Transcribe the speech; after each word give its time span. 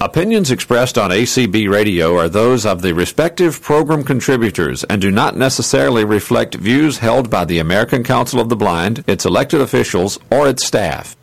Opinions 0.00 0.52
expressed 0.52 0.96
on 0.96 1.10
ACB 1.10 1.68
Radio 1.68 2.16
are 2.16 2.28
those 2.28 2.64
of 2.64 2.82
the 2.82 2.94
respective 2.94 3.60
program 3.60 4.04
contributors 4.04 4.84
and 4.84 5.02
do 5.02 5.10
not 5.10 5.36
necessarily 5.36 6.04
reflect 6.04 6.54
views 6.54 6.98
held 6.98 7.28
by 7.28 7.44
the 7.44 7.58
American 7.58 8.04
Council 8.04 8.38
of 8.38 8.48
the 8.48 8.54
Blind, 8.54 9.02
its 9.08 9.24
elected 9.24 9.60
officials, 9.60 10.16
or 10.30 10.48
its 10.48 10.64
staff. 10.64 11.16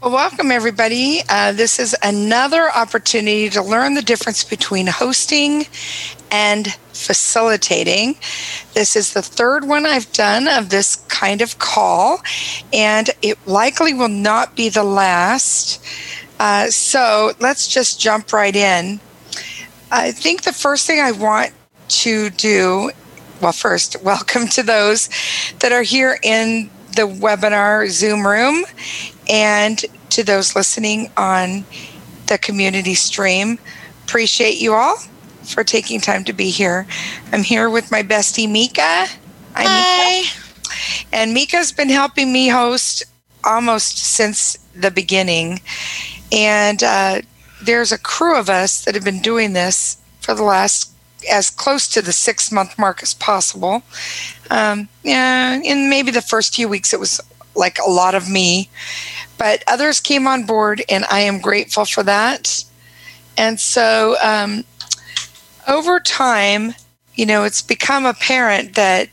Well, 0.00 0.12
welcome 0.12 0.50
everybody. 0.50 1.20
Uh, 1.28 1.52
this 1.52 1.78
is 1.78 1.94
another 2.02 2.70
opportunity 2.70 3.50
to 3.50 3.62
learn 3.62 3.92
the 3.92 4.02
difference 4.02 4.44
between 4.44 4.86
hosting 4.86 5.66
and 6.30 6.72
facilitating. 6.94 8.16
This 8.72 8.96
is 8.96 9.12
the 9.12 9.20
third 9.20 9.68
one 9.68 9.84
I've 9.84 10.10
done 10.12 10.48
of 10.48 10.70
this 10.70 10.96
kind 11.08 11.42
of 11.42 11.58
call, 11.58 12.22
and 12.72 13.10
it 13.20 13.46
likely 13.46 13.92
will 13.92 14.08
not 14.08 14.56
be 14.56 14.70
the 14.70 14.84
last. 14.84 15.84
Uh, 16.38 16.68
so 16.70 17.32
let's 17.40 17.68
just 17.68 18.00
jump 18.00 18.32
right 18.32 18.54
in. 18.54 19.00
I 19.90 20.12
think 20.12 20.42
the 20.42 20.52
first 20.52 20.86
thing 20.86 21.00
I 21.00 21.12
want 21.12 21.52
to 21.88 22.30
do, 22.30 22.90
well, 23.40 23.52
first, 23.52 24.02
welcome 24.02 24.48
to 24.48 24.62
those 24.62 25.08
that 25.60 25.72
are 25.72 25.82
here 25.82 26.18
in 26.22 26.70
the 26.96 27.02
webinar 27.02 27.88
Zoom 27.88 28.26
room 28.26 28.64
and 29.28 29.84
to 30.10 30.22
those 30.22 30.54
listening 30.54 31.10
on 31.16 31.64
the 32.26 32.38
community 32.38 32.94
stream. 32.94 33.58
Appreciate 34.04 34.60
you 34.60 34.74
all 34.74 34.96
for 35.44 35.64
taking 35.64 36.00
time 36.00 36.24
to 36.24 36.32
be 36.32 36.50
here. 36.50 36.86
I'm 37.32 37.42
here 37.42 37.70
with 37.70 37.90
my 37.90 38.02
bestie, 38.02 38.50
Mika. 38.50 39.06
Hi. 39.54 39.64
Hi. 39.64 40.20
Mika. 40.20 41.06
And 41.12 41.34
Mika's 41.34 41.72
been 41.72 41.88
helping 41.88 42.32
me 42.32 42.48
host 42.48 43.04
almost 43.44 43.98
since 43.98 44.56
the 44.74 44.90
beginning. 44.90 45.60
And 46.32 46.82
uh, 46.82 47.20
there's 47.62 47.92
a 47.92 47.98
crew 47.98 48.36
of 48.36 48.48
us 48.48 48.84
that 48.84 48.94
have 48.94 49.04
been 49.04 49.20
doing 49.22 49.52
this 49.52 49.98
for 50.20 50.34
the 50.34 50.42
last 50.42 50.90
as 51.30 51.50
close 51.50 51.86
to 51.88 52.02
the 52.02 52.12
six 52.12 52.50
month 52.50 52.78
mark 52.78 53.02
as 53.02 53.14
possible. 53.14 53.82
Um, 54.50 54.88
yeah, 55.04 55.60
in 55.62 55.88
maybe 55.88 56.10
the 56.10 56.22
first 56.22 56.54
few 56.54 56.68
weeks, 56.68 56.92
it 56.92 56.98
was 57.00 57.20
like 57.54 57.78
a 57.78 57.90
lot 57.90 58.14
of 58.14 58.30
me, 58.30 58.70
but 59.38 59.62
others 59.66 60.00
came 60.00 60.26
on 60.26 60.44
board, 60.46 60.82
and 60.88 61.04
I 61.10 61.20
am 61.20 61.40
grateful 61.40 61.84
for 61.84 62.02
that. 62.04 62.64
And 63.36 63.60
so, 63.60 64.16
um, 64.22 64.64
over 65.68 66.00
time, 66.00 66.74
you 67.14 67.26
know, 67.26 67.44
it's 67.44 67.62
become 67.62 68.06
apparent 68.06 68.74
that 68.74 69.08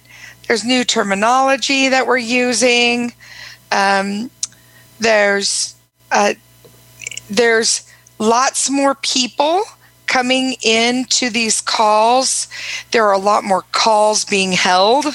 there's 0.47 0.63
new 0.63 0.83
terminology 0.83 1.89
that 1.89 2.07
we're 2.07 2.17
using. 2.17 3.13
Um, 3.71 4.31
there's 4.99 5.75
uh, 6.11 6.33
there's 7.29 7.81
lots 8.17 8.69
more 8.69 8.95
people 8.95 9.63
coming 10.09 10.55
into 10.63 11.29
these 11.29 11.61
calls. 11.61 12.47
There 12.91 13.05
are 13.05 13.13
a 13.13 13.19
lot 13.19 13.43
more 13.43 13.63
calls 13.71 14.25
being 14.25 14.51
held. 14.51 15.05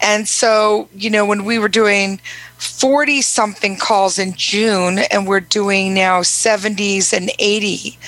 And 0.00 0.28
so, 0.28 0.88
you 0.94 1.08
know, 1.08 1.24
when 1.24 1.44
we 1.44 1.58
were 1.58 1.68
doing 1.68 2.20
40 2.58 3.22
something 3.22 3.76
calls 3.76 4.18
in 4.18 4.34
June, 4.34 4.98
and 5.10 5.26
we're 5.26 5.40
doing 5.40 5.94
now 5.94 6.20
70s 6.20 7.12
and 7.12 7.30
80 7.38 7.98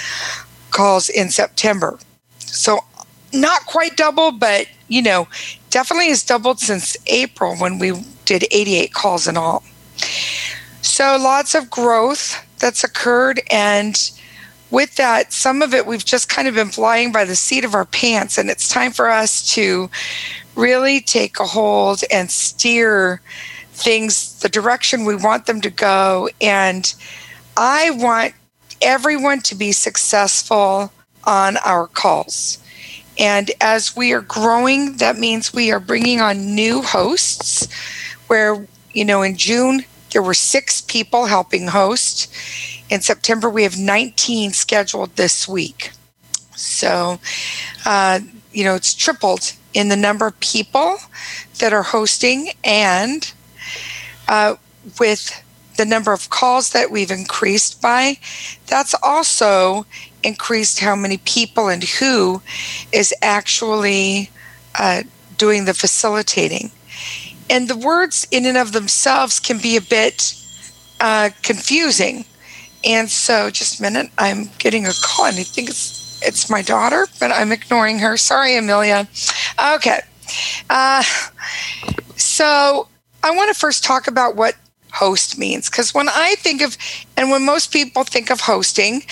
calls 0.70 1.08
in 1.08 1.30
September. 1.30 1.98
So, 2.38 2.80
not 3.32 3.64
quite 3.66 3.96
double, 3.96 4.32
but, 4.32 4.66
you 4.88 5.02
know, 5.02 5.28
definitely 5.70 6.08
has 6.08 6.24
doubled 6.24 6.58
since 6.58 6.96
April 7.06 7.56
when 7.56 7.78
we 7.78 7.92
did 8.24 8.44
88 8.50 8.92
calls 8.92 9.28
in 9.28 9.36
all. 9.36 9.62
So, 10.82 11.16
lots 11.16 11.54
of 11.54 11.70
growth 11.70 12.44
that's 12.60 12.84
occurred. 12.84 13.40
And 13.50 14.10
with 14.70 14.94
that, 14.96 15.32
some 15.32 15.62
of 15.62 15.74
it 15.74 15.86
we've 15.86 16.04
just 16.04 16.28
kind 16.28 16.46
of 16.46 16.54
been 16.54 16.68
flying 16.68 17.10
by 17.12 17.24
the 17.24 17.34
seat 17.34 17.64
of 17.64 17.74
our 17.74 17.86
pants. 17.86 18.38
And 18.38 18.48
it's 18.48 18.68
time 18.68 18.92
for 18.92 19.10
us 19.10 19.52
to 19.54 19.90
really 20.54 21.00
take 21.00 21.40
a 21.40 21.44
hold 21.44 22.02
and 22.12 22.30
steer 22.30 23.20
things 23.72 24.38
the 24.40 24.48
direction 24.48 25.04
we 25.04 25.16
want 25.16 25.46
them 25.46 25.60
to 25.62 25.70
go. 25.70 26.28
And 26.40 26.92
I 27.56 27.90
want 27.90 28.34
everyone 28.82 29.40
to 29.40 29.54
be 29.54 29.72
successful 29.72 30.92
on 31.24 31.56
our 31.58 31.86
calls. 31.86 32.58
And 33.18 33.50
as 33.60 33.94
we 33.94 34.12
are 34.12 34.22
growing, 34.22 34.96
that 34.96 35.18
means 35.18 35.52
we 35.52 35.70
are 35.72 35.80
bringing 35.80 36.20
on 36.20 36.54
new 36.54 36.80
hosts. 36.82 37.68
Where, 38.28 38.66
you 38.92 39.04
know, 39.04 39.22
in 39.22 39.36
June, 39.36 39.84
there 40.10 40.22
were 40.22 40.34
six 40.34 40.80
people 40.80 41.26
helping 41.26 41.68
host. 41.68 42.32
In 42.88 43.00
September, 43.00 43.48
we 43.48 43.62
have 43.62 43.78
19 43.78 44.52
scheduled 44.52 45.14
this 45.16 45.46
week. 45.46 45.92
So, 46.56 47.20
uh, 47.86 48.20
you 48.52 48.64
know, 48.64 48.74
it's 48.74 48.94
tripled 48.94 49.52
in 49.72 49.88
the 49.88 49.96
number 49.96 50.26
of 50.26 50.38
people 50.40 50.96
that 51.58 51.72
are 51.72 51.82
hosting 51.82 52.50
and 52.64 53.32
uh, 54.28 54.56
with 54.98 55.42
the 55.76 55.84
number 55.86 56.12
of 56.12 56.28
calls 56.30 56.70
that 56.70 56.90
we've 56.90 57.10
increased 57.10 57.80
by, 57.80 58.18
that's 58.66 58.94
also 59.02 59.86
increased 60.22 60.80
how 60.80 60.94
many 60.94 61.18
people 61.18 61.68
and 61.68 61.84
who 61.84 62.42
is 62.92 63.14
actually 63.22 64.30
uh, 64.78 65.02
doing 65.38 65.64
the 65.64 65.72
facilitating 65.72 66.70
and 67.50 67.68
the 67.68 67.76
words 67.76 68.26
in 68.30 68.46
and 68.46 68.56
of 68.56 68.72
themselves 68.72 69.40
can 69.40 69.58
be 69.58 69.76
a 69.76 69.80
bit 69.82 70.34
uh, 71.00 71.30
confusing. 71.42 72.24
And 72.84 73.10
so, 73.10 73.50
just 73.50 73.80
a 73.80 73.82
minute, 73.82 74.10
I'm 74.16 74.48
getting 74.58 74.86
a 74.86 74.92
call, 75.02 75.26
and 75.26 75.36
I 75.36 75.42
think 75.42 75.68
it's 75.68 76.22
it's 76.22 76.48
my 76.48 76.62
daughter, 76.62 77.06
but 77.18 77.30
I'm 77.30 77.52
ignoring 77.52 77.98
her. 77.98 78.16
Sorry, 78.16 78.56
Amelia. 78.56 79.08
Okay. 79.74 80.00
Uh, 80.68 81.02
so 82.16 82.88
I 83.22 83.30
want 83.32 83.52
to 83.52 83.58
first 83.58 83.84
talk 83.84 84.06
about 84.06 84.36
what 84.36 84.54
host 84.92 85.38
means 85.38 85.70
because 85.70 85.94
when 85.94 86.08
I 86.08 86.34
think 86.38 86.62
of, 86.62 86.76
and 87.16 87.30
when 87.30 87.44
most 87.44 87.72
people 87.72 88.04
think 88.04 88.30
of 88.30 88.40
hosting, 88.40 89.02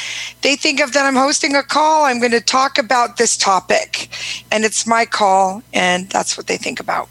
they 0.43 0.57
think 0.57 0.81
of 0.81 0.93
that 0.93 1.07
I'm 1.07 1.17
hosting 1.17 1.55
a 1.55 1.63
call. 1.63 2.05
I'm 2.05 2.21
going 2.21 2.33
to 2.33 2.41
talk 2.41 2.79
about 2.79 3.17
this 3.17 3.37
topic, 3.37 4.09
and 4.51 4.65
it's 4.65 4.87
my 4.87 5.05
call, 5.05 5.63
and 5.73 6.09
that's 6.11 6.37
what 6.37 6.47
they 6.47 6.57
think 6.57 6.81
about. 6.81 7.09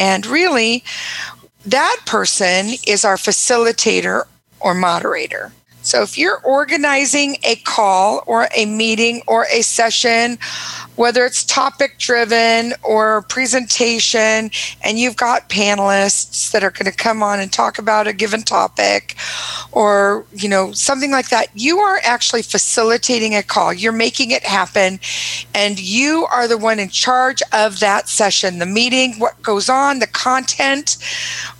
And 0.00 0.24
really, 0.24 0.82
that 1.66 1.98
person 2.06 2.70
is 2.86 3.04
our 3.04 3.16
facilitator 3.16 4.24
or 4.58 4.72
moderator. 4.72 5.52
So 5.82 6.02
if 6.02 6.18
you're 6.18 6.40
organizing 6.44 7.36
a 7.42 7.56
call 7.56 8.22
or 8.26 8.48
a 8.54 8.66
meeting 8.66 9.22
or 9.26 9.46
a 9.52 9.62
session 9.62 10.38
whether 11.00 11.24
it's 11.24 11.44
topic 11.44 11.96
driven 11.96 12.74
or 12.82 13.22
presentation, 13.22 14.50
and 14.82 14.98
you've 14.98 15.16
got 15.16 15.48
panelists 15.48 16.50
that 16.50 16.62
are 16.62 16.70
going 16.70 16.84
to 16.84 16.96
come 16.96 17.22
on 17.22 17.40
and 17.40 17.50
talk 17.50 17.78
about 17.78 18.06
a 18.06 18.12
given 18.12 18.42
topic 18.42 19.16
or, 19.72 20.26
you 20.34 20.46
know, 20.46 20.72
something 20.72 21.10
like 21.10 21.30
that, 21.30 21.46
you 21.54 21.78
are 21.78 22.00
actually 22.04 22.42
facilitating 22.42 23.34
a 23.34 23.42
call. 23.42 23.72
You're 23.72 23.92
making 23.92 24.30
it 24.30 24.44
happen, 24.44 25.00
and 25.54 25.80
you 25.80 26.26
are 26.30 26.46
the 26.46 26.58
one 26.58 26.78
in 26.78 26.90
charge 26.90 27.42
of 27.54 27.80
that 27.80 28.06
session, 28.06 28.58
the 28.58 28.66
meeting, 28.66 29.14
what 29.18 29.40
goes 29.40 29.70
on, 29.70 30.00
the 30.00 30.06
content, 30.06 30.98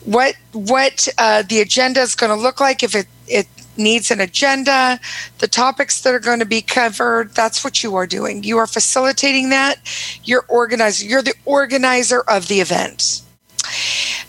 what 0.05 0.35
what 0.53 1.09
uh, 1.17 1.43
the 1.43 1.61
agenda 1.61 2.01
is 2.01 2.15
going 2.15 2.29
to 2.29 2.41
look 2.41 2.61
like 2.61 2.83
if 2.83 2.95
it, 2.95 3.07
it 3.27 3.47
needs 3.77 4.11
an 4.11 4.21
agenda, 4.21 5.01
the 5.39 5.49
topics 5.49 6.01
that 6.03 6.15
are 6.15 6.21
going 6.21 6.39
to 6.41 6.47
be 6.47 6.63
covered. 6.63 7.35
That's 7.35 7.65
what 7.65 7.83
you 7.83 7.95
are 7.97 8.07
doing. 8.07 8.43
You 8.43 8.59
are 8.59 8.67
facilitating 8.67 9.51
that. 9.51 9.77
You're 10.25 10.45
organizing. 10.49 11.09
You're 11.09 11.23
the 11.23 11.35
organizer 11.45 12.23
of 12.23 12.49
the 12.49 12.61
event. 12.61 13.23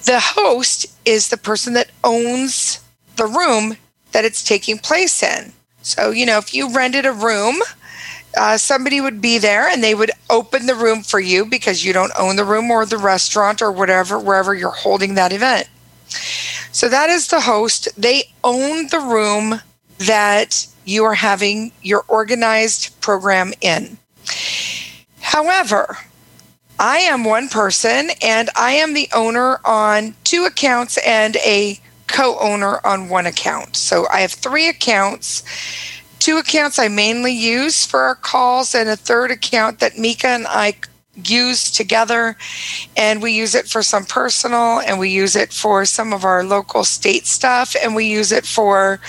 The 0.05 0.19
host 0.19 0.85
is 1.05 1.29
the 1.29 1.37
person 1.37 1.73
that 1.73 1.91
owns 2.03 2.83
the 3.15 3.27
room 3.27 3.77
that 4.11 4.25
it's 4.25 4.43
taking 4.43 4.77
place 4.77 5.23
in. 5.23 5.53
So, 5.81 6.11
you 6.11 6.25
know, 6.25 6.37
if 6.37 6.53
you 6.53 6.73
rented 6.73 7.05
a 7.05 7.11
room, 7.11 7.61
uh, 8.37 8.57
somebody 8.57 9.01
would 9.01 9.21
be 9.21 9.37
there 9.37 9.67
and 9.67 9.83
they 9.83 9.95
would 9.95 10.11
open 10.29 10.65
the 10.65 10.75
room 10.75 11.03
for 11.03 11.19
you 11.19 11.45
because 11.45 11.83
you 11.83 11.93
don't 11.93 12.11
own 12.17 12.35
the 12.35 12.45
room 12.45 12.71
or 12.71 12.85
the 12.85 12.97
restaurant 12.97 13.61
or 13.61 13.71
whatever, 13.71 14.17
wherever 14.19 14.53
you're 14.53 14.71
holding 14.71 15.15
that 15.15 15.33
event. 15.33 15.67
So 16.71 16.87
that 16.89 17.09
is 17.09 17.27
the 17.27 17.41
host. 17.41 17.89
They 17.97 18.23
own 18.43 18.87
the 18.87 18.99
room 18.99 19.61
that 19.99 20.67
you 20.85 21.03
are 21.03 21.13
having 21.13 21.71
your 21.81 22.03
organized 22.07 22.99
program 23.01 23.53
in. 23.61 23.97
However, 25.19 25.97
I 26.79 26.97
am 26.97 27.23
one 27.23 27.47
person 27.49 28.09
and 28.23 28.49
I 28.55 28.71
am 28.71 28.93
the 28.93 29.09
owner 29.13 29.59
on 29.63 30.15
two 30.23 30.45
accounts 30.45 30.97
and 31.05 31.35
a 31.37 31.79
co 32.07 32.37
owner 32.39 32.79
on 32.85 33.09
one 33.09 33.25
account. 33.25 33.75
So 33.75 34.07
I 34.11 34.21
have 34.21 34.31
three 34.31 34.67
accounts. 34.67 35.43
Two 36.19 36.37
accounts 36.37 36.77
I 36.77 36.87
mainly 36.87 37.33
use 37.33 37.85
for 37.85 38.01
our 38.01 38.13
calls, 38.13 38.75
and 38.75 38.87
a 38.87 38.95
third 38.95 39.31
account 39.31 39.79
that 39.79 39.97
Mika 39.97 40.27
and 40.27 40.45
I 40.47 40.75
use 41.29 41.71
together 41.71 42.35
and 42.97 43.21
we 43.21 43.31
use 43.31 43.55
it 43.55 43.67
for 43.67 43.81
some 43.81 44.05
personal 44.05 44.79
and 44.79 44.99
we 44.99 45.09
use 45.09 45.35
it 45.35 45.53
for 45.53 45.85
some 45.85 46.13
of 46.13 46.23
our 46.23 46.43
local 46.43 46.83
state 46.83 47.25
stuff 47.25 47.75
and 47.81 47.95
we 47.95 48.05
use 48.05 48.31
it 48.31 48.45
for 48.45 48.99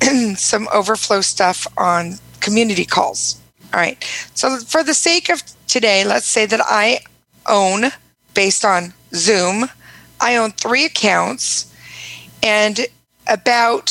some 0.36 0.68
overflow 0.72 1.20
stuff 1.20 1.66
on 1.76 2.14
community 2.40 2.84
calls. 2.84 3.40
All 3.72 3.80
right. 3.80 4.02
So 4.34 4.58
for 4.58 4.82
the 4.82 4.94
sake 4.94 5.28
of 5.28 5.42
today, 5.66 6.04
let's 6.04 6.26
say 6.26 6.46
that 6.46 6.60
I 6.64 7.00
own, 7.48 7.90
based 8.34 8.64
on 8.64 8.92
Zoom, 9.14 9.70
I 10.20 10.36
own 10.36 10.52
three 10.52 10.84
accounts, 10.84 11.72
and 12.42 12.86
about 13.28 13.90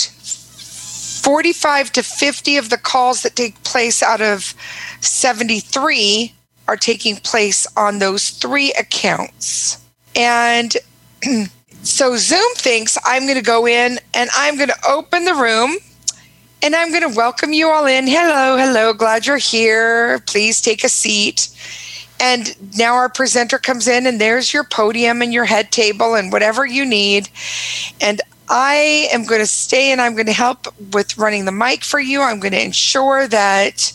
45 1.19 1.91
to 1.93 2.03
50 2.03 2.57
of 2.57 2.69
the 2.69 2.77
calls 2.77 3.23
that 3.23 3.35
take 3.35 3.61
place 3.63 4.01
out 4.01 4.21
of 4.21 4.53
73 5.01 6.33
are 6.69 6.77
taking 6.77 7.15
place 7.15 7.65
on 7.75 7.97
those 7.97 8.29
three 8.29 8.71
accounts. 8.73 9.83
And 10.15 10.77
so 11.81 12.15
Zoom 12.15 12.53
thinks 12.53 12.95
I'm 13.03 13.23
going 13.23 13.37
to 13.37 13.41
go 13.41 13.65
in 13.65 13.97
and 14.13 14.29
I'm 14.35 14.55
going 14.55 14.69
to 14.69 14.87
open 14.87 15.25
the 15.25 15.33
room 15.33 15.77
and 16.61 16.75
I'm 16.75 16.91
going 16.91 17.09
to 17.09 17.17
welcome 17.17 17.53
you 17.53 17.69
all 17.69 17.87
in. 17.87 18.05
Hello, 18.05 18.55
hello, 18.55 18.93
glad 18.93 19.25
you're 19.25 19.37
here. 19.37 20.19
Please 20.27 20.61
take 20.61 20.83
a 20.83 20.89
seat. 20.89 21.49
And 22.19 22.55
now 22.77 22.93
our 22.93 23.09
presenter 23.09 23.57
comes 23.57 23.87
in, 23.87 24.05
and 24.05 24.19
there's 24.19 24.53
your 24.53 24.65
podium 24.65 25.21
and 25.21 25.33
your 25.33 25.45
head 25.45 25.71
table 25.71 26.15
and 26.15 26.33
whatever 26.33 26.65
you 26.65 26.85
need. 26.85 27.29
And 28.01 28.21
I 28.49 29.07
am 29.13 29.23
going 29.23 29.39
to 29.39 29.47
stay 29.47 29.91
and 29.93 30.01
I'm 30.01 30.13
going 30.13 30.25
to 30.25 30.33
help 30.33 30.67
with 30.91 31.17
running 31.17 31.45
the 31.45 31.53
mic 31.53 31.83
for 31.83 31.99
you. 31.99 32.21
I'm 32.21 32.41
going 32.41 32.51
to 32.51 32.63
ensure 32.63 33.27
that 33.29 33.93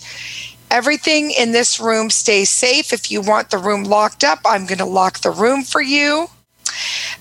everything 0.75 1.31
in 1.31 1.53
this 1.53 1.79
room 1.79 2.11
stays 2.11 2.51
safe. 2.51 2.93
If 2.93 3.09
you 3.09 3.21
want 3.21 3.51
the 3.51 3.59
room 3.59 3.85
locked 3.85 4.25
up, 4.25 4.41
I'm 4.45 4.67
going 4.67 4.79
to 4.79 4.85
lock 4.85 5.21
the 5.21 5.31
room 5.31 5.63
for 5.63 5.81
you 5.81 6.27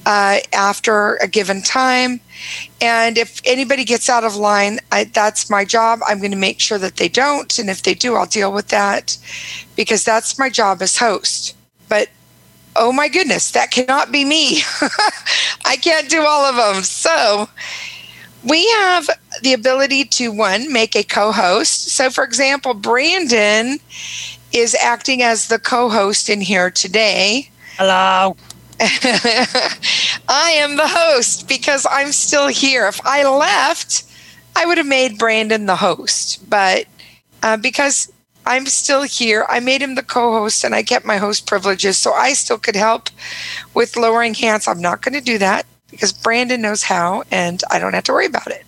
uh, 0.07 0.39
after 0.51 1.17
a 1.17 1.27
given 1.27 1.61
time. 1.61 2.19
And 2.81 3.15
if 3.15 3.41
anybody 3.45 3.85
gets 3.85 4.09
out 4.09 4.23
of 4.23 4.35
line, 4.35 4.79
I, 4.91 5.03
that's 5.03 5.51
my 5.51 5.65
job. 5.65 5.99
I'm 6.07 6.17
going 6.17 6.31
to 6.31 6.37
make 6.37 6.59
sure 6.59 6.79
that 6.79 6.95
they 6.95 7.07
don't. 7.07 7.59
And 7.59 7.69
if 7.69 7.83
they 7.83 7.93
do, 7.93 8.15
I'll 8.15 8.25
deal 8.25 8.51
with 8.51 8.69
that 8.69 9.15
because 9.75 10.03
that's 10.03 10.39
my 10.39 10.49
job 10.49 10.81
as 10.81 10.97
host. 10.97 11.55
But 11.87 12.09
oh 12.75 12.91
my 12.91 13.07
goodness, 13.07 13.51
that 13.51 13.69
cannot 13.69 14.11
be 14.11 14.25
me. 14.25 14.61
I 15.65 15.77
can't 15.79 16.09
do 16.09 16.25
all 16.25 16.43
of 16.43 16.55
them. 16.55 16.83
So 16.83 17.47
we 18.43 18.67
have 18.71 19.09
the 19.41 19.53
ability 19.53 20.05
to 20.05 20.31
one, 20.31 20.71
make 20.71 20.95
a 20.95 21.03
co 21.03 21.31
host. 21.31 21.89
So, 21.89 22.09
for 22.09 22.23
example, 22.23 22.73
Brandon 22.73 23.79
is 24.51 24.75
acting 24.75 25.21
as 25.23 25.47
the 25.47 25.59
co 25.59 25.89
host 25.89 26.29
in 26.29 26.41
here 26.41 26.69
today. 26.69 27.49
Hello. 27.77 28.35
I 28.79 30.51
am 30.55 30.75
the 30.77 30.87
host 30.87 31.47
because 31.47 31.87
I'm 31.89 32.11
still 32.11 32.47
here. 32.47 32.87
If 32.87 32.99
I 33.05 33.23
left, 33.23 34.03
I 34.55 34.65
would 34.65 34.77
have 34.77 34.87
made 34.87 35.17
Brandon 35.17 35.65
the 35.65 35.77
host. 35.77 36.49
But 36.49 36.85
uh, 37.41 37.57
because 37.57 38.11
I'm 38.45 38.65
still 38.65 39.03
here. 39.03 39.45
I 39.47 39.61
made 39.61 39.81
him 39.81 39.95
the 39.95 40.03
co 40.03 40.33
host 40.33 40.63
and 40.65 40.75
I 40.75 40.83
kept 40.83 41.05
my 41.05 41.17
host 41.17 41.47
privileges 41.47 41.97
so 41.97 42.11
I 42.13 42.33
still 42.33 42.57
could 42.57 42.75
help 42.75 43.09
with 43.73 43.95
lowering 43.95 44.33
hands. 44.33 44.67
I'm 44.67 44.81
not 44.81 45.01
going 45.01 45.13
to 45.13 45.21
do 45.21 45.37
that 45.37 45.65
because 45.93 46.11
Brandon 46.11 46.61
knows 46.61 46.83
how 46.83 47.23
and 47.31 47.61
I 47.71 47.79
don't 47.79 47.93
have 47.93 48.03
to 48.05 48.13
worry 48.13 48.25
about 48.25 48.47
it. 48.47 48.65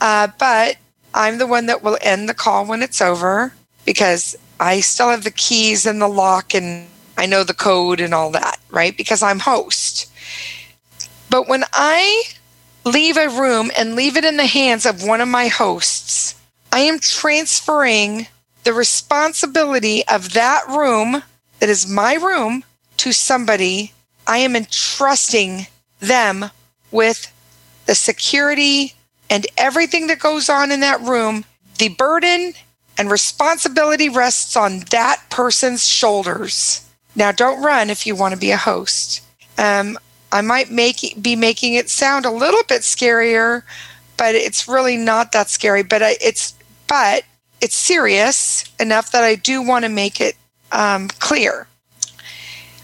Uh, 0.00 0.28
but 0.38 0.76
I'm 1.14 1.38
the 1.38 1.46
one 1.46 1.66
that 1.66 1.82
will 1.82 1.98
end 2.00 2.28
the 2.28 2.34
call 2.34 2.64
when 2.64 2.82
it's 2.82 3.00
over 3.00 3.52
because 3.84 4.36
I 4.58 4.80
still 4.80 5.10
have 5.10 5.24
the 5.24 5.30
keys 5.30 5.84
and 5.84 6.00
the 6.00 6.08
lock 6.08 6.54
and 6.54 6.88
I 7.18 7.26
know 7.26 7.44
the 7.44 7.54
code 7.54 8.00
and 8.00 8.14
all 8.14 8.30
that, 8.30 8.58
right? 8.70 8.96
Because 8.96 9.22
I'm 9.22 9.40
host. 9.40 10.10
But 11.28 11.48
when 11.48 11.64
I 11.72 12.24
leave 12.84 13.16
a 13.16 13.28
room 13.28 13.70
and 13.76 13.94
leave 13.94 14.16
it 14.16 14.24
in 14.24 14.36
the 14.36 14.46
hands 14.46 14.86
of 14.86 15.02
one 15.02 15.20
of 15.20 15.28
my 15.28 15.48
hosts, 15.48 16.34
I 16.72 16.80
am 16.80 16.98
transferring 16.98 18.26
the 18.64 18.72
responsibility 18.72 20.06
of 20.08 20.32
that 20.32 20.64
room 20.68 21.22
that 21.58 21.68
is 21.68 21.88
my 21.88 22.14
room 22.14 22.64
to 22.98 23.12
somebody, 23.12 23.92
I 24.26 24.38
am 24.38 24.54
entrusting 24.54 25.66
them 26.02 26.50
with 26.90 27.32
the 27.86 27.94
security 27.94 28.94
and 29.30 29.46
everything 29.56 30.08
that 30.08 30.18
goes 30.18 30.48
on 30.48 30.70
in 30.70 30.80
that 30.80 31.00
room. 31.00 31.44
The 31.78 31.88
burden 31.88 32.52
and 32.98 33.10
responsibility 33.10 34.08
rests 34.08 34.56
on 34.56 34.80
that 34.90 35.22
person's 35.30 35.88
shoulders. 35.88 36.86
Now, 37.16 37.32
don't 37.32 37.62
run 37.62 37.88
if 37.88 38.06
you 38.06 38.14
want 38.14 38.34
to 38.34 38.40
be 38.40 38.50
a 38.50 38.56
host. 38.56 39.22
Um, 39.58 39.98
I 40.30 40.40
might 40.40 40.70
make 40.70 41.20
be 41.20 41.36
making 41.36 41.74
it 41.74 41.90
sound 41.90 42.24
a 42.24 42.30
little 42.30 42.62
bit 42.68 42.82
scarier, 42.82 43.62
but 44.16 44.34
it's 44.34 44.66
really 44.68 44.96
not 44.96 45.32
that 45.32 45.50
scary. 45.50 45.82
But 45.82 46.02
I, 46.02 46.16
it's 46.20 46.54
but 46.88 47.24
it's 47.60 47.76
serious 47.76 48.64
enough 48.80 49.12
that 49.12 49.24
I 49.24 49.34
do 49.34 49.62
want 49.62 49.84
to 49.84 49.90
make 49.90 50.20
it 50.20 50.36
um, 50.72 51.08
clear. 51.08 51.66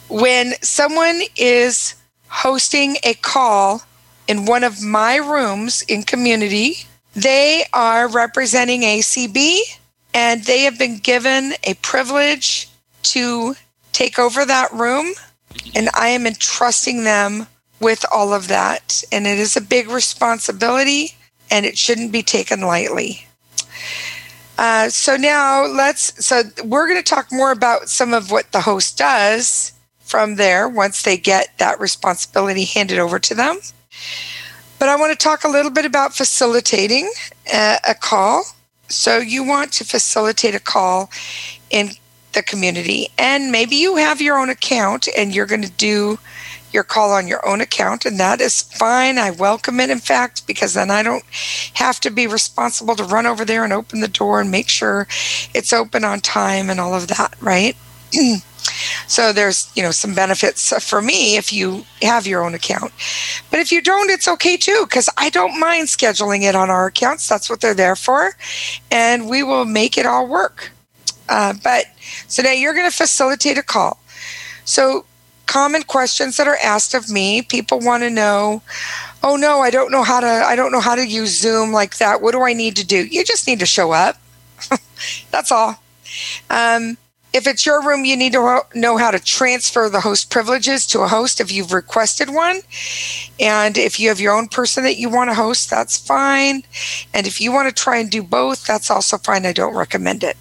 When 0.09 0.55
someone 0.63 1.23
is 1.37 1.95
hosting 2.29 2.97
a 3.05 3.15
call 3.15 3.83
in 4.27 4.45
one 4.45 4.63
of 4.63 4.83
my 4.83 5.17
rooms 5.17 5.83
in 5.89 6.03
community, 6.03 6.77
they 7.15 7.65
are 7.73 8.09
representing 8.09 8.83
ACB 8.83 9.59
and 10.15 10.45
they 10.45 10.63
have 10.63 10.79
been 10.79 10.99
given 10.99 11.55
a 11.65 11.75
privilege 11.75 12.69
to 13.03 13.55
take 13.93 14.19
over 14.19 14.45
that 14.45 14.73
room. 14.73 15.15
And 15.75 15.89
I 15.95 16.09
am 16.09 16.27
entrusting 16.27 17.05
them 17.05 17.47
with 17.81 18.05
all 18.13 18.33
of 18.33 18.49
that. 18.49 19.03
And 19.11 19.27
it 19.27 19.39
is 19.39 19.57
a 19.57 19.61
big 19.61 19.89
responsibility 19.89 21.17
and 21.51 21.65
it 21.65 21.79
shouldn't 21.79 22.13
be 22.13 22.23
taken 22.23 22.61
lightly. 22.61 23.27
Uh, 24.59 24.89
so 24.89 25.17
now 25.17 25.65
let's, 25.65 26.25
so 26.25 26.43
we're 26.65 26.89
going 26.89 27.03
to 27.03 27.09
talk 27.09 27.29
more 27.33 27.53
about 27.53 27.89
some 27.89 28.13
of 28.13 28.31
what 28.31 28.51
the 28.53 28.61
host 28.61 28.99
does 28.99 29.73
from 30.09 30.37
there 30.37 30.69
once 30.69 31.03
they 31.03 31.17
get 31.17 31.57
that 31.59 31.79
responsibility 31.79 32.65
handed 32.65 32.99
over 32.99 33.19
to 33.19 33.35
them. 33.35 33.61
But 34.79 34.89
I 34.89 34.97
want 34.97 35.13
to 35.13 35.23
talk 35.23 35.45
a 35.45 35.49
little 35.49 35.71
bit 35.71 35.85
about 35.85 36.15
facilitating 36.15 37.13
a, 37.53 37.79
a 37.91 37.95
call. 37.95 38.45
So 38.89 39.19
you 39.19 39.45
want 39.45 39.73
to 39.75 39.85
facilitate 39.85 40.55
a 40.55 40.61
call 40.61 41.11
in 41.71 41.91
the 42.33 42.43
community, 42.43 43.09
and 43.19 43.51
maybe 43.51 43.77
you 43.77 43.97
have 43.97 44.21
your 44.21 44.39
own 44.39 44.51
account 44.51 45.09
and 45.17 45.35
you're 45.35 45.47
going 45.47 45.63
to 45.63 45.71
do 45.71 46.19
your 46.73 46.85
call 46.85 47.13
on 47.13 47.27
your 47.27 47.47
own 47.49 47.61
account, 47.61 48.05
and 48.05 48.21
that 48.21 48.41
is 48.41 48.63
fine. 48.63 49.19
I 49.19 49.31
welcome 49.31 49.81
it, 49.81 49.91
in 49.91 49.99
fact, 49.99 50.47
because 50.47 50.75
then 50.75 50.91
I 50.91 51.03
don't 51.03 51.25
have 51.75 52.01
to 52.01 52.11
be 52.11 52.27
responsible 52.27 52.95
to 52.97 53.05
run 53.05 53.27
over 53.27 53.45
there 53.45 53.65
and 53.65 53.73
open 53.73 54.01
the 54.01 54.09
door 54.09 54.41
and 54.41 54.51
make 54.51 54.69
sure 54.69 55.07
it's 55.55 55.73
open 55.73 56.05
on 56.05 56.21
time 56.21 56.69
and 56.69 56.79
all 56.79 56.95
of 56.95 57.09
that, 57.09 57.35
right? 57.41 57.77
So 59.07 59.33
there's 59.33 59.71
you 59.75 59.83
know 59.83 59.91
some 59.91 60.15
benefits 60.15 60.73
for 60.87 61.01
me 61.01 61.37
if 61.37 61.53
you 61.53 61.85
have 62.03 62.27
your 62.27 62.45
own 62.45 62.55
account 62.55 62.93
but 63.51 63.61
if 63.61 63.73
you 63.73 63.81
don't 63.81 64.11
it's 64.11 64.29
okay 64.29 64.57
too 64.57 64.85
because 64.89 65.09
i 65.17 65.31
don't 65.31 65.59
mind 65.59 65.89
scheduling 65.89 66.43
it 66.43 66.55
on 66.55 66.71
our 66.71 66.87
accounts 66.87 67.29
that's 67.29 67.49
what 67.49 67.61
they're 67.61 67.75
there 67.75 67.97
for 67.97 68.33
and 68.91 69.29
we 69.29 69.43
will 69.43 69.65
make 69.65 69.97
it 69.97 70.07
all 70.07 70.27
work 70.27 70.71
uh, 71.31 71.53
but 71.63 71.85
so 72.27 72.43
now 72.43 72.53
you're 72.53 72.75
going 72.75 72.91
to 72.91 72.97
facilitate 72.97 73.59
a 73.59 73.63
call 73.63 73.99
so 74.65 75.05
common 75.49 75.83
questions 75.83 76.37
that 76.37 76.47
are 76.47 76.59
asked 76.63 76.95
of 76.95 77.11
me. 77.11 77.43
People 77.43 77.81
want 77.81 78.05
to 78.05 78.11
know, 78.11 78.63
"Oh 79.25 79.35
no, 79.35 79.61
I 79.61 79.71
don't 79.71 79.91
know 79.91 80.05
how 80.05 80.21
to 80.21 80.27
I 80.27 80.55
don't 80.55 80.71
know 80.71 80.81
how 80.81 80.95
to 80.95 81.07
use 81.07 81.37
Zoom 81.37 81.73
like 81.73 81.97
that. 81.99 82.21
What 82.21 82.33
do 82.33 82.43
I 82.43 82.53
need 82.53 82.77
to 82.77 82.87
do?" 82.87 83.05
You 83.07 83.25
just 83.25 83.49
need 83.49 83.59
to 83.61 83.67
show 83.67 83.91
up. 83.91 84.17
That's 85.33 85.51
all. 85.51 85.83
Um, 86.51 86.97
if 87.39 87.47
it's 87.47 87.65
your 87.65 87.81
room, 87.81 88.05
you 88.05 88.17
need 88.17 88.33
to 88.33 88.63
know 88.75 88.97
how 88.97 89.13
to 89.13 89.21
transfer 89.21 89.89
the 89.89 90.01
host 90.01 90.29
privileges 90.29 90.85
to 90.89 91.03
a 91.03 91.09
host 91.09 91.41
if 91.41 91.53
you've 91.53 91.73
requested 91.73 92.29
one. 92.29 92.61
And 93.39 93.79
if 93.79 94.01
you 94.01 94.09
have 94.09 94.19
your 94.19 94.35
own 94.35 94.49
person 94.49 94.83
that 94.83 94.99
you 94.99 95.09
want 95.09 95.31
to 95.31 95.35
host, 95.35 95.71
that's 95.71 95.97
fine. 95.97 96.65
And 97.15 97.29
if 97.29 97.41
you 97.41 97.53
want 97.53 97.69
to 97.69 97.83
try 97.83 97.99
and 97.99 98.11
do 98.11 98.25
both, 98.25 98.67
that's 98.67 98.91
also 98.91 99.19
fine. 99.19 99.47
I 99.47 99.53
don't 99.53 99.77
recommend 99.77 100.25
it. 100.25 100.37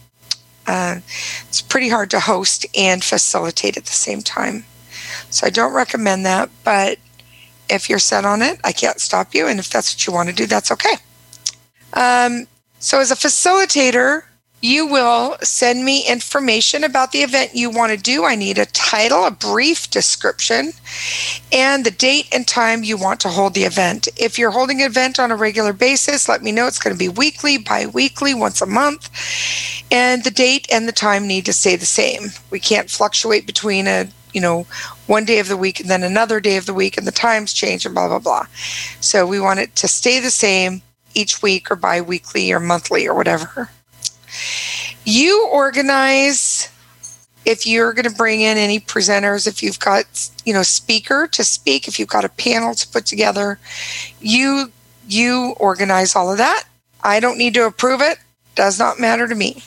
Uh, 0.66 1.02
it's 1.48 1.62
pretty 1.62 1.88
hard 1.88 2.10
to 2.12 2.20
host 2.20 2.66
and 2.76 3.04
facilitate 3.04 3.78
at 3.78 3.86
the 3.86 3.92
same 3.92 4.22
time. 4.22 4.66
So 5.30 5.46
I 5.46 5.52
don't 5.52 5.74
recommend 5.74 6.26
that, 6.26 6.50
but 6.64 6.98
if 7.70 7.90
you're 7.90 8.00
set 8.00 8.26
on 8.26 8.42
it, 8.42 8.60
I 8.64 8.72
can't 8.72 9.00
stop 9.00 9.36
you. 9.36 9.48
And 9.48 9.60
if 9.60 9.70
that's 9.70 9.94
what 9.94 10.08
you 10.08 10.14
want 10.14 10.30
to 10.30 10.36
do, 10.36 10.48
that's 10.48 10.72
okay. 10.72 10.96
Um, 11.94 12.48
so 12.80 13.00
as 13.00 13.12
a 13.12 13.16
facilitator, 13.16 14.24
you 14.62 14.88
will 14.88 15.38
send 15.44 15.86
me 15.86 16.08
information 16.08 16.84
about 16.84 17.12
the 17.12 17.20
event 17.20 17.54
you 17.54 17.70
want 17.70 17.92
to 17.92 17.98
do. 17.98 18.26
I 18.26 18.36
need 18.36 18.58
a 18.58 18.66
title, 18.66 19.26
a 19.26 19.32
brief 19.32 19.90
description, 19.90 20.72
and 21.52 21.86
the 21.86 21.92
date 21.92 22.28
and 22.34 22.48
time 22.48 22.84
you 22.84 22.98
want 22.98 23.20
to 23.22 23.30
hold 23.30 23.54
the 23.54 23.64
event. 23.64 24.08
If 24.18 24.40
you're 24.40 24.52
holding 24.52 24.82
an 24.82 24.88
event 24.88 25.20
on 25.20 25.32
a 25.32 25.36
regular 25.36 25.74
basis, 25.74 26.28
let 26.28 26.42
me 26.42 26.52
know. 26.52 26.66
It's 26.66 26.80
going 26.80 26.96
to 26.96 27.00
be 27.00 27.10
weekly, 27.10 27.58
bi 27.58 27.86
weekly, 27.86 28.34
once 28.34 28.62
a 28.62 28.66
month, 28.66 29.10
and 29.92 30.24
the 30.24 30.32
date 30.32 30.68
and 30.72 30.88
the 30.88 30.92
time 30.92 31.28
need 31.28 31.46
to 31.46 31.54
stay 31.54 31.76
the 31.76 31.86
same. 31.86 32.30
We 32.50 32.60
can't 32.60 32.90
fluctuate 32.90 33.46
between 33.46 33.88
a 33.88 34.10
you 34.34 34.42
know, 34.42 34.68
one 35.08 35.26
day 35.26 35.40
of 35.40 35.48
the 35.48 35.58
week 35.58 35.80
and 35.80 35.90
then 35.90 36.04
another 36.04 36.40
day 36.40 36.58
of 36.58 36.68
the 36.68 36.74
week 36.74 36.96
and 36.96 37.08
the 37.08 37.12
times 37.12 37.54
change 37.54 37.86
and 37.86 37.96
blah, 37.96 38.08
blah, 38.08 38.20
blah. 38.20 38.46
So 39.00 39.26
we 39.26 39.40
want 39.40 39.60
it 39.60 39.76
to 39.78 39.88
stay 39.88 40.20
the 40.20 40.30
same 40.30 40.84
each 41.16 41.42
week 41.42 41.72
or 41.72 41.76
bi 41.76 42.02
weekly 42.02 42.52
or 42.52 42.60
monthly 42.60 43.08
or 43.08 43.16
whatever. 43.16 43.72
You 45.06 45.48
organize 45.52 46.70
if 47.46 47.66
you're 47.66 47.94
going 47.94 48.10
to 48.10 48.16
bring 48.16 48.42
in 48.42 48.58
any 48.58 48.80
presenters, 48.80 49.48
if 49.48 49.64
you've 49.64 49.80
got, 49.80 50.30
you 50.44 50.54
know, 50.54 50.64
speaker 50.64 51.28
to 51.28 51.44
speak, 51.44 51.88
if 51.88 51.98
you've 51.98 52.10
got 52.10 52.26
a 52.26 52.30
panel 52.30 52.76
to 52.76 52.88
put 52.90 53.06
together, 53.06 53.58
you 54.20 54.72
you 55.08 55.56
organize 55.58 56.16
all 56.16 56.30
of 56.30 56.38
that. 56.38 56.66
I 57.02 57.22
don't 57.22 57.38
need 57.38 57.54
to 57.54 57.66
approve 57.66 58.02
it. 58.02 58.18
Does 58.56 58.78
not 58.78 59.00
matter 59.00 59.28
to 59.28 59.36
me. 59.36 59.64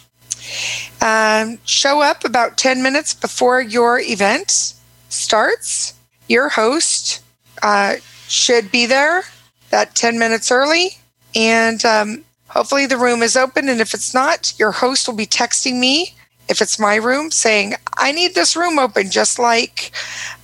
Um, 1.01 1.59
show 1.65 2.03
up 2.03 2.25
about 2.25 2.59
10 2.59 2.83
minutes 2.83 3.15
before 3.15 3.63
your 3.63 3.99
event 4.01 4.75
starts. 5.09 5.95
Your 6.29 6.51
host 6.51 7.23
uh, 7.63 7.97
should 8.29 8.71
be 8.71 8.85
there 8.85 9.23
that 9.71 9.95
10 9.95 10.19
minutes 10.19 10.51
early. 10.51 10.99
And 11.35 11.83
um, 11.85 12.25
hopefully 12.51 12.87
the 12.87 12.97
room 12.97 13.23
is 13.23 13.37
open. 13.37 13.69
And 13.69 13.81
if 13.81 13.95
it's 13.95 14.13
not, 14.13 14.53
your 14.59 14.73
host 14.73 15.09
will 15.09 15.17
be 15.17 15.27
texting 15.27 15.79
me 15.79 16.15
if 16.49 16.61
it's 16.61 16.79
my 16.79 16.97
room 16.97 17.31
saying, 17.31 17.75
I 17.97 18.13
need 18.13 18.35
this 18.35 18.57
room 18.57 18.79
open, 18.79 19.11
just 19.11 19.39
like 19.39 19.93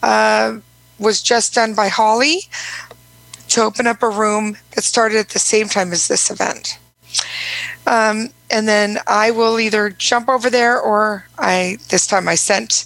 uh, 0.03 0.59
was 0.99 1.21
just 1.21 1.55
done 1.55 1.75
by 1.75 1.89
Holly 1.89 2.43
to 3.49 3.63
open 3.63 3.87
up 3.87 4.03
a 4.03 4.09
room 4.09 4.57
that 4.75 4.85
started 4.85 5.19
at 5.19 5.31
the 5.31 5.39
same 5.39 5.69
time 5.69 5.93
as 5.93 6.09
this 6.09 6.31
event. 6.31 6.79
Um, 7.87 8.31
and 8.51 8.69
then 8.69 8.99
I 9.07 9.33
will 9.33 9.59
either 9.59 9.91
jump 9.91 10.29
over 10.29 10.49
there 10.49 10.81
or 10.81 11.27
I, 11.39 11.79
this 11.89 12.07
time 12.07 12.29
I 12.29 12.37
sent 12.37 12.85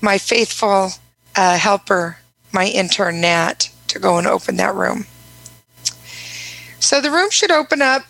my 0.00 0.18
faithful 0.18 0.90
uh, 1.36 1.58
helper, 1.58 2.18
my 2.52 2.66
intern 2.66 3.20
Nat, 3.20 3.70
to 3.88 3.98
go 3.98 4.18
and 4.18 4.26
open 4.26 4.56
that 4.56 4.74
room. 4.74 5.06
So 6.78 7.00
the 7.00 7.10
room 7.10 7.30
should 7.30 7.50
open 7.50 7.80
up 7.80 8.04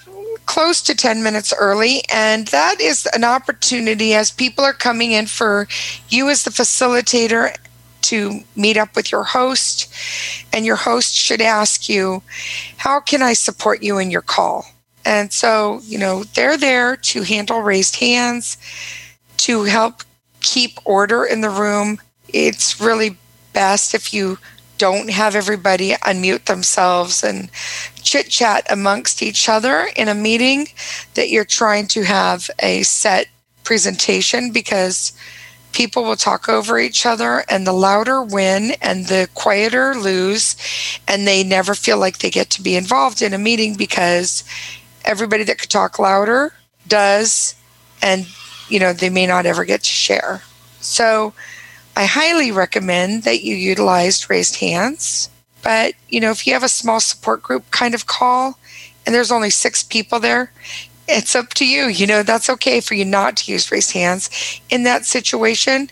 close 0.46 0.82
to 0.82 0.94
10 0.94 1.22
minutes 1.22 1.52
early, 1.58 2.02
and 2.12 2.48
that 2.48 2.80
is 2.80 3.06
an 3.14 3.24
opportunity 3.24 4.14
as 4.14 4.30
people 4.30 4.64
are 4.64 4.72
coming 4.72 5.12
in 5.12 5.26
for 5.26 5.66
you 6.08 6.28
as 6.28 6.44
the 6.44 6.50
facilitator 6.50 7.54
to 8.02 8.40
meet 8.54 8.76
up 8.76 8.94
with 8.94 9.10
your 9.10 9.24
host, 9.24 9.92
and 10.52 10.66
your 10.66 10.76
host 10.76 11.14
should 11.14 11.40
ask 11.40 11.88
you, 11.88 12.22
How 12.76 13.00
can 13.00 13.22
I 13.22 13.32
support 13.32 13.82
you 13.82 13.98
in 13.98 14.10
your 14.10 14.22
call? 14.22 14.66
And 15.06 15.32
so, 15.32 15.80
you 15.84 15.98
know, 15.98 16.24
they're 16.24 16.56
there 16.56 16.96
to 16.96 17.22
handle 17.22 17.62
raised 17.62 17.96
hands, 17.96 18.56
to 19.38 19.64
help 19.64 20.02
keep 20.40 20.78
order 20.84 21.24
in 21.24 21.40
the 21.40 21.50
room. 21.50 21.98
It's 22.28 22.80
really 22.80 23.16
best 23.52 23.94
if 23.94 24.12
you 24.12 24.38
don't 24.78 25.10
have 25.10 25.34
everybody 25.34 25.92
unmute 25.92 26.44
themselves 26.44 27.22
and 27.22 27.50
chit 28.02 28.28
chat 28.28 28.66
amongst 28.70 29.22
each 29.22 29.48
other 29.48 29.88
in 29.96 30.08
a 30.08 30.14
meeting 30.14 30.68
that 31.14 31.30
you're 31.30 31.44
trying 31.44 31.86
to 31.86 32.02
have 32.02 32.50
a 32.60 32.82
set 32.82 33.26
presentation 33.62 34.52
because 34.52 35.12
people 35.72 36.04
will 36.04 36.16
talk 36.16 36.48
over 36.48 36.78
each 36.78 37.04
other 37.04 37.44
and 37.48 37.66
the 37.66 37.72
louder 37.72 38.22
win 38.22 38.72
and 38.80 39.06
the 39.06 39.28
quieter 39.34 39.94
lose 39.94 40.56
and 41.08 41.26
they 41.26 41.42
never 41.42 41.74
feel 41.74 41.98
like 41.98 42.18
they 42.18 42.30
get 42.30 42.48
to 42.48 42.62
be 42.62 42.76
involved 42.76 43.20
in 43.20 43.34
a 43.34 43.38
meeting 43.38 43.74
because 43.74 44.44
everybody 45.04 45.42
that 45.42 45.58
could 45.58 45.70
talk 45.70 45.98
louder 45.98 46.54
does 46.86 47.56
and 48.02 48.26
you 48.68 48.78
know 48.78 48.92
they 48.92 49.10
may 49.10 49.26
not 49.26 49.46
ever 49.46 49.64
get 49.64 49.82
to 49.82 49.90
share. 49.90 50.42
So 50.80 51.32
I 51.96 52.06
highly 52.06 52.50
recommend 52.50 53.22
that 53.22 53.42
you 53.42 53.54
utilize 53.54 54.28
raised 54.28 54.56
hands. 54.56 55.30
But, 55.62 55.94
you 56.08 56.20
know, 56.20 56.30
if 56.30 56.46
you 56.46 56.52
have 56.52 56.62
a 56.62 56.68
small 56.68 57.00
support 57.00 57.42
group 57.42 57.70
kind 57.70 57.94
of 57.94 58.06
call 58.06 58.58
and 59.06 59.14
there's 59.14 59.32
only 59.32 59.50
six 59.50 59.82
people 59.82 60.20
there, 60.20 60.52
it's 61.08 61.34
up 61.34 61.50
to 61.54 61.66
you. 61.66 61.86
You 61.86 62.06
know, 62.06 62.22
that's 62.22 62.50
okay 62.50 62.80
for 62.80 62.94
you 62.94 63.04
not 63.04 63.36
to 63.38 63.52
use 63.52 63.70
raised 63.70 63.92
hands 63.92 64.60
in 64.68 64.82
that 64.82 65.06
situation. 65.06 65.88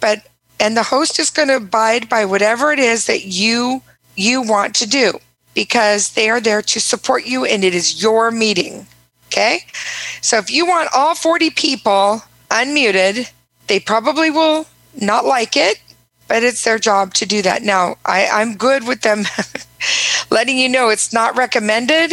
But, 0.00 0.26
and 0.60 0.76
the 0.76 0.84
host 0.84 1.18
is 1.18 1.30
going 1.30 1.48
to 1.48 1.56
abide 1.56 2.08
by 2.08 2.24
whatever 2.24 2.72
it 2.72 2.78
is 2.78 3.06
that 3.06 3.24
you 3.24 3.82
you 4.18 4.42
want 4.42 4.74
to 4.74 4.86
do 4.86 5.12
because 5.54 6.10
they 6.10 6.28
are 6.28 6.40
there 6.40 6.60
to 6.60 6.80
support 6.80 7.24
you 7.24 7.44
and 7.44 7.64
it 7.64 7.74
is 7.74 8.02
your 8.02 8.30
meeting. 8.30 8.86
Okay. 9.26 9.60
So 10.20 10.38
if 10.38 10.50
you 10.50 10.66
want 10.66 10.88
all 10.94 11.14
40 11.14 11.50
people 11.50 12.22
unmuted, 12.50 13.30
they 13.68 13.78
probably 13.78 14.30
will 14.30 14.66
not 15.00 15.24
like 15.24 15.56
it, 15.56 15.80
but 16.28 16.42
it's 16.42 16.64
their 16.64 16.78
job 16.78 17.14
to 17.14 17.26
do 17.26 17.42
that. 17.42 17.62
Now, 17.62 17.96
I, 18.04 18.28
I'm 18.28 18.56
good 18.56 18.86
with 18.86 19.00
them 19.00 19.24
letting 20.30 20.58
you 20.58 20.68
know 20.68 20.90
it's 20.90 21.12
not 21.12 21.36
recommended 21.36 22.12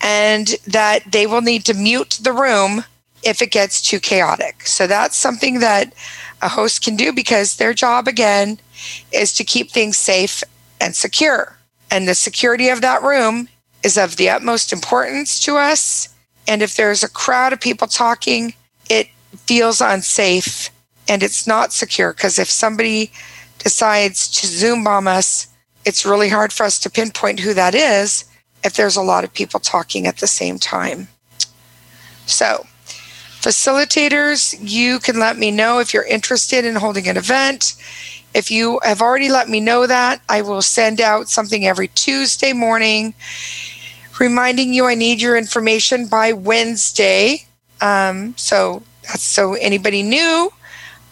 and 0.00 0.48
that 0.66 1.10
they 1.10 1.26
will 1.26 1.40
need 1.40 1.64
to 1.64 1.74
mute 1.74 2.18
the 2.22 2.32
room 2.32 2.84
if 3.22 3.40
it 3.40 3.50
gets 3.50 3.80
too 3.80 3.98
chaotic. 3.98 4.66
So 4.66 4.86
that's 4.86 5.16
something 5.16 5.60
that 5.60 5.94
a 6.42 6.48
host 6.48 6.84
can 6.84 6.94
do 6.94 7.12
because 7.12 7.56
their 7.56 7.72
job, 7.72 8.06
again, 8.06 8.58
is 9.12 9.32
to 9.34 9.44
keep 9.44 9.70
things 9.70 9.96
safe 9.96 10.42
and 10.80 10.94
secure. 10.94 11.56
And 11.90 12.06
the 12.06 12.14
security 12.14 12.68
of 12.68 12.82
that 12.82 13.02
room 13.02 13.48
is 13.82 13.96
of 13.96 14.16
the 14.16 14.28
utmost 14.28 14.72
importance 14.72 15.40
to 15.40 15.56
us. 15.56 16.08
And 16.46 16.60
if 16.60 16.76
there's 16.76 17.02
a 17.02 17.08
crowd 17.08 17.54
of 17.54 17.60
people 17.60 17.86
talking, 17.86 18.52
it 18.90 19.08
feels 19.46 19.80
unsafe 19.80 20.70
and 21.08 21.22
it's 21.22 21.46
not 21.46 21.72
secure 21.72 22.12
because 22.12 22.38
if 22.38 22.50
somebody 22.50 23.12
decides 23.58 24.28
to 24.40 24.46
Zoom 24.46 24.84
bomb 24.84 25.08
us, 25.08 25.48
it's 25.84 26.06
really 26.06 26.28
hard 26.28 26.52
for 26.52 26.64
us 26.64 26.78
to 26.80 26.90
pinpoint 26.90 27.40
who 27.40 27.54
that 27.54 27.74
is 27.74 28.24
if 28.64 28.74
there's 28.74 28.96
a 28.96 29.02
lot 29.02 29.24
of 29.24 29.34
people 29.34 29.60
talking 29.60 30.06
at 30.06 30.18
the 30.18 30.26
same 30.26 30.58
time. 30.58 31.08
So, 32.26 32.66
facilitators, 33.40 34.56
you 34.60 34.98
can 34.98 35.18
let 35.18 35.36
me 35.36 35.50
know 35.50 35.78
if 35.78 35.92
you're 35.92 36.06
interested 36.06 36.64
in 36.64 36.76
holding 36.76 37.06
an 37.08 37.18
event. 37.18 37.74
If 38.32 38.50
you 38.50 38.80
have 38.82 39.02
already 39.02 39.28
let 39.28 39.48
me 39.48 39.60
know 39.60 39.86
that, 39.86 40.22
I 40.28 40.40
will 40.40 40.62
send 40.62 41.00
out 41.00 41.28
something 41.28 41.66
every 41.66 41.88
Tuesday 41.88 42.52
morning 42.52 43.14
reminding 44.20 44.72
you 44.72 44.86
I 44.86 44.94
need 44.94 45.20
your 45.20 45.36
information 45.36 46.06
by 46.06 46.32
Wednesday. 46.32 47.46
Um, 47.80 48.34
so 48.36 48.82
that's 49.02 49.22
so 49.22 49.54
anybody 49.54 50.02
new 50.02 50.52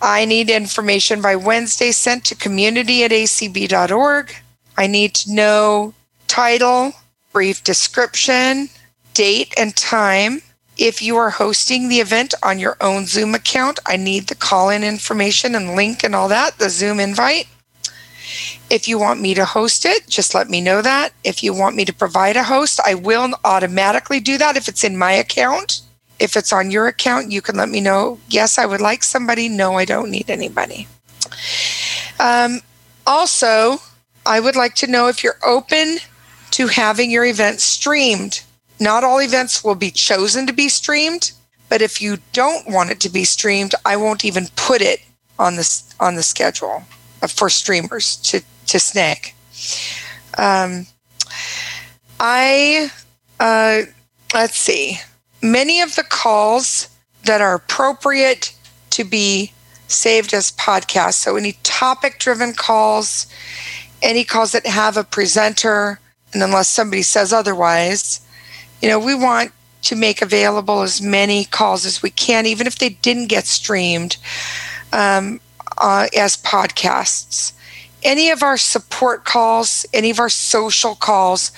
I 0.04 0.24
need 0.24 0.50
information 0.50 1.22
by 1.22 1.36
Wednesday 1.36 1.92
sent 1.92 2.24
to 2.24 2.34
community 2.34 3.04
at 3.04 3.12
acb.org. 3.12 4.34
I 4.76 4.88
need 4.88 5.14
to 5.14 5.32
know 5.32 5.94
title, 6.26 6.94
brief 7.32 7.62
description, 7.62 8.68
date, 9.14 9.54
and 9.56 9.76
time. 9.76 10.42
If 10.76 11.02
you 11.02 11.16
are 11.18 11.30
hosting 11.30 11.88
the 11.88 12.00
event 12.00 12.34
on 12.42 12.58
your 12.58 12.76
own 12.80 13.06
Zoom 13.06 13.32
account, 13.32 13.78
I 13.86 13.96
need 13.96 14.26
the 14.26 14.34
call 14.34 14.70
in 14.70 14.82
information 14.82 15.54
and 15.54 15.76
link 15.76 16.02
and 16.02 16.16
all 16.16 16.26
that, 16.28 16.58
the 16.58 16.68
Zoom 16.68 16.98
invite. 16.98 17.46
If 18.70 18.88
you 18.88 18.98
want 18.98 19.20
me 19.20 19.34
to 19.34 19.44
host 19.44 19.84
it, 19.84 20.08
just 20.08 20.34
let 20.34 20.50
me 20.50 20.60
know 20.60 20.82
that. 20.82 21.12
If 21.22 21.44
you 21.44 21.54
want 21.54 21.76
me 21.76 21.84
to 21.84 21.92
provide 21.92 22.36
a 22.36 22.42
host, 22.42 22.80
I 22.84 22.94
will 22.94 23.34
automatically 23.44 24.18
do 24.18 24.36
that 24.38 24.56
if 24.56 24.66
it's 24.66 24.82
in 24.82 24.96
my 24.96 25.12
account. 25.12 25.82
If 26.22 26.36
it's 26.36 26.52
on 26.52 26.70
your 26.70 26.86
account, 26.86 27.32
you 27.32 27.42
can 27.42 27.56
let 27.56 27.68
me 27.68 27.80
know. 27.80 28.20
Yes, 28.28 28.56
I 28.56 28.64
would 28.64 28.80
like 28.80 29.02
somebody. 29.02 29.48
No, 29.48 29.74
I 29.74 29.84
don't 29.84 30.08
need 30.08 30.30
anybody. 30.30 30.86
Um, 32.20 32.60
also, 33.04 33.78
I 34.24 34.38
would 34.38 34.54
like 34.54 34.76
to 34.76 34.86
know 34.86 35.08
if 35.08 35.24
you're 35.24 35.40
open 35.44 35.98
to 36.52 36.68
having 36.68 37.10
your 37.10 37.24
event 37.24 37.60
streamed. 37.60 38.42
Not 38.78 39.02
all 39.02 39.20
events 39.20 39.64
will 39.64 39.74
be 39.74 39.90
chosen 39.90 40.46
to 40.46 40.52
be 40.52 40.68
streamed, 40.68 41.32
but 41.68 41.82
if 41.82 42.00
you 42.00 42.18
don't 42.32 42.68
want 42.68 42.90
it 42.90 43.00
to 43.00 43.08
be 43.08 43.24
streamed, 43.24 43.74
I 43.84 43.96
won't 43.96 44.24
even 44.24 44.46
put 44.54 44.80
it 44.80 45.00
on 45.40 45.56
the 45.56 45.82
on 45.98 46.14
the 46.14 46.22
schedule 46.22 46.84
for 47.26 47.50
streamers 47.50 48.16
to 48.16 48.42
to 48.68 48.78
snag. 48.78 49.34
Um, 50.38 50.86
I 52.20 52.92
uh, 53.40 53.82
let's 54.32 54.56
see 54.56 55.00
many 55.42 55.80
of 55.80 55.96
the 55.96 56.04
calls 56.04 56.88
that 57.24 57.40
are 57.40 57.54
appropriate 57.54 58.54
to 58.90 59.04
be 59.04 59.52
saved 59.88 60.32
as 60.32 60.52
podcasts. 60.52 61.14
So, 61.14 61.36
any 61.36 61.52
topic 61.62 62.18
driven 62.18 62.54
calls, 62.54 63.26
any 64.00 64.24
calls 64.24 64.52
that 64.52 64.66
have 64.66 64.96
a 64.96 65.04
presenter, 65.04 66.00
and 66.32 66.42
unless 66.42 66.68
somebody 66.68 67.02
says 67.02 67.32
otherwise, 67.32 68.20
you 68.80 68.88
know, 68.88 68.98
we 68.98 69.14
want 69.14 69.52
to 69.82 69.96
make 69.96 70.22
available 70.22 70.82
as 70.82 71.02
many 71.02 71.44
calls 71.44 71.84
as 71.84 72.02
we 72.02 72.10
can, 72.10 72.46
even 72.46 72.66
if 72.66 72.78
they 72.78 72.90
didn't 72.90 73.26
get 73.26 73.46
streamed 73.46 74.16
um, 74.92 75.40
uh, 75.78 76.06
as 76.16 76.36
podcasts. 76.36 77.52
Any 78.04 78.30
of 78.30 78.42
our 78.42 78.56
support 78.56 79.24
calls, 79.24 79.86
any 79.92 80.10
of 80.10 80.18
our 80.18 80.28
social 80.28 80.94
calls, 80.94 81.52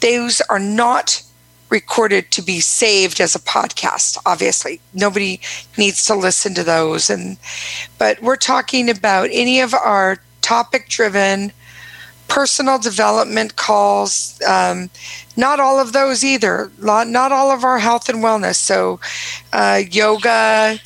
those 0.00 0.40
are 0.42 0.58
not 0.58 1.22
recorded 1.74 2.30
to 2.30 2.40
be 2.40 2.60
saved 2.60 3.20
as 3.20 3.34
a 3.34 3.40
podcast 3.40 4.16
obviously. 4.24 4.80
Nobody 4.94 5.40
needs 5.76 6.06
to 6.06 6.14
listen 6.14 6.54
to 6.54 6.64
those. 6.64 7.10
And 7.10 7.36
but 7.98 8.22
we're 8.22 8.36
talking 8.36 8.88
about 8.88 9.28
any 9.32 9.60
of 9.60 9.74
our 9.74 10.18
topic 10.40 10.88
driven 10.88 11.52
personal 12.28 12.78
development 12.78 13.56
calls. 13.56 14.40
Um, 14.46 14.90
not 15.36 15.60
all 15.60 15.78
of 15.80 15.92
those 15.92 16.24
either. 16.24 16.70
Not, 16.80 17.08
not 17.08 17.32
all 17.32 17.50
of 17.50 17.64
our 17.64 17.78
health 17.78 18.08
and 18.08 18.18
wellness. 18.18 18.56
So 18.56 19.00
uh, 19.52 19.82
yoga 19.90 20.78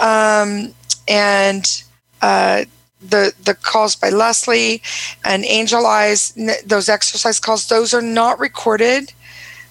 um, 0.00 0.72
and 1.08 1.82
uh, 2.22 2.64
the 3.00 3.32
the 3.44 3.54
calls 3.54 3.94
by 3.94 4.10
Leslie 4.10 4.82
and 5.24 5.44
Angel 5.44 5.86
Eyes, 5.86 6.32
those 6.64 6.88
exercise 6.88 7.38
calls, 7.38 7.68
those 7.68 7.94
are 7.94 8.02
not 8.02 8.40
recorded. 8.40 9.12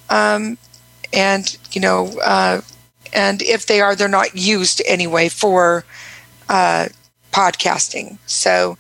Um, 0.09 0.57
and 1.13 1.57
you 1.71 1.81
know, 1.81 2.07
uh, 2.23 2.61
and 3.13 3.41
if 3.41 3.65
they 3.65 3.81
are, 3.81 3.95
they're 3.95 4.07
not 4.07 4.35
used 4.35 4.81
anyway 4.85 5.29
for 5.29 5.85
uh, 6.49 6.87
podcasting. 7.31 8.17
So 8.25 8.77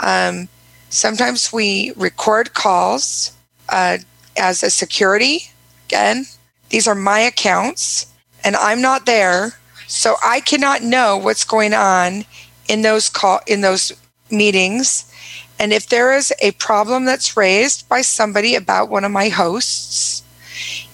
um, 0.00 0.48
sometimes 0.90 1.52
we 1.52 1.92
record 1.96 2.54
calls 2.54 3.32
uh, 3.68 3.98
as 4.36 4.62
a 4.62 4.70
security. 4.70 5.50
Again, 5.86 6.26
these 6.70 6.86
are 6.86 6.94
my 6.94 7.20
accounts, 7.20 8.06
and 8.44 8.56
I'm 8.56 8.80
not 8.80 9.06
there, 9.06 9.54
so 9.86 10.16
I 10.22 10.40
cannot 10.40 10.82
know 10.82 11.16
what's 11.16 11.44
going 11.44 11.74
on 11.74 12.24
in 12.68 12.82
those 12.82 13.08
call 13.08 13.40
in 13.46 13.62
those 13.62 13.92
meetings. 14.30 15.10
And 15.58 15.72
if 15.72 15.88
there 15.88 16.14
is 16.14 16.32
a 16.40 16.52
problem 16.52 17.04
that's 17.04 17.36
raised 17.36 17.88
by 17.88 18.02
somebody 18.02 18.54
about 18.54 18.90
one 18.90 19.04
of 19.04 19.10
my 19.10 19.28
hosts, 19.28 20.22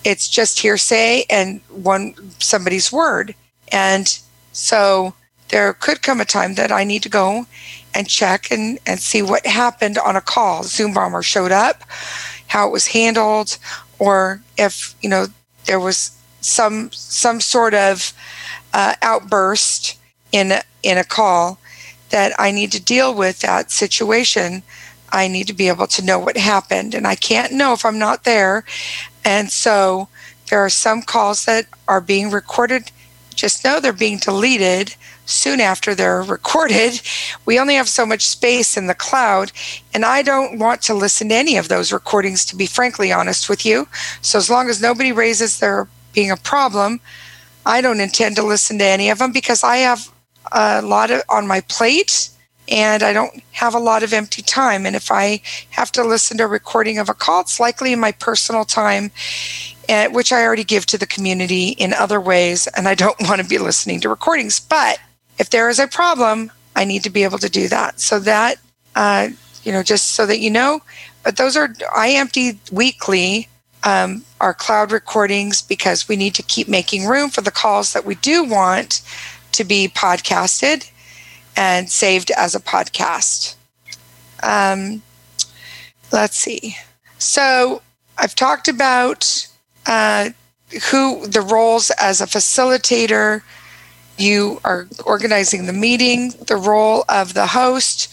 it's 0.05 0.29
just 0.29 0.61
hearsay 0.61 1.25
and 1.31 1.61
one 1.71 2.15
somebody's 2.39 2.93
word. 2.93 3.35
And 3.73 4.19
so 4.53 5.15
there 5.49 5.73
could 5.73 6.03
come 6.03 6.21
a 6.21 6.25
time 6.25 6.55
that 6.55 6.71
I 6.71 6.85
need 6.85 7.03
to 7.05 7.09
go 7.09 7.47
and 7.95 8.09
check 8.09 8.51
and, 8.51 8.79
and 8.87 9.01
see 9.01 9.23
what 9.23 9.47
happened 9.47 9.99
on 9.99 10.17
a 10.17 10.21
call. 10.21 10.65
Zoom 10.65 10.93
bomber 10.93 11.23
showed 11.23 11.53
up, 11.53 11.83
how 12.49 12.69
it 12.69 12.73
was 12.73 12.89
handled, 12.89 13.59
or 13.99 14.43
if 14.59 14.95
you 15.01 15.09
know 15.09 15.27
there 15.67 15.81
was 15.81 16.11
some 16.41 16.91
some 16.93 17.41
sort 17.41 17.75
of 17.75 18.13
uh, 18.73 18.95
outburst 19.03 19.97
in 20.33 20.53
in 20.83 20.99
a 20.99 21.05
call 21.05 21.59
that 22.11 22.33
I 22.39 22.51
need 22.51 22.73
to 22.73 22.83
deal 22.83 23.15
with 23.15 23.41
that 23.41 23.71
situation. 23.71 24.63
I 25.13 25.29
need 25.29 25.47
to 25.47 25.53
be 25.53 25.69
able 25.69 25.87
to 25.87 26.05
know 26.05 26.19
what 26.19 26.37
happened, 26.37 26.95
and 26.95 27.07
I 27.07 27.15
can't 27.15 27.53
know 27.53 27.73
if 27.73 27.85
I'm 27.85 27.99
not 27.99 28.25
there. 28.25 28.65
And 29.25 29.51
so 29.51 30.09
there 30.51 30.61
are 30.61 30.71
some 30.71 31.03
calls 31.03 31.47
that 31.47 31.67
are 31.89 32.01
being 32.01 32.31
recorded. 32.31 32.91
Just 33.35 33.65
know 33.65 33.81
they're 33.81 33.93
being 33.93 34.19
deleted 34.19 34.95
soon 35.27 35.61
after 35.61 35.95
they're 35.95 36.23
recorded. 36.37 37.01
We 37.47 37.59
only 37.59 37.75
have 37.75 37.89
so 37.89 38.07
much 38.07 38.27
space 38.27 38.77
in 38.77 38.87
the 38.87 38.95
cloud, 38.95 39.53
and 39.93 40.05
I 40.05 40.23
don't 40.23 40.59
want 40.59 40.83
to 40.83 40.95
listen 40.95 41.31
to 41.31 41.35
any 41.35 41.57
of 41.57 41.69
those 41.69 41.93
recordings, 41.93 42.45
to 42.47 42.57
be 42.57 42.67
frankly 42.67 43.11
honest 43.13 43.49
with 43.49 43.65
you. 43.65 43.89
So, 44.21 44.39
as 44.39 44.51
long 44.51 44.69
as 44.69 44.83
nobody 44.83 45.13
raises 45.13 45.59
there 45.59 45.89
being 46.13 46.31
a 46.31 46.37
problem, 46.37 47.01
I 47.67 47.81
don't 47.81 48.01
intend 48.01 48.37
to 48.37 48.43
listen 48.43 48.79
to 48.79 48.85
any 48.85 49.09
of 49.09 49.19
them 49.19 49.33
because 49.33 49.65
I 49.65 49.79
have 49.79 50.13
a 50.53 50.83
lot 50.83 51.11
of, 51.11 51.23
on 51.29 51.47
my 51.47 51.63
plate 51.63 52.29
and 52.69 53.03
I 53.03 53.13
don't 53.13 53.43
have 53.53 53.75
a 53.75 53.79
lot 53.79 54.03
of 54.03 54.13
empty 54.13 54.43
time. 54.43 54.87
And 54.87 54.97
if 54.97 55.11
I 55.11 55.41
have 55.71 55.93
to 55.93 56.05
listen 56.05 56.39
to 56.39 56.45
a 56.45 56.49
recording 56.49 56.99
of 56.99 57.09
a 57.09 57.15
call, 57.15 57.43
it's 57.43 57.61
likely 57.61 57.93
in 57.93 58.01
my 58.01 58.13
personal 58.13 58.65
time, 58.65 59.11
uh, 59.89 60.09
which 60.09 60.33
I 60.33 60.43
already 60.45 60.65
give 60.65 60.87
to 60.87 60.99
the 60.99 61.07
community 61.07 61.71
in 61.71 61.93
other 61.93 62.21
ways. 62.21 62.67
And 62.69 62.89
I 62.89 62.95
don't 62.95 63.17
want 63.29 63.43
to 63.43 63.49
be 63.49 63.59
listening 63.59 64.01
to 64.01 64.09
recordings. 64.09 64.61
But 64.61 64.99
if 65.39 65.51
there 65.51 65.69
is 65.69 65.79
a 65.79 65.87
problem, 65.87 66.51
I 66.77 66.85
need 66.85 67.03
to 67.05 67.11
be 67.11 67.25
able 67.25 67.39
to 67.39 67.51
do 67.51 67.69
that. 67.69 68.01
So 68.01 68.19
that, 68.21 68.57
uh, 68.95 69.29
you 69.63 69.73
know, 69.73 69.83
just 69.83 70.13
so 70.13 70.27
that 70.27 70.41
you 70.41 70.51
know. 70.51 70.81
But 71.23 71.37
those 71.37 71.57
are 71.57 71.75
I 71.95 72.13
empty 72.13 72.59
weekly. 72.73 73.49
Um, 73.87 74.25
our 74.41 74.55
cloud 74.55 74.93
recordings 74.93 75.61
because 75.61 76.09
we 76.09 76.17
need 76.17 76.35
to 76.37 76.43
keep 76.43 76.69
making 76.69 77.05
room 77.05 77.29
for 77.29 77.43
the 77.43 77.51
calls 77.51 77.93
that 77.93 78.07
we 78.07 78.15
do 78.15 78.43
want 78.43 79.03
to 79.53 79.63
be 79.63 79.89
podcasted 79.89 80.91
and 81.57 81.91
saved 81.91 82.31
as 82.37 82.55
a 82.55 82.61
podcast. 82.61 83.55
Um, 84.43 85.03
let's 86.13 86.37
see. 86.37 86.77
So 87.19 87.83
I've 88.19 88.35
talked 88.35 88.69
about 88.69 89.49
uh, 89.87 90.31
who 90.91 91.27
the 91.27 91.41
roles 91.41 91.91
as 92.01 92.21
a 92.21 92.27
facilitator. 92.27 93.43
You 94.19 94.61
are 94.65 94.87
organizing 95.05 95.67
the 95.67 95.73
meeting, 95.73 96.31
the 96.47 96.57
role 96.57 97.05
of 97.09 97.35
the 97.35 97.49
host. 97.49 98.09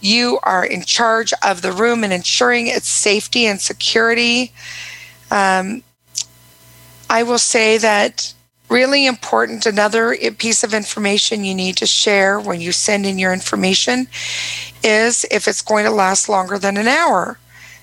You 0.00 0.38
are 0.42 0.64
in 0.64 0.82
charge 0.82 1.32
of 1.42 1.62
the 1.62 1.72
room 1.72 2.04
and 2.04 2.12
ensuring 2.12 2.66
its 2.66 2.88
safety 2.88 3.46
and 3.46 3.60
security. 3.60 4.52
Um, 5.30 5.82
I 7.08 7.22
will 7.22 7.38
say 7.38 7.78
that 7.78 8.34
really 8.74 9.06
important. 9.06 9.66
Another 9.66 10.16
piece 10.36 10.64
of 10.64 10.74
information 10.74 11.44
you 11.44 11.54
need 11.54 11.76
to 11.76 11.86
share 11.86 12.40
when 12.40 12.60
you 12.60 12.72
send 12.72 13.06
in 13.06 13.20
your 13.20 13.32
information 13.32 14.08
is 14.82 15.24
if 15.30 15.46
it's 15.46 15.62
going 15.62 15.84
to 15.84 15.92
last 15.92 16.28
longer 16.28 16.58
than 16.58 16.76
an 16.76 16.88
hour. 16.88 17.38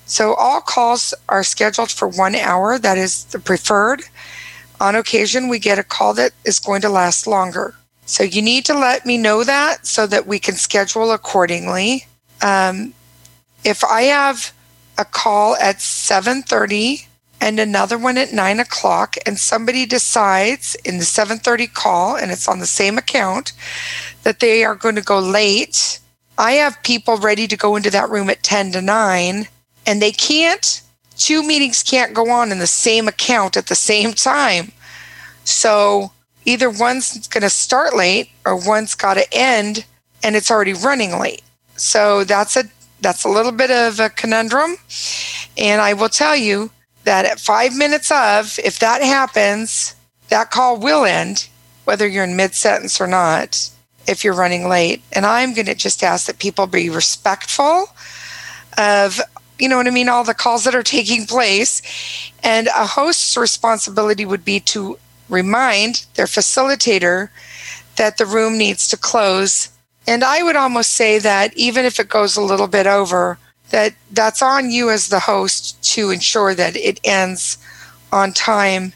So 0.06 0.34
all 0.34 0.60
calls 0.60 1.14
are 1.30 1.46
scheduled 1.46 1.92
for 1.92 2.10
one 2.10 2.36
hour. 2.36 2.78
That 2.78 2.98
is 2.98 3.24
the 3.24 3.40
preferred. 3.40 4.04
On 4.82 4.94
occasion, 4.96 5.48
we 5.48 5.60
get 5.60 5.80
a 5.80 5.84
call 5.84 6.14
that 6.16 6.34
is 6.44 6.60
going 6.60 6.82
to 6.82 6.90
last 6.90 7.26
longer. 7.26 7.74
So 8.06 8.24
you 8.24 8.42
need 8.42 8.66
to 8.66 8.74
let 8.74 9.06
me 9.06 9.18
know 9.18 9.46
that 9.46 9.88
so 9.88 10.06
that 10.08 10.28
we 10.28 10.40
can 10.40 10.56
schedule 10.56 11.14
accordingly. 11.14 12.06
Um, 12.42 12.94
if 13.64 13.82
I 13.86 14.02
have 14.20 14.52
a 14.98 15.06
call 15.06 15.56
at 15.56 15.78
7:30 15.78 17.08
and 17.42 17.60
another 17.60 17.98
one 17.98 18.20
at 18.20 18.32
nine 18.32 18.60
o'clock 18.60 19.16
and 19.26 19.38
somebody 19.38 19.88
decides 19.88 20.76
in 20.86 21.00
the 21.00 21.04
7.30 21.04 21.74
call 21.74 22.16
and 22.16 22.32
it's 22.32 22.48
on 22.48 22.60
the 22.60 22.68
same 22.68 23.00
account 23.00 23.52
that 24.22 24.40
they 24.40 24.64
are 24.64 24.76
going 24.76 24.96
to 24.96 25.02
go 25.02 25.20
late. 25.20 26.00
I 26.38 26.54
have 26.54 26.82
people 26.84 27.18
ready 27.18 27.48
to 27.48 27.58
go 27.58 27.76
into 27.76 27.90
that 27.90 28.10
room 28.12 28.30
at 28.30 28.44
10 28.44 28.74
to 28.74 28.82
9 28.82 29.48
and 29.88 30.02
they 30.02 30.12
can't 30.12 30.82
two 31.18 31.44
meetings 31.44 31.84
can't 31.84 32.14
go 32.14 32.30
on 32.30 32.52
in 32.52 32.60
the 32.60 32.68
same 32.68 33.08
account 33.08 33.58
at 33.58 33.68
the 33.68 33.76
same 33.76 34.14
time. 34.14 34.72
So 35.44 36.12
either 36.46 36.70
one's 36.70 37.28
going 37.28 37.42
to 37.42 37.50
start 37.50 37.96
late 37.96 38.30
or 38.46 38.56
one's 38.56 38.96
got 38.96 39.16
to 39.16 39.26
end 39.34 39.86
and 40.24 40.36
it's 40.36 40.52
already 40.52 40.74
running 40.74 41.20
late. 41.20 41.42
So 41.76 42.24
that's 42.24 42.56
a 42.56 42.66
that's 43.02 43.24
a 43.24 43.30
little 43.30 43.52
bit 43.52 43.72
of 43.72 44.00
a 44.00 44.10
conundrum 44.10 44.78
and 45.58 45.82
i 45.82 45.92
will 45.92 46.08
tell 46.08 46.36
you 46.36 46.70
that 47.04 47.26
at 47.26 47.40
five 47.40 47.76
minutes 47.76 48.12
of, 48.12 48.60
if 48.64 48.80
that 48.80 49.02
happens, 49.02 49.96
that 50.30 50.52
call 50.52 50.78
will 50.78 51.06
end, 51.06 51.48
whether 51.86 52.08
you're 52.08 52.24
in 52.24 52.36
mid 52.36 52.54
sentence 52.54 53.02
or 53.02 53.08
not, 53.08 53.70
if 54.08 54.24
you're 54.24 54.34
running 54.34 54.68
late. 54.68 55.02
And 55.12 55.26
I'm 55.26 55.54
going 55.54 55.66
to 55.66 55.76
just 55.76 56.04
ask 56.04 56.28
that 56.28 56.40
people 56.40 56.68
be 56.68 56.90
respectful 56.90 57.88
of, 58.78 59.20
you 59.60 59.70
know 59.70 59.78
what 59.78 59.88
I 59.88 59.92
mean, 59.92 60.10
all 60.10 60.24
the 60.24 60.34
calls 60.34 60.64
that 60.64 60.76
are 60.76 60.84
taking 60.84 61.26
place. 61.26 61.82
And 62.44 62.68
a 62.68 62.86
host's 62.86 63.38
responsibility 63.38 64.26
would 64.26 64.46
be 64.46 64.60
to 64.62 64.98
remind 65.30 66.06
their 66.16 66.26
facilitator 66.26 67.30
that 67.98 68.18
the 68.18 68.26
room 68.26 68.58
needs 68.58 68.88
to 68.90 68.98
close. 68.98 69.70
And 70.08 70.24
I 70.24 70.44
would 70.44 70.56
almost 70.56 70.94
say 70.94 71.20
that 71.20 71.56
even 71.56 71.86
if 71.86 72.00
it 72.00 72.10
goes 72.10 72.36
a 72.36 72.42
little 72.42 72.68
bit 72.68 72.88
over, 72.88 73.38
that 73.72 73.94
that's 74.12 74.42
on 74.42 74.72
you 74.72 74.90
as 74.90 75.08
the 75.08 75.20
host 75.20 75.82
to 75.94 76.12
ensure 76.12 76.54
that 76.54 76.76
it 76.76 77.00
ends 77.04 77.58
on 78.12 78.34
time. 78.34 78.94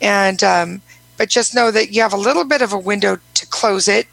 And 0.00 0.42
um, 0.44 0.82
but 1.16 1.28
just 1.28 1.54
know 1.54 1.70
that 1.70 1.92
you 1.92 2.02
have 2.02 2.12
a 2.12 2.18
little 2.18 2.44
bit 2.44 2.62
of 2.62 2.72
a 2.72 2.78
window 2.78 3.18
to 3.34 3.46
close 3.46 3.88
it. 3.88 4.06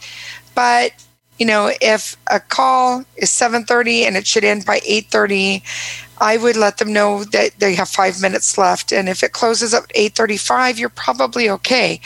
But 0.55 0.91
you 1.37 1.45
know 1.45 1.71
if 1.81 2.15
a 2.31 2.39
call 2.39 3.03
is 3.17 3.29
7.30 3.29 4.07
and 4.07 4.15
it 4.15 4.25
should 4.25 4.45
end 4.45 4.65
by 4.65 4.79
8.30 4.79 5.61
i 6.21 6.37
would 6.37 6.55
let 6.55 6.77
them 6.77 6.93
know 6.93 7.25
that 7.25 7.59
they 7.59 7.75
have 7.75 7.89
five 7.89 8.21
minutes 8.21 8.57
left. 8.57 8.93
And 8.93 9.09
if 9.09 9.21
it 9.21 9.33
closes 9.33 9.73
at 9.73 9.87
8.35 9.89 10.79
you're 10.79 10.89
probably 10.89 11.49
okay. 11.49 11.99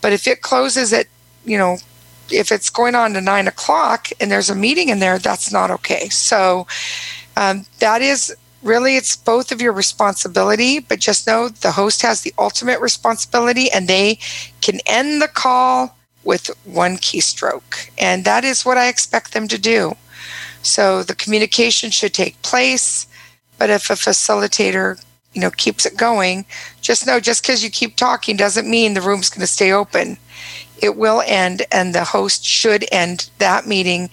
But 0.00 0.12
if 0.12 0.26
it 0.26 0.42
closes 0.42 0.92
at 0.92 1.06
you 1.44 1.56
know 1.56 1.78
if 2.30 2.50
it's 2.50 2.70
going 2.70 2.94
on 2.94 3.12
to 3.14 3.20
9 3.20 3.48
o'clock 3.48 4.08
and 4.20 4.30
there's 4.30 4.50
a 4.50 4.54
meeting 4.54 4.88
in 4.88 4.98
there 4.98 5.18
that's 5.18 5.52
not 5.52 5.70
okay. 5.70 6.08
So 6.08 6.66
um, 7.36 7.66
that 7.78 8.02
is 8.02 8.34
really 8.62 8.96
it's 8.96 9.16
both 9.16 9.52
of 9.52 9.60
your 9.60 9.72
responsibility 9.72 10.80
but 10.80 10.98
just 10.98 11.26
know 11.26 11.48
the 11.48 11.72
host 11.72 12.02
has 12.02 12.22
the 12.22 12.34
ultimate 12.38 12.80
responsibility 12.80 13.70
and 13.70 13.86
they 13.86 14.18
can 14.60 14.80
end 14.86 15.22
the 15.22 15.28
call 15.28 15.96
with 16.24 16.50
one 16.64 16.96
keystroke. 16.96 17.88
And 17.98 18.24
that 18.24 18.44
is 18.44 18.64
what 18.64 18.78
i 18.78 18.88
expect 18.88 19.32
them 19.32 19.46
to 19.48 19.58
do. 19.58 19.94
So 20.62 21.04
the 21.04 21.14
communication 21.14 21.90
should 21.90 22.12
take 22.12 22.40
place 22.42 23.06
but 23.58 23.70
if 23.70 23.90
a 23.90 23.94
facilitator 23.94 25.02
you 25.32 25.40
know 25.40 25.50
keeps 25.50 25.84
it 25.86 25.96
going 25.96 26.46
just 26.80 27.06
know 27.06 27.20
just 27.20 27.42
because 27.42 27.62
you 27.62 27.70
keep 27.70 27.96
talking 27.96 28.36
doesn't 28.36 28.68
mean 28.68 28.94
the 28.94 29.02
room's 29.02 29.28
going 29.28 29.40
to 29.40 29.46
stay 29.46 29.70
open 29.70 30.16
it 30.82 30.96
will 30.96 31.22
end 31.26 31.62
and 31.72 31.94
the 31.94 32.04
host 32.04 32.44
should 32.44 32.84
end 32.92 33.30
that 33.38 33.66
meeting 33.66 34.10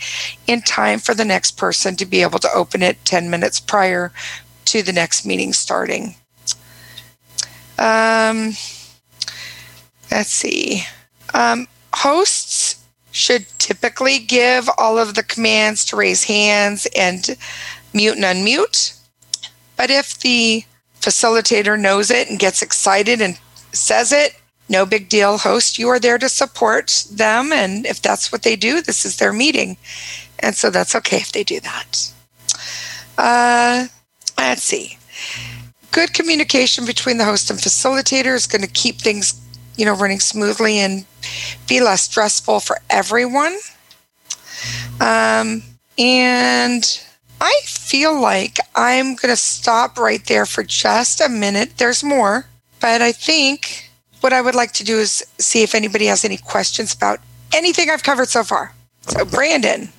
in 0.48 0.62
time 0.62 1.00
for 1.00 1.14
the 1.14 1.26
next 1.26 1.58
person 1.58 1.96
to 1.96 2.06
be 2.06 2.22
able 2.22 2.40
to 2.40 2.50
open 2.54 2.82
it 2.82 3.04
10 3.06 3.30
minutes 3.30 3.60
prior 3.60 4.12
to 4.66 4.82
the 4.82 4.94
next 4.94 5.26
meeting 5.26 5.54
starting. 5.54 6.16
Um, 7.78 8.54
let's 10.12 10.30
see. 10.30 10.84
Um, 11.34 11.68
hosts 11.94 12.84
should 13.12 13.46
typically 13.60 14.20
give 14.20 14.70
all 14.78 14.98
of 14.98 15.16
the 15.16 15.24
commands 15.24 15.86
to 15.86 15.96
raise 15.96 16.24
hands 16.24 16.88
and 16.96 17.38
mute 17.94 18.18
and 18.18 18.24
unmute. 18.24 19.00
But 19.76 19.92
if 19.92 20.20
the 20.20 20.64
facilitator 21.00 21.80
knows 21.80 22.10
it 22.10 22.30
and 22.30 22.40
gets 22.40 22.62
excited 22.62 23.22
and 23.22 23.38
says 23.72 24.12
it, 24.12 24.36
no 24.74 24.86
big 24.86 25.08
deal, 25.08 25.38
host. 25.38 25.80
You 25.80 25.88
are 25.90 26.00
there 26.00 26.18
to 26.18 26.28
support 26.28 27.06
them. 27.10 27.54
And 27.54 27.86
if 27.86 28.02
that's 28.02 28.32
what 28.32 28.42
they 28.42 28.56
do, 28.56 28.82
this 28.82 29.06
is 29.06 29.18
their 29.18 29.32
meeting. 29.32 29.78
And 30.40 30.56
so 30.56 30.70
that's 30.70 30.96
okay 30.96 31.18
if 31.18 31.32
they 31.32 31.44
do 31.44 31.60
that. 31.62 32.12
Uh, 33.18 33.88
let's 34.38 34.64
see. 34.64 34.98
Good 35.92 36.14
communication 36.14 36.86
between 36.86 37.20
the 37.20 37.26
host 37.26 37.52
and 37.52 37.60
facilitator 37.60 38.34
is 38.36 38.48
going 38.48 38.64
to 38.64 38.68
keep 38.68 38.98
things, 38.98 39.40
you 39.78 39.86
know, 39.86 39.96
running 39.96 40.20
smoothly 40.20 40.80
and 40.80 41.06
be 41.70 41.80
less 41.80 42.04
stressful 42.04 42.60
for 42.60 42.80
everyone. 42.90 43.56
Um, 45.00 45.62
and 46.00 46.84
I 47.40 47.60
feel 47.66 48.20
like 48.20 48.58
I'm 48.76 49.16
going 49.16 49.32
to 49.32 49.38
stop 49.38 50.00
right 50.00 50.26
there 50.26 50.48
for 50.48 50.64
just 50.64 51.22
a 51.22 51.30
minute. 51.30 51.78
There's 51.78 52.04
more, 52.04 52.48
but 52.80 53.02
I 53.02 53.12
think 53.12 53.92
what 54.24 54.32
I 54.32 54.42
would 54.42 54.56
like 54.56 54.72
to 54.74 54.86
do 54.86 55.00
is 55.00 55.22
see 55.38 55.64
if 55.64 55.76
anybody 55.76 56.06
has 56.06 56.24
any 56.24 56.38
questions 56.38 56.94
about 56.94 57.20
anything 57.54 57.90
I've 57.90 58.04
covered 58.04 58.30
so 58.30 58.42
far. 58.42 58.74
So, 59.02 59.26
Brandon. 59.26 59.90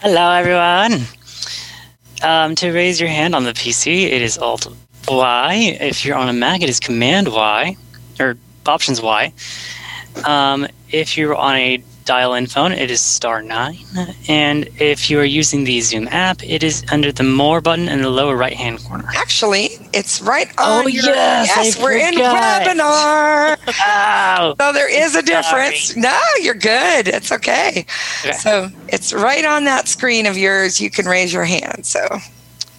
Hello, 0.00 0.30
everyone. 0.30 1.06
Um, 2.22 2.54
to 2.56 2.70
raise 2.70 3.00
your 3.00 3.08
hand 3.08 3.34
on 3.34 3.44
the 3.44 3.54
PC, 3.54 4.02
it 4.04 4.20
is 4.20 4.36
Alt 4.36 4.66
Y. 5.08 5.78
If 5.80 6.04
you're 6.04 6.16
on 6.16 6.28
a 6.28 6.34
Mac, 6.34 6.60
it 6.60 6.68
is 6.68 6.78
Command 6.78 7.28
Y 7.28 7.76
or 8.20 8.36
Options 8.66 9.00
Y. 9.00 9.32
Um, 10.26 10.66
if 10.90 11.16
you're 11.16 11.34
on 11.34 11.56
a 11.56 11.82
dial-in 12.06 12.46
phone, 12.46 12.72
it 12.72 12.90
is 12.90 13.00
star 13.02 13.42
nine. 13.42 13.76
And 14.28 14.68
if 14.78 15.10
you 15.10 15.18
are 15.20 15.24
using 15.24 15.64
the 15.64 15.80
Zoom 15.82 16.08
app, 16.08 16.42
it 16.42 16.62
is 16.62 16.84
under 16.90 17.12
the 17.12 17.22
More 17.24 17.60
button 17.60 17.88
in 17.88 18.00
the 18.00 18.08
lower 18.10 18.36
right-hand 18.36 18.82
corner. 18.84 19.04
Actually, 19.14 19.70
it's 19.92 20.22
right 20.22 20.48
Oh, 20.58 20.78
on 20.86 20.90
your. 20.92 21.04
yes, 21.04 21.76
I 21.78 21.82
we're 21.82 21.98
in 21.98 22.14
webinar. 22.14 23.58
Oh, 24.38 24.54
So 24.58 24.72
there 24.72 24.90
is 24.90 25.14
a 25.14 25.22
difference. 25.22 25.96
No, 25.96 26.18
you're 26.40 26.54
good. 26.54 27.08
It's 27.08 27.32
okay. 27.32 27.84
Okay. 28.24 28.32
So 28.32 28.70
it's 28.88 29.12
right 29.12 29.44
on 29.44 29.64
that 29.64 29.88
screen 29.88 30.26
of 30.26 30.36
yours. 30.38 30.80
You 30.80 30.90
can 30.90 31.06
raise 31.06 31.32
your 31.32 31.44
hand. 31.44 31.84
So, 31.84 32.00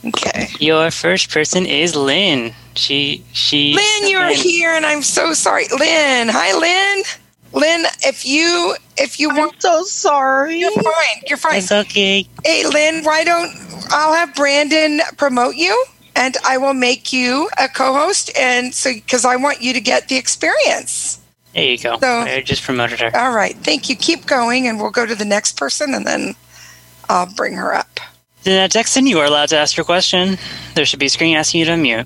okay. 0.05 0.47
your 0.59 0.89
first 0.91 1.29
person 1.31 1.65
is 1.65 1.95
Lynn. 1.95 2.53
She 2.75 3.23
she. 3.33 3.73
Lynn, 3.75 4.09
you're 4.09 4.29
here, 4.33 4.71
and 4.71 4.85
I'm 4.85 5.01
so 5.01 5.33
sorry. 5.33 5.65
Lynn, 5.77 6.29
hi, 6.29 6.55
Lynn. 6.57 7.03
Lynn, 7.53 7.85
if 8.03 8.25
you 8.25 8.75
if 8.97 9.19
you 9.19 9.29
want, 9.29 9.61
so 9.61 9.83
sorry. 9.83 10.59
you're 10.59 10.71
fine. 10.71 11.21
You're 11.27 11.37
fine. 11.37 11.57
It's 11.57 11.71
okay. 11.71 12.27
Hey, 12.43 12.65
Lynn, 12.67 13.03
why 13.03 13.23
don't 13.23 13.51
I'll 13.89 14.13
have 14.13 14.35
Brandon 14.35 15.01
promote 15.17 15.55
you, 15.55 15.85
and 16.15 16.35
I 16.45 16.57
will 16.57 16.73
make 16.73 17.13
you 17.13 17.49
a 17.57 17.67
co-host, 17.67 18.31
and 18.37 18.73
so 18.73 18.93
because 18.93 19.25
I 19.25 19.35
want 19.35 19.61
you 19.61 19.73
to 19.73 19.81
get 19.81 20.07
the 20.09 20.17
experience. 20.17 21.19
There 21.53 21.63
you 21.63 21.77
go. 21.77 21.97
So- 21.99 22.21
I 22.21 22.41
just 22.41 22.63
promoted 22.63 22.99
her. 22.99 23.15
All 23.17 23.31
right, 23.31 23.55
thank 23.57 23.89
you. 23.89 23.95
Keep 23.95 24.25
going, 24.27 24.67
and 24.67 24.79
we'll 24.79 24.91
go 24.91 25.05
to 25.05 25.15
the 25.15 25.25
next 25.25 25.57
person, 25.57 25.93
and 25.93 26.05
then 26.05 26.35
I'll 27.09 27.33
bring 27.33 27.53
her 27.53 27.73
up. 27.73 27.99
Uh, 27.99 28.03
then 28.43 28.69
Dexton, 28.69 29.07
you 29.07 29.19
are 29.19 29.25
allowed 29.25 29.49
to 29.49 29.57
ask 29.57 29.75
your 29.75 29.83
question. 29.85 30.37
There 30.75 30.85
should 30.85 30.99
be 30.99 31.07
a 31.07 31.09
screen 31.09 31.35
asking 31.35 31.59
you 31.59 31.65
to 31.65 31.71
unmute. 31.71 32.05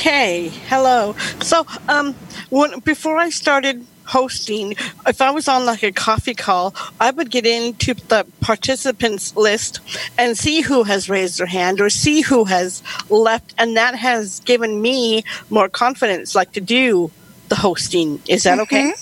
Okay, 0.00 0.48
hello. 0.70 1.14
So, 1.42 1.66
um, 1.86 2.14
when 2.48 2.80
before 2.80 3.18
I 3.18 3.28
started 3.28 3.84
hosting, 4.06 4.74
if 5.06 5.20
I 5.20 5.30
was 5.30 5.46
on 5.46 5.66
like 5.66 5.82
a 5.82 5.92
coffee 5.92 6.32
call, 6.32 6.74
I 6.98 7.10
would 7.10 7.30
get 7.30 7.44
into 7.44 7.92
the 7.92 8.26
participants 8.40 9.36
list 9.36 9.80
and 10.16 10.38
see 10.38 10.62
who 10.62 10.84
has 10.84 11.10
raised 11.10 11.38
their 11.38 11.46
hand 11.46 11.82
or 11.82 11.90
see 11.90 12.22
who 12.22 12.44
has 12.44 12.82
left, 13.10 13.52
and 13.58 13.76
that 13.76 13.94
has 13.94 14.40
given 14.40 14.80
me 14.80 15.22
more 15.50 15.68
confidence, 15.68 16.34
like 16.34 16.52
to 16.52 16.62
do 16.62 17.10
the 17.50 17.56
hosting. 17.56 18.22
Is 18.26 18.44
that 18.44 18.58
okay? 18.60 18.94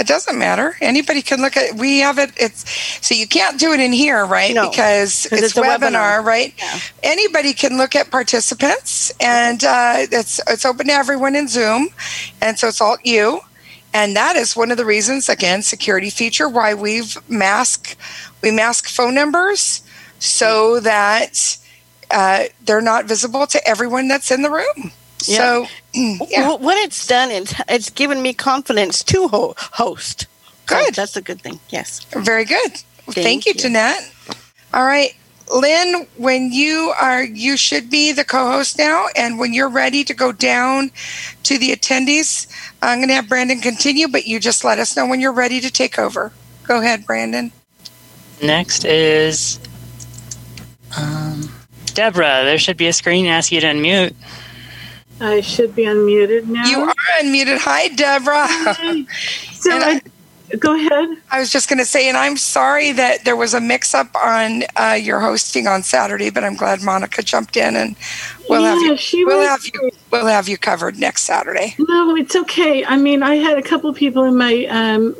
It 0.00 0.06
doesn't 0.06 0.38
matter. 0.38 0.76
Anybody 0.80 1.20
can 1.20 1.42
look 1.42 1.56
at. 1.58 1.74
We 1.76 1.98
have 1.98 2.18
it. 2.18 2.32
It's 2.38 2.64
so 3.06 3.14
you 3.14 3.28
can't 3.28 3.60
do 3.60 3.72
it 3.72 3.80
in 3.80 3.92
here, 3.92 4.24
right? 4.24 4.54
No, 4.54 4.70
because 4.70 5.26
'cause 5.28 5.32
it's, 5.32 5.42
it's 5.48 5.56
a 5.58 5.60
webinar, 5.60 6.20
webinar. 6.20 6.24
right? 6.24 6.54
Yeah. 6.56 6.78
Anybody 7.02 7.52
can 7.52 7.76
look 7.76 7.94
at 7.94 8.10
participants, 8.10 9.12
and 9.20 9.62
uh, 9.62 10.06
it's 10.10 10.40
it's 10.48 10.64
open 10.64 10.86
to 10.86 10.92
everyone 10.94 11.36
in 11.36 11.48
Zoom, 11.48 11.90
and 12.40 12.58
so 12.58 12.68
it's 12.68 12.80
all 12.80 12.96
you. 13.04 13.40
And 13.92 14.16
that 14.16 14.36
is 14.36 14.56
one 14.56 14.70
of 14.70 14.76
the 14.78 14.84
reasons, 14.86 15.28
again, 15.28 15.62
security 15.62 16.10
feature 16.10 16.48
why 16.48 16.72
we've 16.74 17.18
mask 17.28 17.96
we 18.42 18.50
mask 18.52 18.88
phone 18.88 19.14
numbers 19.14 19.82
so 20.18 20.80
that 20.80 21.58
uh, 22.10 22.44
they're 22.64 22.80
not 22.80 23.04
visible 23.04 23.46
to 23.48 23.68
everyone 23.68 24.08
that's 24.08 24.30
in 24.30 24.42
the 24.42 24.50
room. 24.50 24.92
Yeah. 25.26 25.36
So 25.38 25.66
yeah, 25.94 26.46
Wh- 26.56 26.60
What 26.60 26.76
it's 26.78 27.06
done, 27.06 27.30
it's, 27.30 27.54
it's 27.68 27.90
given 27.90 28.22
me 28.22 28.32
confidence 28.32 29.02
to 29.04 29.28
ho- 29.28 29.54
host. 29.58 30.26
So 30.68 30.76
Good. 30.76 30.94
that's 30.94 31.16
a 31.16 31.22
good 31.22 31.40
thing. 31.42 31.58
Yes. 31.70 32.04
Very 32.12 32.44
good. 32.44 32.70
Thank, 32.72 33.14
Thank 33.14 33.46
you, 33.46 33.52
you. 33.54 33.60
Jeanette. 33.60 34.10
All 34.72 34.84
right. 34.84 35.14
Lynn, 35.52 36.06
when 36.16 36.52
you 36.52 36.92
are, 37.00 37.24
you 37.24 37.56
should 37.56 37.90
be 37.90 38.12
the 38.12 38.24
co 38.24 38.52
host 38.52 38.78
now. 38.78 39.06
And 39.16 39.38
when 39.38 39.52
you're 39.52 39.68
ready 39.68 40.04
to 40.04 40.14
go 40.14 40.30
down 40.30 40.92
to 41.42 41.58
the 41.58 41.70
attendees, 41.74 42.46
I'm 42.82 42.98
going 42.98 43.08
to 43.08 43.14
have 43.14 43.28
Brandon 43.28 43.60
continue, 43.60 44.06
but 44.06 44.26
you 44.26 44.38
just 44.38 44.62
let 44.64 44.78
us 44.78 44.96
know 44.96 45.06
when 45.08 45.18
you're 45.20 45.32
ready 45.32 45.60
to 45.60 45.70
take 45.72 45.98
over. 45.98 46.32
Go 46.64 46.78
ahead, 46.80 47.04
Brandon. 47.04 47.50
Next 48.40 48.84
is 48.84 49.58
um, 50.96 51.50
Deborah. 51.94 52.42
There 52.44 52.58
should 52.58 52.76
be 52.76 52.86
a 52.86 52.92
screen 52.92 53.26
asking 53.26 53.56
you 53.56 53.60
to 53.62 53.66
unmute. 53.68 54.14
I 55.20 55.40
should 55.40 55.74
be 55.74 55.84
unmuted 55.84 56.46
now. 56.46 56.64
You 56.66 56.80
are 56.80 56.94
unmuted. 57.20 57.58
Hi, 57.58 57.88
Deborah. 57.88 58.48
so 59.52 59.72
and 59.72 59.84
I, 59.84 60.56
go 60.56 60.74
ahead. 60.74 61.10
I 61.30 61.38
was 61.40 61.50
just 61.52 61.68
going 61.68 61.78
to 61.78 61.84
say, 61.84 62.08
and 62.08 62.16
I'm 62.16 62.36
sorry 62.36 62.92
that 62.92 63.24
there 63.24 63.36
was 63.36 63.52
a 63.54 63.60
mix 63.60 63.94
up 63.94 64.14
on 64.16 64.62
uh, 64.76 64.98
your 65.00 65.20
hosting 65.20 65.66
on 65.66 65.82
Saturday, 65.82 66.30
but 66.30 66.42
I'm 66.42 66.56
glad 66.56 66.82
Monica 66.82 67.22
jumped 67.22 67.56
in 67.56 67.76
and 67.76 67.94
we'll 68.48 68.64
have 68.64 68.78
you. 68.80 68.96
she 68.96 69.24
We'll 69.24 69.38
was- 69.38 69.46
have 69.48 69.64
you. 69.66 69.90
We'll 70.10 70.26
have 70.26 70.48
you 70.48 70.58
covered 70.58 70.98
next 70.98 71.22
Saturday. 71.22 71.76
No, 71.78 72.16
it's 72.16 72.34
okay. 72.34 72.84
I 72.84 72.96
mean, 72.96 73.22
I 73.22 73.36
had 73.36 73.56
a 73.58 73.62
couple 73.62 73.92
people 73.94 74.24
in 74.24 74.36
my 74.36 74.64
um, 74.66 75.14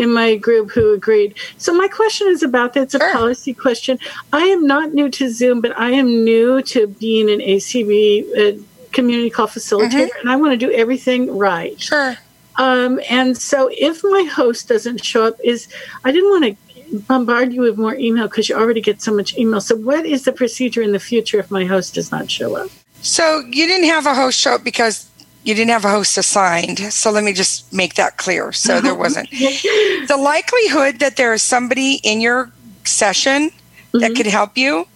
in 0.00 0.14
my 0.14 0.36
group 0.36 0.70
who 0.70 0.94
agreed. 0.94 1.34
So 1.58 1.74
my 1.74 1.88
question 1.88 2.28
is 2.28 2.42
about 2.42 2.72
that. 2.72 2.84
It's 2.84 2.94
a 2.94 3.00
Sure. 3.00 3.12
policy 3.12 3.52
question. 3.52 3.98
I 4.32 4.44
am 4.44 4.66
not 4.66 4.94
new 4.94 5.10
to 5.10 5.28
Zoom, 5.28 5.60
but 5.60 5.78
I 5.78 5.90
am 5.90 6.24
new 6.24 6.62
to 6.62 6.86
being 6.86 7.28
an 7.30 7.40
ACB 7.40 8.24
uh, 8.38 8.62
community 8.92 9.30
call 9.30 9.46
facilitator, 9.46 10.10
and 10.20 10.30
I 10.30 10.36
want 10.36 10.52
to 10.52 10.56
do 10.56 10.72
everything 10.72 11.36
right. 11.36 11.80
Sure. 11.80 12.16
Um, 12.56 13.00
and 13.08 13.36
so 13.36 13.70
if 13.72 14.02
my 14.02 14.22
host 14.24 14.68
doesn't 14.68 15.04
show 15.04 15.24
up, 15.24 15.36
is 15.42 15.68
I 16.04 16.12
didn't 16.12 16.30
want 16.30 16.44
to 16.44 16.98
bombard 17.00 17.52
you 17.52 17.62
with 17.62 17.78
more 17.78 17.94
email 17.94 18.26
because 18.26 18.48
you 18.48 18.56
already 18.56 18.80
get 18.80 19.00
so 19.00 19.14
much 19.14 19.36
email. 19.38 19.60
So 19.60 19.76
what 19.76 20.04
is 20.04 20.24
the 20.24 20.32
procedure 20.32 20.82
in 20.82 20.92
the 20.92 20.98
future 20.98 21.38
if 21.38 21.50
my 21.50 21.64
host 21.64 21.94
does 21.94 22.10
not 22.10 22.30
show 22.30 22.56
up? 22.56 22.70
So 23.02 23.40
you 23.46 23.66
didn't 23.66 23.88
have 23.88 24.06
a 24.06 24.14
host 24.14 24.38
show 24.38 24.54
up 24.54 24.64
because 24.64 25.08
you 25.44 25.54
didn't 25.54 25.70
have 25.70 25.84
a 25.84 25.90
host 25.90 26.18
assigned. 26.18 26.78
So 26.78 27.10
let 27.10 27.24
me 27.24 27.32
just 27.32 27.72
make 27.72 27.94
that 27.94 28.18
clear. 28.18 28.52
So 28.52 28.80
there 28.80 28.94
wasn't. 29.06 29.30
The 29.30 30.18
likelihood 30.20 30.98
that 30.98 31.16
there 31.16 31.32
is 31.32 31.42
somebody 31.42 31.94
in 32.02 32.20
your 32.20 32.50
session 32.84 33.50
that 33.92 34.12
Mhm. 34.12 34.16
could 34.16 34.26
help 34.26 34.56
you 34.56 34.86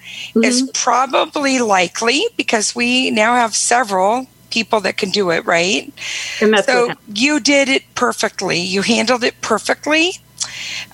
is 0.42 0.68
probably 0.74 1.58
likely 1.58 2.26
because 2.36 2.74
we 2.74 3.10
now 3.10 3.34
have 3.34 3.54
several 3.56 4.26
people 4.50 4.80
that 4.80 4.96
can 4.96 5.10
do 5.10 5.30
it, 5.30 5.44
right? 5.46 5.92
So 6.64 6.92
you 7.12 7.40
did 7.40 7.68
it 7.68 7.82
perfectly. 7.96 8.60
You 8.60 8.82
handled 8.82 9.24
it 9.24 9.40
perfectly. 9.40 10.18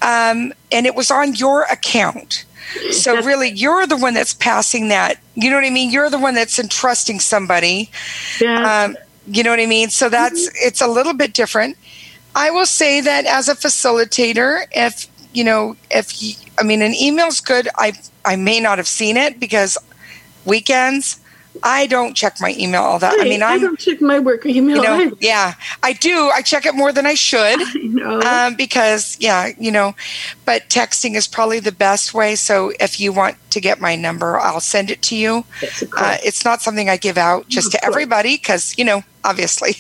Um, 0.01 0.53
and 0.73 0.87
it 0.87 0.95
was 0.95 1.11
on 1.11 1.35
your 1.35 1.63
account. 1.65 2.45
So 2.93 3.11
That's- 3.11 3.27
really, 3.27 3.51
you're 3.51 3.87
the 3.87 3.97
one 3.97 4.15
that's 4.15 4.33
passing 4.33 4.89
that. 4.89 5.19
You 5.35 5.51
know 5.51 5.57
what 5.57 5.65
I 5.65 5.71
mean? 5.71 5.91
You're 5.91 6.09
the 6.09 6.19
one 6.19 6.35
that's 6.35 6.59
entrusting 6.59 7.21
somebody. 7.21 7.91
yeah. 8.41 8.85
Um, 8.85 8.97
you 9.27 9.43
know 9.43 9.51
what 9.51 9.61
I 9.61 9.67
mean? 9.67 9.91
So 9.91 10.09
that's 10.09 10.49
it's 10.55 10.81
a 10.81 10.87
little 10.87 11.13
bit 11.13 11.35
different. 11.35 11.77
I 12.35 12.51
will 12.51 12.67
say 12.67 13.01
that 13.01 13.27
as 13.27 13.49
a 13.49 13.55
facilitator, 13.55 14.67
if 14.73 15.07
you 15.33 15.45
know, 15.45 15.77
if 15.91 16.23
you, 16.23 16.35
I 16.59 16.63
mean, 16.63 16.83
an 16.83 16.95
email's 16.95 17.41
good. 17.41 17.69
I 17.77 17.93
I 18.25 18.37
may 18.37 18.61
not 18.61 18.79
have 18.79 18.89
seen 18.89 19.17
it 19.17 19.39
because 19.41 19.79
weekends 20.45 21.21
I 21.63 21.87
don't 21.89 22.15
check 22.15 22.41
my 22.41 22.55
email 22.59 22.83
all 22.83 22.99
that. 23.01 23.17
I 23.21 23.25
mean, 23.25 23.43
I 23.43 23.55
I'm 23.55 23.61
don't 23.61 23.79
check 23.79 24.01
my 24.01 24.19
work 24.19 24.47
email. 24.47 24.77
you 24.77 24.83
know, 24.83 25.17
yeah, 25.21 25.55
I 25.83 25.93
do. 25.93 26.31
I 26.33 26.43
check 26.43 26.65
it 26.65 26.75
more 26.75 26.93
than 26.93 27.07
I 27.07 27.15
should 27.15 27.39
I 27.61 27.73
know. 27.83 28.21
um, 28.23 28.55
because 28.55 29.17
yeah, 29.21 29.51
you 29.59 29.71
know, 29.71 29.95
but 30.47 30.69
texting 30.69 31.17
is 31.17 31.27
probably 31.27 31.61
the 31.61 31.73
best 31.73 32.15
way. 32.15 32.37
So 32.37 32.73
if 32.81 33.01
you 33.01 33.13
want 33.13 33.37
to 33.51 33.61
get 33.61 33.81
my 33.81 33.97
number, 33.97 34.39
I'll 34.39 34.61
send 34.61 34.91
it 34.91 35.03
to 35.03 35.17
you. 35.17 35.45
Uh, 35.97 36.17
it's 36.25 36.45
not 36.45 36.63
something 36.63 36.89
I 36.89 36.97
give 36.97 37.19
out 37.19 37.49
just 37.49 37.67
Of 37.67 37.73
to 37.73 37.79
course. 37.81 37.89
everybody 37.95 38.37
because 38.37 38.79
you 38.79 38.85
know, 38.85 39.03
obviously. 39.25 39.75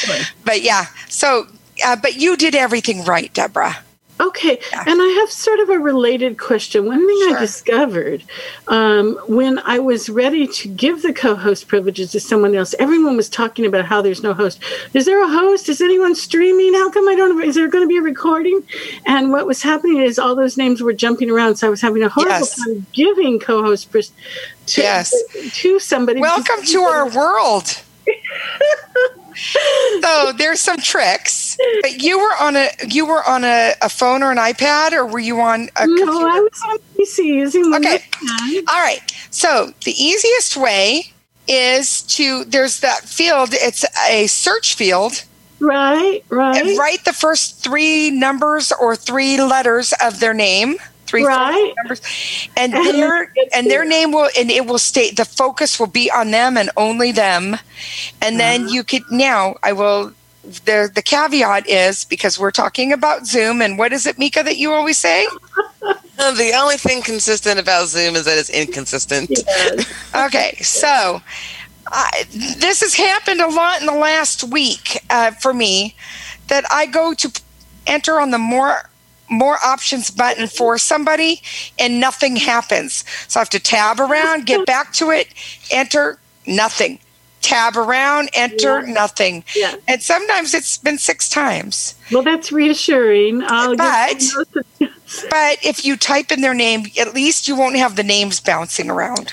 but 0.44 0.62
yeah, 0.62 0.86
so 1.08 1.46
uh, 1.84 1.96
but 1.96 2.16
you 2.16 2.36
did 2.36 2.54
everything 2.54 3.04
right, 3.04 3.32
Deborah. 3.34 3.76
Okay, 4.20 4.58
Yeah. 4.70 4.84
and 4.86 5.00
I 5.00 5.08
have 5.20 5.30
sort 5.30 5.60
of 5.60 5.70
a 5.70 5.78
related 5.78 6.38
question. 6.38 6.84
One 6.86 7.06
thing 7.06 7.18
Sure. 7.28 7.36
I 7.36 7.40
discovered 7.40 8.22
um, 8.68 9.18
when 9.26 9.58
I 9.60 9.78
was 9.78 10.08
ready 10.10 10.46
to 10.46 10.68
give 10.68 11.02
the 11.02 11.12
co 11.14 11.34
host 11.34 11.68
privileges 11.68 12.12
to 12.12 12.20
someone 12.20 12.54
else, 12.54 12.74
everyone 12.78 13.16
was 13.16 13.28
talking 13.30 13.64
about 13.64 13.86
how 13.86 14.02
there's 14.02 14.22
no 14.22 14.34
host. 14.34 14.60
Is 14.94 15.06
there 15.06 15.22
a 15.24 15.28
host? 15.28 15.68
Is 15.70 15.80
anyone 15.80 16.14
streaming? 16.14 16.74
How 16.74 16.90
come 16.90 17.08
I 17.08 17.14
don't? 17.14 17.42
Is 17.42 17.54
there 17.54 17.68
going 17.68 17.84
to 17.84 17.88
be 17.88 17.96
a 17.96 18.02
recording? 18.02 18.62
And 19.06 19.32
what 19.32 19.46
was 19.46 19.62
happening 19.62 20.00
is 20.02 20.18
all 20.18 20.34
those 20.34 20.56
names 20.58 20.82
were 20.82 20.92
jumping 20.92 21.30
around, 21.30 21.56
so 21.56 21.66
I 21.66 21.70
was 21.70 21.80
having 21.80 22.02
a 22.02 22.08
horrible 22.10 22.30
Yes. 22.40 22.56
time 22.64 22.86
giving 22.92 23.38
co 23.40 23.62
host 23.62 23.90
pris- 23.90 24.12
to, 24.66 24.82
Yes. 24.82 25.14
to 25.62 25.78
somebody. 25.80 26.20
Welcome 26.20 26.62
to 26.66 26.82
our 26.82 27.08
world. 27.08 27.80
so 30.02 30.32
there's 30.36 30.60
some 30.60 30.78
tricks. 30.78 31.39
But 31.82 32.02
you 32.02 32.18
were 32.18 32.34
on 32.40 32.56
a 32.56 32.68
you 32.88 33.06
were 33.06 33.22
on 33.28 33.44
a, 33.44 33.74
a 33.82 33.88
phone 33.88 34.22
or 34.22 34.30
an 34.30 34.38
iPad, 34.38 34.92
or 34.92 35.06
were 35.06 35.18
you 35.20 35.40
on 35.40 35.68
a 35.76 35.86
No, 35.86 35.96
computer? 36.04 36.28
I 36.28 36.40
was 36.40 36.62
on 36.68 36.78
PC 36.98 37.24
using 37.24 37.70
my 37.70 37.78
Okay. 37.78 38.04
All 38.70 38.80
right. 38.80 39.00
So 39.30 39.72
the 39.84 39.92
easiest 39.92 40.56
way 40.56 41.04
is 41.48 42.02
to 42.02 42.44
there's 42.44 42.80
that 42.80 43.04
field. 43.04 43.50
It's 43.52 43.84
a 44.10 44.26
search 44.28 44.74
field. 44.74 45.24
Right, 45.60 46.24
right. 46.30 46.66
And 46.66 46.78
write 46.78 47.04
the 47.04 47.12
first 47.12 47.62
three 47.62 48.10
numbers 48.10 48.72
or 48.80 48.96
three 48.96 49.40
letters 49.40 49.92
of 50.02 50.20
their 50.20 50.34
name. 50.34 50.76
Three 51.06 51.24
Right. 51.24 51.74
numbers, 51.76 52.00
and 52.56 52.72
And 52.72 52.86
their 52.86 53.32
and 53.52 53.70
their 53.70 53.84
name 53.84 54.12
will 54.12 54.30
and 54.38 54.50
it 54.50 54.66
will 54.66 54.78
state 54.78 55.16
the 55.16 55.24
focus 55.24 55.78
will 55.80 55.88
be 55.88 56.10
on 56.10 56.30
them 56.30 56.56
and 56.56 56.70
only 56.76 57.12
them, 57.12 57.58
and 58.22 58.38
then 58.40 58.62
Uh-huh. 58.62 58.70
you 58.70 58.84
could 58.84 59.02
now 59.10 59.56
I 59.62 59.72
will. 59.72 60.12
The 60.44 60.90
the 60.92 61.02
caveat 61.02 61.68
is 61.68 62.04
because 62.04 62.38
we're 62.38 62.50
talking 62.50 62.92
about 62.92 63.26
Zoom 63.26 63.60
and 63.60 63.78
what 63.78 63.92
is 63.92 64.06
it, 64.06 64.18
Mika, 64.18 64.42
that 64.42 64.56
you 64.56 64.72
always 64.72 64.98
say? 64.98 65.26
The 66.20 66.52
only 66.54 66.76
thing 66.76 67.00
consistent 67.00 67.58
about 67.58 67.88
Zoom 67.88 68.14
is 68.14 68.26
that 68.26 68.36
it's 68.36 68.50
inconsistent. 68.50 69.30
Yes. 69.30 69.90
Okay, 70.14 70.56
so 70.60 71.22
I 71.86 72.24
this 72.58 72.80
has 72.82 72.94
happened 72.94 73.40
a 73.40 73.48
lot 73.48 73.80
in 73.80 73.86
the 73.86 73.94
last 73.94 74.44
week 74.44 75.00
uh, 75.08 75.30
for 75.30 75.54
me 75.54 75.94
that 76.48 76.64
I 76.70 76.86
go 76.86 77.14
to 77.14 77.28
p- 77.30 77.40
enter 77.86 78.20
on 78.20 78.32
the 78.32 78.38
more 78.38 78.90
more 79.30 79.56
options 79.64 80.10
button 80.10 80.46
for 80.48 80.76
somebody 80.76 81.40
and 81.78 82.00
nothing 82.00 82.36
happens. 82.36 83.04
So 83.28 83.40
I 83.40 83.42
have 83.42 83.50
to 83.50 83.60
tab 83.60 84.00
around, 84.00 84.46
get 84.46 84.66
back 84.66 84.92
to 84.94 85.10
it, 85.10 85.28
enter 85.70 86.18
nothing. 86.46 86.98
Tab 87.42 87.76
around, 87.76 88.28
enter 88.34 88.80
Yeah. 88.86 88.92
nothing. 88.92 89.44
Yeah. 89.56 89.74
And 89.88 90.02
sometimes 90.02 90.52
it's 90.54 90.76
been 90.78 90.98
six 90.98 91.28
times. 91.28 91.94
Well, 92.12 92.22
that's 92.22 92.52
reassuring. 92.52 93.42
I'll 93.46 93.76
But- 93.76 94.10
give 94.18 94.22
someone 94.22 94.46
else 94.80 94.96
But 95.30 95.58
if 95.64 95.84
you 95.84 95.96
type 95.96 96.30
in 96.30 96.40
their 96.40 96.54
name, 96.54 96.84
at 96.98 97.14
least 97.14 97.48
you 97.48 97.56
won't 97.56 97.76
have 97.76 97.96
the 97.96 98.04
names 98.04 98.38
bouncing 98.40 98.88
around. 98.90 99.32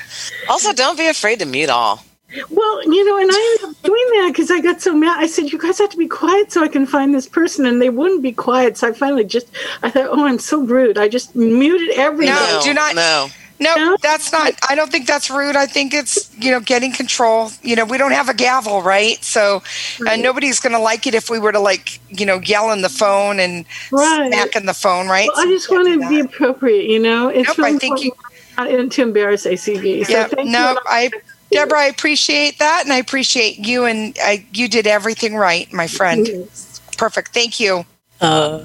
Also, 0.50 0.74
don't 0.74 0.98
be 0.98 1.06
afraid 1.08 1.38
to 1.40 1.46
mute 1.46 1.70
all. 1.70 2.04
well, 2.50 2.84
you 2.84 3.06
know, 3.06 3.18
and 3.18 3.30
I 3.32 3.58
ended 3.62 3.70
up 3.78 3.84
doing 3.84 4.06
that 4.16 4.30
because 4.34 4.50
I 4.52 4.60
got 4.60 4.82
so 4.82 4.94
mad. 4.96 5.18
I 5.22 5.28
said, 5.28 5.52
"You 5.52 5.58
guys 5.60 5.78
have 5.78 5.90
to 5.92 5.98
be 5.98 6.08
quiet 6.08 6.52
so 6.52 6.64
I 6.64 6.68
can 6.68 6.86
find 6.88 7.14
this 7.14 7.28
person," 7.28 7.66
and 7.66 7.82
they 7.82 7.90
wouldn't 7.90 8.22
be 8.24 8.32
quiet. 8.34 8.76
So 8.78 8.88
I 8.90 8.92
finally 8.92 9.24
just, 9.24 9.48
I 9.84 9.90
thought, 9.92 10.08
"Oh, 10.10 10.26
I'm 10.26 10.40
so 10.40 10.60
rude." 10.62 10.98
I 10.98 11.08
just 11.08 11.36
muted 11.36 11.90
everyone. 11.96 12.36
No, 12.36 12.60
do 12.64 12.74
not- 12.74 12.96
No. 12.96 13.30
No, 13.60 13.74
No? 13.76 13.98
that's 14.02 14.32
not. 14.32 14.54
I 14.70 14.76
don't 14.76 14.92
think 14.92 15.08
that's 15.08 15.30
rude. 15.32 15.56
I 15.56 15.66
think 15.66 15.94
it's 15.94 16.30
you 16.38 16.52
know 16.52 16.60
getting 16.60 16.92
control. 16.92 17.52
You 17.64 17.76
know, 17.76 17.86
we 17.86 17.98
don't 17.98 18.12
have 18.12 18.30
a 18.30 18.34
gavel, 18.34 18.82
right? 18.82 19.24
So, 19.24 19.64
Right. 20.00 20.14
and 20.14 20.22
nobody's 20.24 20.60
going 20.60 20.74
to 20.74 20.80
like 20.80 21.08
it 21.08 21.16
if 21.16 21.30
we 21.30 21.40
were 21.40 21.52
to 21.52 21.60
like 21.60 22.00
you 22.10 22.26
know 22.26 22.40
yell 22.42 22.72
in 22.72 22.82
the 22.82 22.90
phone 22.90 23.40
and 23.40 23.66
Right. 23.92 24.32
smack 24.32 24.56
in 24.56 24.66
the 24.68 24.74
phone, 24.76 25.08
right? 25.08 25.28
Well, 25.36 25.48
I 25.48 25.50
just 25.50 25.70
we 25.70 25.76
can't 25.78 25.88
wanted 25.88 26.00
do 26.02 26.04
to 26.04 26.10
be 26.10 26.20
appropriate, 26.20 26.86
you 26.86 27.00
know. 27.00 27.30
It's 27.30 27.48
Nope, 27.48 27.58
really 27.58 27.76
I 27.76 27.78
think 27.80 28.04
you- 28.04 28.12
important 28.58 28.84
not 28.84 28.92
to 28.92 29.02
embarrass 29.02 29.46
ACB. 29.46 30.04
So 30.06 30.12
Yeah, 30.12 30.28
no. 30.44 30.78
I, 30.86 31.10
Deborah, 31.52 31.82
I 31.82 31.86
appreciate 31.86 32.60
that, 32.60 32.82
and 32.84 32.92
I 32.94 32.98
appreciate 32.98 33.60
you, 33.60 33.86
and 33.86 34.18
I, 34.22 34.46
you 34.54 34.68
did 34.68 34.86
everything 34.88 35.36
right, 35.36 35.72
my 35.72 35.88
friend. 35.88 36.28
Yes. 36.28 36.82
Perfect. 36.98 37.34
Thank 37.34 37.60
you. 37.60 37.86
Uh, 38.20 38.60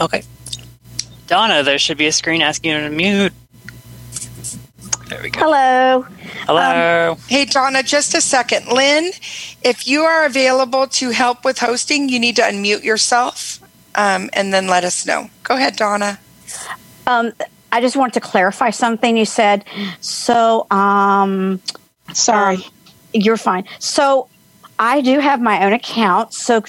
okay. 0.00 0.22
Donna, 1.26 1.62
there 1.62 1.78
should 1.78 1.98
be 1.98 2.06
a 2.06 2.12
screen 2.12 2.40
asking 2.42 2.70
you 2.72 2.80
to 2.80 2.90
mute. 2.90 3.32
There 5.12 5.22
we 5.22 5.28
go. 5.28 5.40
Hello. 5.40 6.06
Hello. 6.46 7.18
Hey, 7.28 7.44
Donna, 7.44 7.82
just 7.82 8.14
a 8.14 8.22
second. 8.22 8.68
Lynn, 8.68 9.12
if 9.62 9.86
you 9.86 10.04
are 10.04 10.24
available 10.24 10.86
to 10.86 11.10
help 11.10 11.44
with 11.44 11.58
hosting, 11.58 12.08
you 12.08 12.18
need 12.18 12.36
to 12.36 12.42
unmute 12.42 12.82
yourself 12.82 13.60
um, 13.94 14.30
and 14.32 14.54
then 14.54 14.68
let 14.68 14.84
us 14.84 15.04
know. 15.04 15.28
Go 15.42 15.56
ahead, 15.56 15.76
Donna. 15.76 16.18
Um, 17.06 17.34
I 17.72 17.82
just 17.82 17.94
wanted 17.94 18.14
to 18.14 18.20
clarify 18.20 18.70
something 18.70 19.18
you 19.18 19.26
said. 19.26 19.66
So, 20.00 20.66
um, 20.70 21.60
Sorry. 22.14 22.64
you're 23.12 23.36
fine. 23.36 23.64
So, 23.80 24.28
I 24.78 25.02
do 25.02 25.18
have 25.18 25.42
my 25.42 25.62
own 25.66 25.74
account. 25.74 26.32
So, 26.32 26.64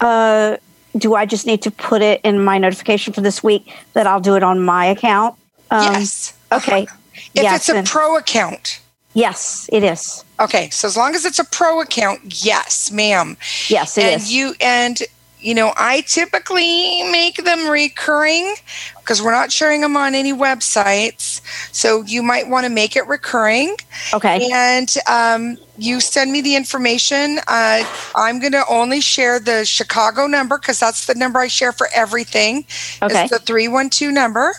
uh, 0.00 0.56
do 0.96 1.14
I 1.14 1.26
just 1.26 1.46
need 1.46 1.60
to 1.60 1.70
put 1.70 2.00
it 2.00 2.22
in 2.24 2.42
my 2.42 2.56
notification 2.56 3.12
for 3.12 3.20
this 3.20 3.42
week 3.42 3.70
that 3.92 4.06
I'll 4.06 4.20
do 4.20 4.34
it 4.34 4.42
on 4.42 4.60
my 4.60 4.86
account? 4.86 5.36
Um, 5.70 5.92
yes. 5.92 6.32
Okay. 6.50 6.86
If 7.34 7.42
yes. 7.42 7.68
it's 7.68 7.88
a 7.88 7.90
pro 7.90 8.16
account. 8.16 8.80
yes, 9.14 9.68
it 9.72 9.82
is. 9.84 10.24
Okay, 10.40 10.70
so 10.70 10.88
as 10.88 10.96
long 10.96 11.14
as 11.14 11.24
it's 11.24 11.38
a 11.38 11.44
pro 11.44 11.80
account, 11.80 12.44
yes, 12.44 12.90
ma'am. 12.90 13.36
Yes, 13.68 13.96
it 13.96 14.04
is. 14.04 14.22
and 14.22 14.30
you 14.30 14.54
and 14.60 15.02
you 15.42 15.54
know, 15.54 15.72
I 15.76 16.02
typically 16.02 17.02
make 17.10 17.44
them 17.44 17.68
recurring 17.68 18.54
because 19.00 19.20
we're 19.20 19.32
not 19.32 19.50
sharing 19.50 19.80
them 19.80 19.96
on 19.96 20.14
any 20.14 20.32
websites. 20.32 21.40
So 21.74 22.02
you 22.02 22.22
might 22.22 22.48
want 22.48 22.64
to 22.64 22.70
make 22.70 22.96
it 22.96 23.06
recurring. 23.08 23.76
okay. 24.14 24.48
And 24.52 24.94
um, 25.10 25.58
you 25.76 26.00
send 26.00 26.32
me 26.32 26.40
the 26.40 26.54
information. 26.54 27.38
Uh, 27.48 27.84
I'm 28.14 28.38
going 28.38 28.52
to 28.52 28.64
only 28.68 29.00
share 29.00 29.40
the 29.40 29.64
Chicago 29.64 30.26
number 30.26 30.58
because 30.58 30.78
that's 30.78 31.06
the 31.06 31.14
number 31.14 31.40
I 31.40 31.48
share 31.48 31.72
for 31.72 31.88
everything. 31.94 32.64
Okay. 33.02 33.24
It's 33.24 33.32
the 33.32 33.40
312 33.40 34.12
number. 34.12 34.54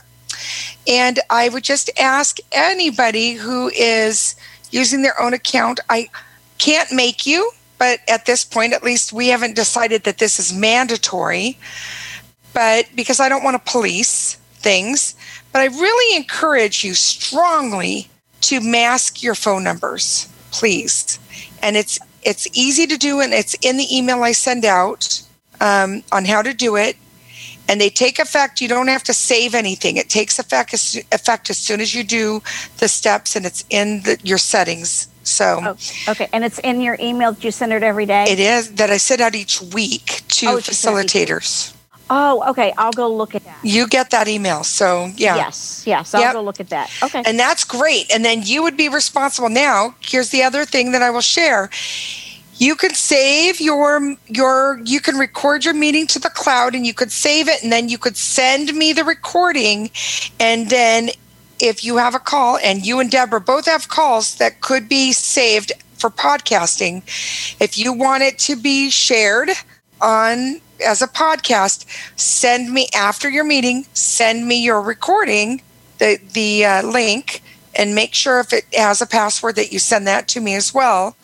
And 0.88 1.20
I 1.30 1.50
would 1.50 1.64
just 1.64 1.90
ask 2.00 2.38
anybody 2.52 3.34
who 3.34 3.70
is 3.70 4.36
using 4.72 5.02
their 5.02 5.20
own 5.22 5.34
account, 5.34 5.80
I 5.90 6.10
can't 6.58 6.92
make 6.92 7.26
you, 7.26 7.52
but 7.78 8.00
at 8.08 8.26
this 8.26 8.44
point, 8.44 8.74
at 8.74 8.84
least 8.84 9.14
we 9.14 9.28
haven't 9.28 9.56
decided 9.56 10.04
that 10.04 10.18
this 10.18 10.40
is 10.40 10.54
mandatory. 10.54 11.58
But 12.54 12.88
because 12.96 13.20
I 13.20 13.30
don't 13.30 13.44
want 13.44 13.64
to 13.64 13.72
police 13.72 14.36
things, 14.54 15.16
but 15.52 15.62
I 15.62 15.66
really 15.66 16.16
encourage 16.16 16.84
you 16.84 16.94
strongly 16.94 18.08
to 18.42 18.60
mask 18.60 19.24
your 19.24 19.36
phone 19.36 19.64
numbers, 19.64 20.28
please. 20.52 21.20
And 21.62 21.78
it's 21.78 22.00
it's 22.24 22.48
easy 22.54 22.88
to 22.88 22.98
do, 22.98 23.20
and 23.20 23.34
it's 23.34 23.54
in 23.62 23.78
the 23.78 23.96
email 23.96 24.24
I 24.24 24.32
send 24.32 24.66
out 24.66 25.22
um, 25.60 26.04
on 26.12 26.26
how 26.26 26.42
to 26.42 26.54
do 26.54 26.76
it. 26.76 26.96
And 27.70 27.80
they 27.80 27.90
take 27.90 28.20
effect. 28.20 28.60
You 28.62 28.68
don't 28.68 28.88
have 28.90 29.04
to 29.04 29.14
save 29.14 29.56
anything. 29.56 29.98
It 29.98 30.10
takes 30.10 30.38
effect 30.40 30.74
as, 30.74 31.02
effect 31.12 31.50
as 31.50 31.58
soon 31.58 31.80
as 31.82 31.96
you 31.96 32.04
do 32.04 32.42
the 32.80 32.88
steps, 32.88 33.36
and 33.36 33.46
it's 33.46 33.64
in 33.70 34.02
the, 34.04 34.20
your 34.24 34.38
settings. 34.38 35.08
So 35.24 35.60
Oh, 35.64 35.78
okay. 36.12 36.28
And 36.34 36.44
it's 36.44 36.60
in 36.60 36.82
your 36.82 36.98
email 37.00 37.32
that 37.32 37.44
you 37.44 37.52
send 37.52 37.72
it 37.72 37.82
every 37.82 38.06
day? 38.06 38.26
it 38.28 38.40
is 38.40 38.74
that 38.74 38.90
I 38.90 38.98
send 38.98 39.22
out 39.22 39.36
each 39.36 39.62
week 39.62 40.22
to 40.28 40.48
Oh, 40.48 40.58
it's 40.58 40.68
just 40.68 40.86
every 40.86 41.04
week. 41.04 41.08
facilitators. 41.08 41.74
oh, 42.10 42.44
okay. 42.50 42.74
I'll 42.78 42.92
go 42.92 43.08
look 43.08 43.34
at 43.34 43.46
that. 43.46 43.58
You 43.64 43.88
get 43.88 44.10
that 44.10 44.28
email. 44.28 44.66
So 44.66 45.10
yeah. 45.16 45.38
Yes, 45.38 45.84
yes. 45.88 46.14
I'll 46.14 46.20
Yep. 46.22 46.34
go 46.34 46.42
look 46.44 46.60
at 46.60 46.68
that. 46.70 46.92
Okay. 47.02 47.24
And 47.26 47.40
that's 47.40 47.64
great. 47.64 48.12
And 48.14 48.26
then 48.26 48.44
you 48.44 48.62
would 48.64 48.76
be 48.76 48.90
responsible. 48.90 49.48
Now, 49.48 49.96
here's 50.02 50.30
the 50.30 50.44
other 50.44 50.66
thing 50.66 50.92
that 50.92 51.02
I 51.02 51.10
will 51.10 51.22
share. 51.22 51.70
You 52.56 52.76
can 52.76 52.94
save 52.94 53.60
your 53.60 54.16
your 54.28 54.80
you 54.86 55.00
can 55.00 55.18
record 55.18 55.66
your 55.66 55.74
meeting 55.74 56.08
to 56.08 56.20
the 56.20 56.30
cloud 56.30 56.76
and 56.76 56.86
you 56.86 56.94
could 56.94 57.12
save 57.12 57.48
it 57.48 57.64
and 57.64 57.72
then 57.72 57.90
you 57.90 57.98
could 57.98 58.18
send 58.18 58.74
me 58.74 58.94
the 58.94 59.04
recording. 59.04 59.90
And 60.40 60.70
then 60.70 61.10
if 61.60 61.84
you 61.84 61.98
have 61.98 62.16
a 62.16 62.20
call 62.20 62.58
and 62.58 62.86
you 62.86 63.00
and 63.00 63.10
Deborah 63.10 63.42
both 63.42 63.66
have 63.66 63.90
calls 63.90 64.36
that 64.36 64.62
could 64.62 64.88
be 64.88 65.14
saved 65.14 65.72
for 65.96 66.10
podcasting, 66.10 67.02
if 67.60 67.78
you 67.78 67.94
want 67.94 68.24
it 68.24 68.38
to 68.40 68.56
be 68.56 68.90
shared 68.90 69.50
on 70.02 70.62
as 70.86 71.02
a 71.02 71.08
podcast, 71.08 71.86
send 72.20 72.72
me 72.72 72.88
after 72.94 73.30
your 73.30 73.46
meeting, 73.46 73.86
send 73.94 74.48
me 74.48 74.64
your 74.64 74.82
recording, 74.82 75.62
the 75.98 76.20
the 76.34 76.66
uh, 76.66 76.84
link, 76.84 77.42
and 77.76 77.96
make 77.96 78.14
sure 78.14 78.40
if 78.40 78.54
it 78.54 78.66
has 78.74 79.02
a 79.02 79.06
password 79.08 79.56
that 79.56 79.72
you 79.72 79.80
send 79.80 80.06
that 80.08 80.28
to 80.30 80.40
me 80.40 80.56
as 80.56 80.74
well. 80.74 81.16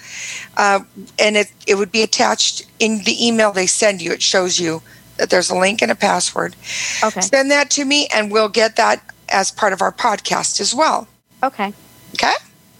Uh, 0.57 0.81
and 1.17 1.38
it 1.38 1.51
it 1.67 1.75
would 1.75 1.91
be 1.91 2.01
attached 2.01 2.65
in 2.79 3.03
the 3.03 3.15
email 3.25 3.51
they 3.51 3.67
send 3.67 4.01
you. 4.01 4.12
It 4.12 4.21
shows 4.21 4.59
you 4.59 4.81
that 5.17 5.29
there's 5.29 5.49
a 5.49 5.55
link 5.55 5.81
and 5.81 5.91
a 5.91 5.95
password. 5.95 6.55
okay. 7.03 7.21
Send 7.21 7.51
that 7.51 7.69
to 7.71 7.85
me, 7.85 8.07
and 8.13 8.31
we'll 8.31 8.49
get 8.49 8.75
that 8.77 9.03
as 9.29 9.51
part 9.51 9.73
of 9.73 9.81
our 9.81 9.91
podcast 9.91 10.59
as 10.62 10.73
well. 10.73 11.07
Okay. 11.43 11.73
Okay. 12.15 12.33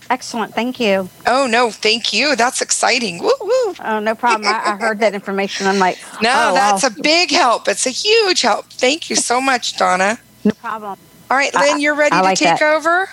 Excellent. 0.10 0.56
Thank 0.56 0.80
you. 0.80 1.08
Oh 1.28 1.46
no, 1.46 1.70
thank 1.70 2.12
you. 2.14 2.36
That's 2.36 2.62
exciting. 2.62 3.20
Woo 3.20 3.32
woo. 3.40 3.76
Oh, 3.86 4.00
no 4.00 4.16
problem. 4.16 4.48
I, 4.52 4.72
I 4.72 4.76
heard 4.78 5.00
that 5.02 5.14
information. 5.14 5.68
I'm 5.68 5.78
like, 5.78 6.00
No, 6.22 6.48
oh, 6.50 6.54
that's 6.56 6.82
wow. 6.82 6.90
a 6.98 7.02
big 7.04 7.30
help. 7.30 7.68
It's 7.68 7.86
a 7.86 7.92
huge 7.92 8.42
help. 8.42 8.66
Thank 8.72 9.12
you 9.12 9.16
so 9.16 9.40
much, 9.40 9.78
Donna. 9.78 10.18
no 10.44 10.52
problem. 10.54 10.98
All 11.30 11.38
right, 11.38 11.54
Lynn, 11.54 11.80
you're 11.80 11.94
ready 11.94 12.16
I 12.16 12.20
to 12.22 12.24
like 12.24 12.40
take 12.40 12.58
that. 12.58 12.76
over? 12.76 13.08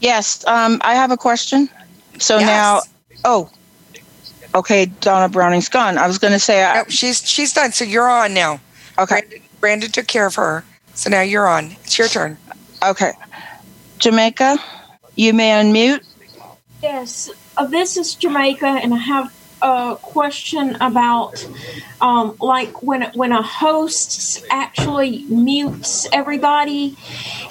Yes, 0.00 0.44
um, 0.46 0.80
I 0.82 0.94
have 0.94 1.10
a 1.10 1.16
question. 1.16 1.68
So 2.18 2.38
Yes. 2.38 2.46
now, 2.46 2.80
oh, 3.24 3.50
okay, 4.54 4.86
Donna 4.86 5.28
Browning's 5.28 5.68
gone. 5.68 5.98
I 5.98 6.06
was 6.06 6.18
going 6.18 6.32
to 6.32 6.38
say, 6.38 6.64
I, 6.64 6.78
Nope, 6.78 6.90
she's 6.90 7.26
she's 7.28 7.52
done. 7.52 7.72
So 7.72 7.84
you're 7.84 8.08
on 8.08 8.34
now. 8.34 8.60
okay, 8.98 9.20
Brandon, 9.20 9.42
Brandon 9.60 9.90
took 9.90 10.06
care 10.06 10.26
of 10.26 10.34
her. 10.36 10.64
So 10.94 11.10
now 11.10 11.22
you're 11.22 11.48
on. 11.48 11.76
It's 11.84 11.98
your 11.98 12.08
turn. 12.08 12.36
okay. 12.82 13.12
Jamaica, 13.98 14.56
you 15.16 15.34
may 15.34 15.50
unmute. 15.50 16.02
Yes, 16.82 17.30
uh, 17.58 17.66
this 17.66 17.98
is 17.98 18.14
Jamaica, 18.14 18.66
and 18.66 18.94
I 18.94 18.96
have 18.96 19.34
a 19.60 19.98
question 20.00 20.76
about, 20.80 21.46
um, 22.00 22.34
like 22.40 22.82
when 22.82 23.02
when 23.12 23.32
a 23.32 23.42
host 23.42 24.42
actually 24.50 25.24
mutes 25.28 26.06
everybody, 26.12 26.96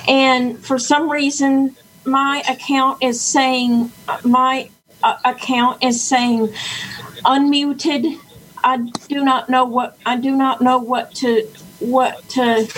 and 0.07 0.57
for 0.65 0.79
some 0.79 1.09
reason 1.11 1.75
my 2.09 2.43
account 2.49 3.03
is 3.03 3.21
saying 3.21 3.91
my 4.23 4.69
uh, 5.03 5.17
account 5.25 5.83
is 5.83 6.03
saying 6.07 6.53
unmuted. 7.25 8.17
I 8.63 8.77
do 9.09 9.23
not 9.23 9.49
know 9.49 9.65
what 9.65 9.97
I 10.05 10.17
do 10.17 10.35
not 10.35 10.61
know 10.61 10.79
what 10.79 11.13
to 11.15 11.47
what 11.79 12.27
to 12.29 12.69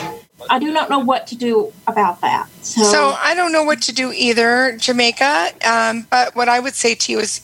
I 0.50 0.60
do 0.60 0.72
not 0.72 0.90
know 0.90 1.00
what 1.00 1.28
to 1.28 1.38
do 1.38 1.74
about 1.88 2.22
that. 2.22 2.48
So, 2.62 2.82
So 2.84 3.16
I 3.20 3.36
don't 3.36 3.52
know 3.54 3.64
what 3.64 3.82
to 3.84 3.94
do 3.94 4.12
either, 4.14 4.78
Jamaica. 4.78 5.52
Um, 5.66 6.08
but 6.10 6.36
what 6.36 6.50
I 6.50 6.60
would 6.60 6.76
say 6.76 6.96
to 6.96 7.12
you 7.12 7.20
is, 7.20 7.42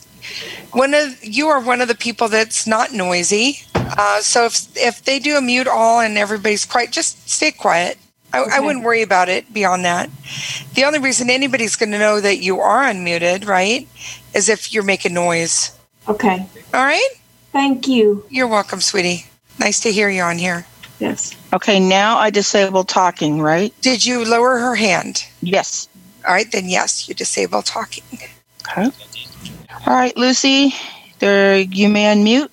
one 0.72 0.94
of 0.94 1.22
you 1.24 1.48
are 1.48 1.60
one 1.60 1.80
of 1.80 1.88
the 1.88 1.94
people 1.96 2.28
that's 2.28 2.66
not 2.66 2.92
noisy. 2.92 3.60
Uh, 3.74 4.20
so 4.20 4.46
if 4.46 4.68
if 4.76 5.04
they 5.04 5.18
do 5.18 5.36
a 5.36 5.40
mute 5.40 5.68
all 5.68 6.00
and 6.00 6.18
everybody's 6.18 6.66
quiet, 6.66 6.92
just 6.92 7.28
stay 7.28 7.52
quiet. 7.52 7.98
I, 8.32 8.44
I 8.56 8.60
wouldn't 8.60 8.84
worry 8.84 9.02
about 9.02 9.28
it 9.28 9.52
beyond 9.52 9.84
that. 9.84 10.10
The 10.74 10.84
only 10.84 10.98
reason 10.98 11.30
anybody's 11.30 11.76
going 11.76 11.92
to 11.92 11.98
know 11.98 12.20
that 12.20 12.38
you 12.38 12.60
are 12.60 12.84
unmuted, 12.84 13.46
right, 13.46 13.88
is 14.34 14.48
if 14.48 14.72
you're 14.72 14.82
making 14.82 15.14
noise. 15.14 15.76
okay. 16.06 16.46
All 16.74 16.84
right. 16.84 17.08
Thank 17.52 17.88
you. 17.88 18.24
You're 18.28 18.46
welcome, 18.46 18.80
sweetie. 18.80 19.24
Nice 19.58 19.80
to 19.80 19.90
hear 19.92 20.10
you 20.10 20.22
on 20.22 20.36
here. 20.38 20.66
Yes. 21.00 21.34
Okay, 21.52 21.80
now 21.80 22.18
I 22.18 22.30
disable 22.30 22.84
talking, 22.84 23.40
right? 23.40 23.72
Did 23.80 24.04
you 24.04 24.24
lower 24.24 24.58
her 24.58 24.74
hand? 24.74 25.24
Yes. 25.40 25.88
All 26.26 26.34
right, 26.34 26.50
then 26.52 26.68
yes, 26.68 27.08
you 27.08 27.14
disable 27.14 27.62
talking. 27.62 28.04
Okay. 28.68 28.90
All 29.86 29.94
right, 29.94 30.16
Lucy, 30.16 30.74
there 31.20 31.56
you 31.56 31.88
may 31.88 32.04
unmute. 32.14 32.50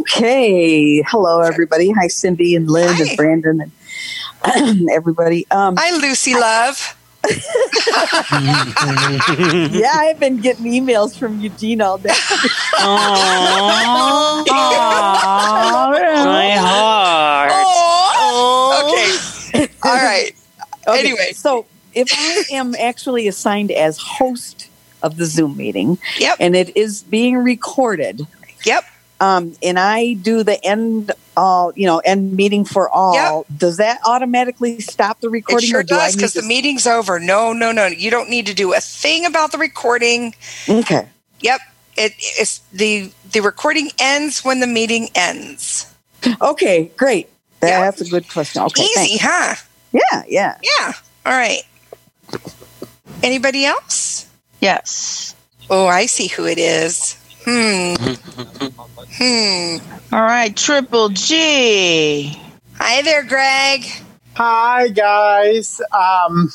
Okay. 0.00 1.02
Hello, 1.02 1.40
everybody. 1.40 1.92
Hi, 1.92 2.08
Cindy 2.08 2.54
and 2.56 2.68
Lynn 2.68 2.94
Hi. 2.96 3.04
and 3.04 3.16
Brandon 3.16 3.60
and 3.60 3.72
everybody. 4.92 5.46
Um, 5.50 5.74
Hi, 5.78 5.96
Lucy 5.98 6.34
Love. 6.34 6.96
yeah, 9.72 9.92
I've 9.96 10.20
been 10.20 10.40
getting 10.40 10.66
emails 10.66 11.18
from 11.18 11.40
Eugene 11.40 11.80
all 11.80 11.98
day. 11.98 12.10
Aww. 12.10 12.86
My 16.24 16.50
heart. 16.56 17.50
Okay. 18.84 19.68
All 19.82 19.94
right. 19.94 20.32
Okay, 20.88 21.00
Anyway. 21.00 21.32
so 21.34 21.66
if 21.94 22.08
I 22.14 22.44
am 22.54 22.76
actually 22.76 23.26
assigned 23.26 23.72
as 23.72 23.98
host 23.98 24.68
of 25.02 25.16
the 25.16 25.26
Zoom 25.26 25.56
meeting, 25.56 25.98
Yep. 26.18 26.36
and 26.38 26.54
it 26.54 26.76
is 26.76 27.02
being 27.02 27.36
recorded, 27.38 28.24
Yep. 28.64 28.84
Um, 29.20 29.54
and 29.62 29.78
I 29.78 30.14
do 30.14 30.42
the 30.42 30.62
end, 30.64 31.12
all 31.36 31.72
you 31.74 31.86
know, 31.86 31.98
end 31.98 32.34
meeting 32.34 32.64
for 32.64 32.88
all. 32.90 33.46
Does 33.56 33.78
that 33.78 34.00
automatically 34.04 34.80
stop 34.80 35.20
the 35.20 35.30
recording? 35.30 35.68
It 35.68 35.68
recording? 35.68 35.68
sure 35.68 35.80
or 35.80 35.82
do 35.82 35.94
does 35.94 36.16
need 36.16 36.20
because 36.20 36.34
the 36.34 36.42
meeting's 36.42 36.86
over. 36.86 37.18
No, 37.18 37.52
no, 37.52 37.72
no. 37.72 37.86
You 37.86 38.10
don't 38.10 38.28
need 38.28 38.46
to 38.46 38.54
do 38.54 38.74
a 38.74 38.80
thing 38.80 39.24
about 39.24 39.52
the 39.52 39.58
recording. 39.58 40.34
Okay. 40.68 41.08
Yep. 41.40 41.60
It, 41.96 42.12
it's 42.18 42.58
the 42.72 43.10
the 43.32 43.40
recording 43.40 43.90
ends 43.98 44.44
when 44.44 44.60
the 44.60 44.66
meeting 44.66 45.08
ends. 45.14 45.92
Okay. 46.40 46.90
Great. 46.96 47.30
Yeah. 47.62 47.80
That's 47.80 48.02
a 48.02 48.10
good 48.10 48.28
question. 48.28 48.62
Okay. 48.64 48.82
Easy, 48.82 49.18
thanks. 49.18 49.24
huh? 49.24 49.54
Yeah. 49.92 50.22
Yeah. 50.28 50.58
Yeah. 50.62 50.92
All 51.24 51.32
right. 51.32 51.62
Anybody 53.22 53.64
else? 53.64 54.28
Yes. 54.60 55.34
Oh, 55.70 55.86
I 55.86 56.06
see 56.06 56.28
who 56.28 56.46
it 56.46 56.58
is. 56.58 57.16
Hmm. 57.48 57.94
hmm. 59.18 59.76
All 60.12 60.22
right, 60.22 60.56
Triple 60.56 61.10
G. 61.10 62.36
Hi 62.74 63.02
there, 63.02 63.22
Greg. 63.22 63.84
Hi 64.34 64.88
guys. 64.88 65.80
Um, 65.92 66.50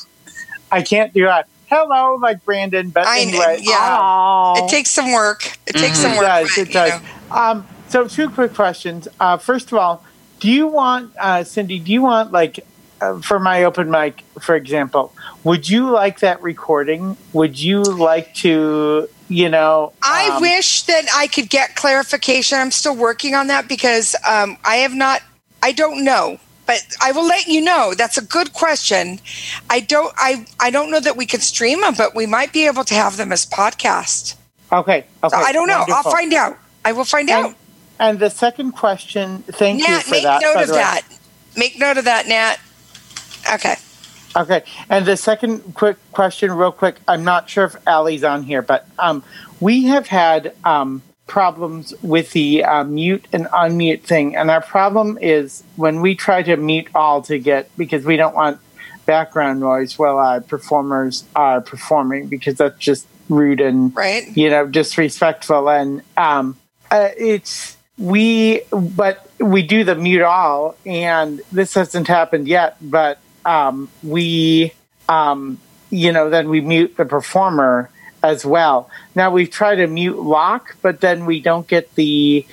I 0.70 0.82
can't 0.82 1.14
do 1.14 1.26
a 1.28 1.44
hello 1.68 2.16
like 2.16 2.44
Brandon, 2.44 2.90
but 2.90 3.06
I 3.06 3.20
anyway, 3.20 3.60
yeah. 3.62 3.98
Oh. 4.00 4.54
It 4.64 4.70
takes 4.70 4.90
some 4.90 5.12
work. 5.12 5.56
It 5.66 5.76
takes 5.76 5.98
some 5.98 6.12
it 6.12 6.18
work. 6.18 6.26
does. 6.26 6.50
but, 6.56 6.68
It 6.68 6.72
does. 6.72 7.02
know. 7.02 7.36
Um, 7.36 7.66
so 7.88 8.06
two 8.06 8.28
quick 8.28 8.52
questions. 8.54 9.08
Uh, 9.18 9.38
first 9.38 9.72
of 9.72 9.78
all, 9.78 10.04
do 10.40 10.50
you 10.50 10.66
want 10.66 11.14
uh, 11.18 11.42
Cindy? 11.42 11.78
Do 11.78 11.90
you 11.90 12.02
want 12.02 12.32
like 12.32 12.66
uh, 13.00 13.20
for 13.20 13.40
my 13.40 13.64
open 13.64 13.90
mic, 13.90 14.24
for 14.40 14.54
example? 14.56 15.14
Would 15.44 15.70
you 15.70 15.90
like 15.90 16.20
that 16.20 16.42
recording? 16.42 17.16
Would 17.32 17.58
you 17.58 17.82
like 17.82 18.34
to, 18.36 19.08
you 19.32 19.48
know? 19.48 19.92
I 20.02 20.30
um, 20.34 20.42
wish 20.42 20.82
that 20.84 21.04
I 21.14 21.26
could 21.26 21.48
get 21.48 21.74
clarification. 21.76 22.58
I'm 22.58 22.70
still 22.70 22.96
working 22.96 23.34
on 23.34 23.46
that 23.48 23.68
because 23.68 24.14
um, 24.28 24.56
I 24.64 24.76
have 24.76 24.94
not. 24.94 25.22
I 25.62 25.72
don't 25.72 26.04
know, 26.04 26.38
but 26.66 26.84
I 27.00 27.12
will 27.12 27.26
let 27.26 27.46
you 27.46 27.60
know. 27.60 27.94
That's 27.96 28.18
a 28.18 28.24
good 28.24 28.52
question. 28.52 29.20
I 29.70 29.80
don't. 29.80 30.12
I 30.16 30.46
I 30.60 30.70
don't 30.70 30.90
know 30.90 31.00
that 31.00 31.16
we 31.16 31.26
can 31.26 31.40
stream 31.40 31.80
them, 31.80 31.94
but 31.96 32.14
we 32.14 32.26
might 32.26 32.52
be 32.52 32.66
able 32.66 32.84
to 32.84 32.94
have 32.94 33.16
them 33.16 33.32
as 33.32 33.46
podcast. 33.46 34.36
Okay. 34.72 35.04
Okay. 35.22 35.28
So 35.28 35.36
I 35.36 35.52
don't 35.52 35.68
know. 35.68 35.78
wonderful. 35.80 35.94
I'll 35.94 36.12
find 36.12 36.32
out. 36.34 36.58
I 36.84 36.92
will 36.92 37.04
find 37.04 37.30
And, 37.30 37.46
out. 37.46 37.54
and 38.00 38.18
the 38.18 38.30
second 38.30 38.72
question. 38.72 39.42
Thank 39.46 39.86
you 39.86 39.98
for 40.00 40.10
make 40.10 40.22
that. 40.24 40.42
note 40.42 40.62
of 40.62 40.68
that. 40.70 41.02
Make 41.56 41.78
note 41.78 41.98
of 41.98 42.04
that, 42.06 42.26
Nat. 42.26 42.56
Okay. 43.54 43.76
Okay. 44.34 44.62
And 44.88 45.04
the 45.06 45.16
second 45.16 45.74
quick 45.74 45.96
question, 46.12 46.52
real 46.52 46.72
quick. 46.72 46.96
I'm 47.06 47.24
not 47.24 47.50
sure 47.50 47.64
if 47.64 47.76
Allie's 47.86 48.24
on 48.24 48.42
here, 48.42 48.62
but 48.62 48.86
um, 48.98 49.22
we 49.60 49.84
have 49.84 50.06
had 50.06 50.54
um, 50.64 51.02
problems 51.26 51.92
with 52.02 52.32
the 52.32 52.64
uh, 52.64 52.84
mute 52.84 53.26
and 53.32 53.46
unmute 53.46 54.02
thing. 54.02 54.36
And 54.36 54.50
our 54.50 54.62
problem 54.62 55.18
is 55.20 55.62
when 55.76 56.00
we 56.00 56.14
try 56.14 56.42
to 56.42 56.56
mute 56.56 56.88
all 56.94 57.22
to 57.22 57.38
get, 57.38 57.70
because 57.76 58.04
we 58.04 58.16
don't 58.16 58.34
want 58.34 58.58
background 59.04 59.60
noise 59.60 59.98
while 59.98 60.18
our 60.18 60.40
performers 60.40 61.24
are 61.36 61.60
performing, 61.60 62.28
because 62.28 62.54
that's 62.56 62.78
just 62.78 63.06
rude 63.28 63.60
and 63.60 63.94
Right. 63.96 64.36
you 64.36 64.50
know 64.50 64.66
disrespectful 64.66 65.70
and 65.70 66.02
um 66.16 66.56
uh, 66.90 67.08
it's 67.16 67.76
we 67.96 68.62
but 68.72 69.30
we 69.38 69.62
do 69.62 69.84
the 69.84 69.94
mute 69.94 70.22
all 70.22 70.76
and 70.84 71.40
this 71.50 71.72
hasn't 71.74 72.08
happened 72.08 72.46
yet 72.48 72.76
but 72.82 73.18
um 73.44 73.90
we 74.02 74.72
um 75.08 75.58
you 75.90 76.12
know 76.12 76.30
then 76.30 76.48
we 76.48 76.60
mute 76.60 76.96
the 76.96 77.04
performer 77.04 77.90
as 78.22 78.44
well 78.44 78.88
now 79.14 79.30
we've 79.30 79.50
tried 79.50 79.76
to 79.76 79.86
mute 79.86 80.18
lock 80.18 80.76
but 80.82 81.00
then 81.00 81.26
we 81.26 81.40
don't 81.40 81.66
get 81.68 81.94
the 81.96 82.46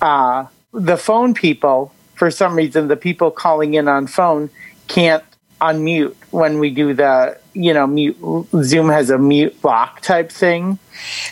uh 0.00 0.44
the 0.72 0.96
phone 0.96 1.34
people 1.34 1.92
for 2.14 2.30
some 2.30 2.54
reason 2.54 2.88
the 2.88 2.96
people 2.96 3.30
calling 3.30 3.74
in 3.74 3.88
on 3.88 4.06
phone 4.06 4.50
can't 4.88 5.24
unmute 5.60 6.14
when 6.30 6.58
we 6.58 6.70
do 6.70 6.94
the 6.94 7.38
you 7.52 7.74
know 7.74 7.86
mute 7.86 8.16
zoom 8.62 8.88
has 8.88 9.10
a 9.10 9.18
mute 9.18 9.56
lock 9.62 10.00
type 10.00 10.30
thing 10.32 10.78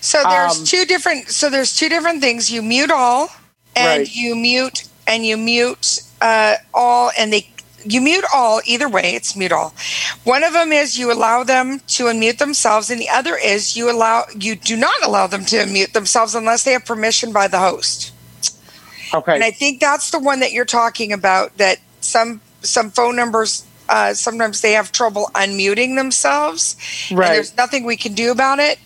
So 0.01 0.23
there's 0.23 0.59
Um, 0.59 0.65
two 0.65 0.85
different. 0.85 1.29
So 1.29 1.51
there's 1.51 1.75
two 1.77 1.89
different 1.89 2.21
things. 2.23 2.51
You 2.51 2.63
mute 2.63 2.91
all, 2.91 3.29
and 3.77 4.01
Right. 4.01 4.09
you 4.15 4.35
mute 4.37 4.85
and 5.07 5.25
you 5.27 5.37
mute 5.37 6.01
uh, 6.21 6.57
all, 6.75 7.11
and 7.19 7.33
they 7.33 7.49
you 7.89 8.01
mute 8.01 8.25
all. 8.35 8.61
Either 8.67 8.89
way, 8.89 9.15
it's 9.15 9.35
mute 9.35 9.53
all. 9.53 9.73
One 10.25 10.45
of 10.45 10.53
them 10.53 10.73
is 10.73 10.99
you 10.99 11.11
allow 11.13 11.45
them 11.45 11.81
to 11.89 12.05
unmute 12.05 12.39
themselves, 12.39 12.91
and 12.91 13.01
the 13.01 13.09
other 13.09 13.37
is 13.37 13.77
you 13.77 13.91
allow 13.91 14.25
you 14.39 14.55
do 14.57 14.77
not 14.77 15.03
allow 15.05 15.27
them 15.27 15.45
to 15.47 15.57
unmute 15.57 15.93
themselves 15.93 16.35
unless 16.35 16.65
they 16.65 16.73
have 16.73 16.85
permission 16.85 17.33
by 17.33 17.49
the 17.49 17.59
host. 17.59 18.13
okay 19.15 19.35
And 19.35 19.45
I 19.45 19.51
think 19.51 19.81
that's 19.81 20.11
the 20.11 20.19
one 20.19 20.41
that 20.41 20.53
you're 20.53 20.65
talking 20.65 21.13
about. 21.13 21.57
That 21.57 21.79
some 22.01 22.41
some 22.63 22.91
phone 22.91 23.17
numbers. 23.17 23.65
Uh, 23.91 24.13
sometimes 24.13 24.61
they 24.61 24.73
have 24.73 24.93
trouble 24.93 25.31
unmuting 25.35 25.97
themselves, 25.97 26.77
and 27.09 27.19
Right. 27.19 27.33
there's 27.33 27.57
nothing 27.57 27.85
we 27.85 27.97
can 27.97 28.13
do 28.13 28.31
about 28.31 28.59
it. 28.59 28.79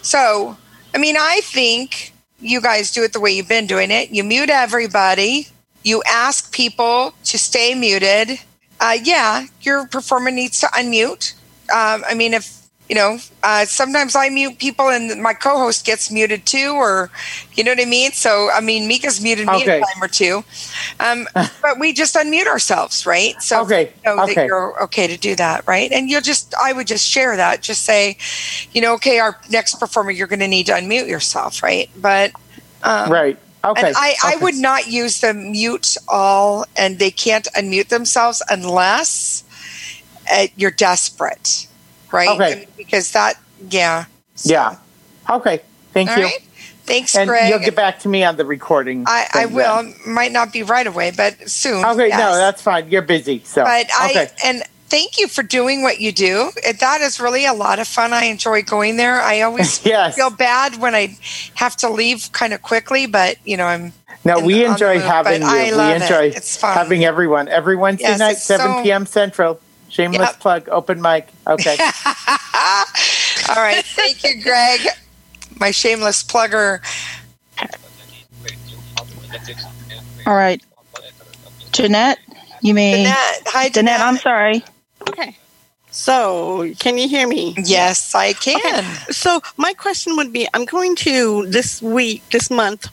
So, 0.00 0.56
I 0.94 0.98
mean, 0.98 1.16
I 1.18 1.40
think 1.42 2.12
you 2.40 2.60
guys 2.60 2.92
do 2.92 3.02
it 3.02 3.12
the 3.12 3.18
way 3.18 3.32
you've 3.32 3.48
been 3.48 3.66
doing 3.66 3.90
it. 3.90 4.10
You 4.10 4.22
mute 4.22 4.50
everybody. 4.50 5.48
You 5.84 6.02
ask 6.08 6.52
people 6.52 7.14
to 7.24 7.38
stay 7.38 7.74
muted. 7.74 8.40
Uh, 8.80 8.96
yeah, 9.02 9.46
your 9.62 9.86
performer 9.88 10.30
needs 10.32 10.60
to 10.60 10.66
unmute. 10.68 11.34
Um, 11.74 12.04
I 12.08 12.14
mean, 12.14 12.34
if 12.34 12.62
you 12.88 12.96
know, 12.96 13.18
uh, 13.42 13.64
sometimes 13.66 14.16
I 14.16 14.30
mute 14.30 14.58
people 14.58 14.90
and 14.90 15.22
my 15.22 15.34
co-host 15.34 15.86
gets 15.86 16.10
muted 16.10 16.46
too, 16.46 16.72
or 16.76 17.10
you 17.54 17.64
know 17.64 17.72
what 17.72 17.80
I 17.80 17.86
mean. 17.86 18.12
So 18.12 18.50
I 18.52 18.60
mean, 18.60 18.88
Mika's 18.88 19.22
muted 19.22 19.48
me 19.50 19.62
Okay. 19.62 19.80
a 19.80 19.86
time 19.86 20.02
or 20.02 20.08
two, 20.08 20.44
um, 21.00 21.26
but 21.62 21.78
we 21.80 21.92
just 21.92 22.14
unmute 22.16 22.46
ourselves, 22.46 23.06
right? 23.06 23.40
So 23.42 23.62
Okay, 23.62 23.92
you 24.04 24.10
know 24.10 24.20
okay. 24.20 24.34
that 24.34 24.44
you're 24.46 24.82
okay 24.84 25.06
to 25.06 25.16
do 25.18 25.36
that, 25.36 25.66
right? 25.66 25.90
And 25.92 26.10
you'll 26.10 26.20
just, 26.22 26.54
I 26.62 26.72
would 26.72 26.86
just 26.88 27.08
share 27.08 27.36
that, 27.36 27.62
just 27.62 27.84
say, 27.84 28.18
you 28.72 28.82
know, 28.82 28.94
okay, 28.94 29.18
our 29.20 29.38
next 29.50 29.76
performer, 29.76 30.10
you're 30.12 30.28
going 30.28 30.40
to 30.40 30.48
need 30.48 30.66
to 30.66 30.72
unmute 30.72 31.08
yourself, 31.08 31.62
right? 31.62 31.90
But 31.96 32.32
um, 32.82 33.22
right. 33.22 33.38
Okay. 33.64 33.88
and 33.88 33.96
I, 33.96 34.14
I 34.22 34.36
would 34.36 34.56
not 34.56 34.88
use 34.88 35.20
the 35.20 35.32
mute 35.32 35.96
all, 36.08 36.66
and 36.76 36.98
they 36.98 37.10
can't 37.10 37.48
unmute 37.56 37.88
themselves 37.88 38.42
unless 38.50 39.42
uh, 40.30 40.48
you're 40.56 40.70
desperate, 40.70 41.66
right? 42.12 42.28
Okay. 42.28 42.52
I 42.52 42.54
mean, 42.56 42.66
because 42.76 43.12
that, 43.12 43.40
yeah. 43.70 44.04
Yeah. 44.44 44.76
Okay. 45.30 45.62
Thank 45.92 46.10
All 46.10 46.18
you. 46.18 46.24
right. 46.24 46.40
Thanks, 46.84 47.16
And 47.16 47.28
Greg. 47.28 47.48
you'll 47.48 47.60
get 47.60 47.74
back 47.74 48.00
to 48.00 48.08
me 48.08 48.24
on 48.24 48.36
the 48.36 48.44
recording. 48.44 49.04
I, 49.06 49.26
I 49.32 49.46
will. 49.46 49.82
then. 49.82 49.94
Might 50.06 50.32
not 50.32 50.52
be 50.52 50.62
right 50.62 50.86
away, 50.86 51.12
but 51.16 51.48
soon. 51.48 51.82
Okay. 51.82 52.08
yes. 52.08 52.18
No, 52.18 52.36
that's 52.36 52.60
fine. 52.60 52.90
You're 52.90 53.00
busy. 53.00 53.40
So. 53.44 53.64
But 53.64 53.86
I 53.98 54.10
okay. 54.10 54.28
and 54.44 54.62
thank 54.88 55.18
you 55.18 55.28
for 55.28 55.42
doing 55.42 55.82
what 55.82 56.00
you 56.00 56.12
do. 56.12 56.50
That 56.80 57.00
is 57.00 57.18
really 57.20 57.46
a 57.46 57.52
lot 57.52 57.78
of 57.78 57.88
fun. 57.88 58.12
I 58.12 58.24
enjoy 58.24 58.62
going 58.62 58.96
there. 58.96 59.20
I 59.20 59.40
always 59.42 59.84
Yes. 59.86 60.14
feel 60.16 60.30
bad 60.30 60.76
when 60.80 60.94
I 60.94 61.16
have 61.54 61.76
to 61.78 61.90
leave 61.90 62.30
kind 62.32 62.52
of 62.52 62.62
quickly, 62.62 63.06
but 63.06 63.36
you 63.44 63.56
know 63.56 63.66
I'm. 63.66 63.92
No, 64.24 64.38
in- 64.38 64.44
we 64.46 64.54
the 64.54 64.64
enjoy 64.66 64.94
move, 64.94 65.02
having 65.04 65.42
you. 65.42 65.48
I 65.48 65.70
love 65.70 65.88
we 65.88 65.92
it. 65.96 66.02
enjoy 66.02 66.24
It's 66.36 66.56
fun. 66.56 66.74
having 66.74 67.04
everyone 67.04 67.48
every 67.48 67.76
Wednesday 67.76 68.04
Yes, 68.08 68.18
night, 68.18 68.36
7 68.38 68.66
so- 68.66 68.82
p.m. 68.82 69.06
Central. 69.06 69.60
Shameless 69.90 70.20
Yep. 70.30 70.40
plug, 70.40 70.68
open 70.70 71.00
mic. 71.00 71.28
Okay. 71.46 71.76
All 73.48 73.56
right, 73.56 73.84
thank 73.84 74.24
you, 74.24 74.42
Greg. 74.42 74.80
My 75.60 75.70
shameless 75.70 76.24
plugger. 76.24 76.80
All 80.26 80.34
right. 80.34 80.60
Jeanette, 81.72 82.18
you 82.62 82.72
mean 82.74 82.98
Jeanette, 83.04 83.42
hi, 83.46 83.68
Jeanette, 83.68 84.00
I'm 84.00 84.16
sorry. 84.16 84.64
Okay. 85.08 85.36
So, 85.90 86.72
can 86.80 86.98
you 86.98 87.08
hear 87.08 87.28
me? 87.28 87.54
Yes, 87.56 88.16
I 88.16 88.32
can. 88.32 88.82
So, 89.12 89.40
my 89.56 89.74
question 89.74 90.16
would 90.16 90.32
be 90.32 90.48
I'm 90.52 90.64
going 90.64 90.96
to 90.96 91.46
this 91.46 91.80
week, 91.80 92.28
this 92.30 92.50
month, 92.50 92.88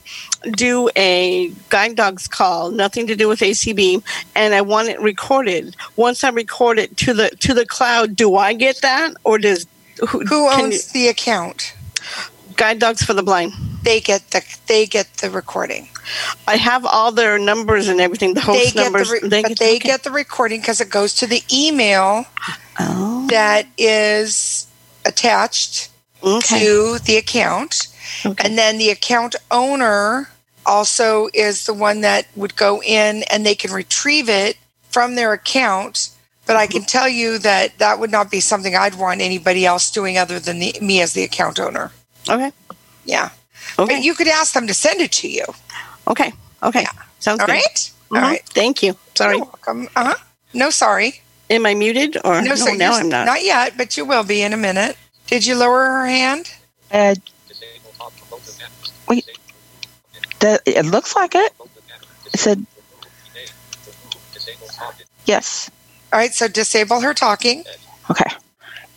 do 0.52 0.88
a 0.96 1.52
guide 1.70 1.96
dogs 1.96 2.28
call, 2.28 2.70
nothing 2.70 3.08
to 3.08 3.16
do 3.16 3.28
with 3.28 3.40
ACB, 3.40 4.04
and 4.36 4.54
I 4.54 4.62
want 4.62 4.90
it 4.90 5.02
recorded. 5.02 5.76
Once 5.96 6.24
I 6.24 6.30
record 6.30 6.78
it 6.78 6.96
to 6.98 7.16
the 7.16 7.30
to 7.40 7.56
the 7.56 7.66
cloud, 7.66 8.16
do 8.16 8.36
I 8.36 8.54
get 8.54 8.82
that 8.82 9.16
or 9.24 9.40
does 9.40 9.66
who, 10.08 10.24
Who 10.26 10.50
owns 10.50 10.92
the 10.92 11.08
account? 11.08 11.74
Guide 12.56 12.80
Dogs 12.80 13.04
for 13.04 13.14
the 13.14 13.24
Blind? 13.24 13.54
They 13.84 14.00
get 14.00 14.30
the 14.32 14.42
they 14.68 14.86
get 14.86 15.12
the 15.16 15.30
recording. 15.30 15.90
I 16.48 16.58
have 16.58 16.86
all 16.86 17.12
their 17.12 17.38
numbers 17.40 17.88
and 17.88 18.02
everything, 18.02 18.34
the 18.34 18.42
They 18.42 18.46
host 18.46 18.74
get 18.74 18.92
the 18.92 19.20
re- 19.22 19.30
they 19.30 19.44
get- 19.44 19.60
they 19.60 19.76
okay. 19.78 19.80
get 19.80 20.04
the 20.04 20.12
recording 20.12 20.60
because 20.62 20.82
it 20.82 20.90
goes 20.90 21.14
to 21.16 21.28
the 21.28 21.44
email 21.52 22.26
Oh. 22.80 23.28
that 23.30 23.68
is 23.78 24.68
attached 25.06 25.90
Okay. 26.24 26.60
to 26.60 27.00
the 27.00 27.18
account. 27.18 27.88
Okay. 28.26 28.44
And 28.46 28.58
then 28.58 28.78
the 28.78 28.90
account 28.90 29.36
owner 29.52 30.30
also 30.66 31.30
is 31.34 31.66
the 31.66 31.74
one 31.74 32.02
that 32.02 32.26
would 32.36 32.56
go 32.56 32.82
in 32.84 33.24
and 33.24 33.46
they 33.46 33.56
can 33.56 33.72
retrieve 33.72 34.30
it 34.30 34.58
from 34.90 35.16
their 35.16 35.34
account. 35.34 36.10
But 36.46 36.56
I 36.56 36.68
can 36.68 36.84
tell 36.84 37.08
you 37.08 37.38
that 37.40 37.78
that 37.78 38.00
would 38.00 38.12
not 38.12 38.30
be 38.30 38.40
something 38.40 38.76
I'd 38.76 38.96
want 38.96 39.22
anybody 39.22 39.66
else 39.66 39.90
doing 39.92 40.18
other 40.18 40.40
than 40.40 40.60
the, 40.60 40.76
me 40.82 41.02
as 41.02 41.14
the 41.14 41.24
account 41.24 41.60
owner. 41.60 41.92
Okay. 42.30 42.52
Yeah. 43.06 43.30
Okay. 43.80 43.96
But 43.96 44.04
you 44.04 44.14
could 44.16 44.28
ask 44.28 44.54
them 44.54 44.68
to 44.68 44.74
send 44.74 45.02
it 45.02 45.12
to 45.14 45.28
you. 45.30 45.46
Okay. 46.08 46.32
Okay. 46.64 46.86
Sounds 47.20 47.40
All 47.42 47.48
good. 47.48 47.54
right? 47.54 47.92
Mhm. 48.12 48.16
All 48.18 48.22
right. 48.22 48.44
Thank 48.50 48.84
you. 48.84 48.96
Sorry. 49.16 49.38
You're 49.38 49.46
welcome. 49.46 49.88
Uh 49.96 50.06
huh. 50.06 50.16
No, 50.54 50.70
sorry. 50.70 51.22
Am 51.50 51.66
I 51.66 51.74
muted 51.74 52.18
or 52.24 52.42
No, 52.42 52.56
sir. 52.56 52.76
now 52.76 52.94
I'm 52.94 53.10
not. 53.10 53.26
Not 53.26 53.44
yet, 53.44 53.78
but 53.78 53.98
you 53.98 54.06
will 54.06 54.24
be 54.24 54.42
in 54.42 54.54
a 54.54 54.58
minute. 54.58 54.96
Did 55.28 55.46
you 55.46 55.56
lower 55.56 55.86
her 55.86 56.06
hand? 56.06 56.52
Uh, 56.92 57.16
wait. 59.08 59.26
The, 60.40 60.62
it 60.66 60.86
looks 60.86 61.16
like 61.16 61.36
it. 61.36 61.54
It 62.34 62.40
said. 62.40 62.66
Yes. 65.26 65.70
All 66.12 66.20
right, 66.20 66.34
so 66.34 66.48
disable 66.48 67.00
her 67.02 67.14
talking. 67.14 67.64
Okay. 68.10 68.30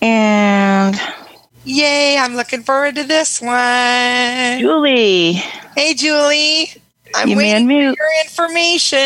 And 0.01 1.01
Yay, 1.65 2.19
I'm 2.19 2.35
looking 2.37 2.63
forward 2.63 2.95
to 2.97 3.05
this 3.05 3.41
one. 3.41 4.59
Julie. 4.61 5.33
Hey, 5.77 5.95
Julie. 5.95 6.71
I'm 7.15 7.29
You 7.31 7.37
waiting 7.37 7.67
man 7.67 7.67
mute. 7.67 7.97
for 7.97 8.05
your 8.05 8.23
information. 8.25 8.99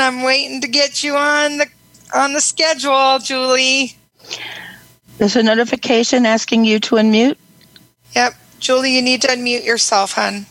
I'm 0.00 0.22
waiting 0.22 0.60
to 0.62 0.68
get 0.68 1.02
you 1.04 1.16
on 1.16 1.58
the 1.58 1.66
on 2.14 2.32
the 2.32 2.40
schedule, 2.40 3.18
Julie. 3.20 3.96
There's 5.18 5.36
a 5.36 5.42
notification 5.42 6.24
asking 6.26 6.64
you 6.64 6.80
to 6.80 6.96
unmute. 6.96 7.36
Yep. 8.14 8.34
Julie, 8.58 8.94
you 8.94 9.02
need 9.02 9.22
to 9.22 9.28
unmute 9.28 9.64
yourself, 9.64 10.12
hun. 10.12 10.46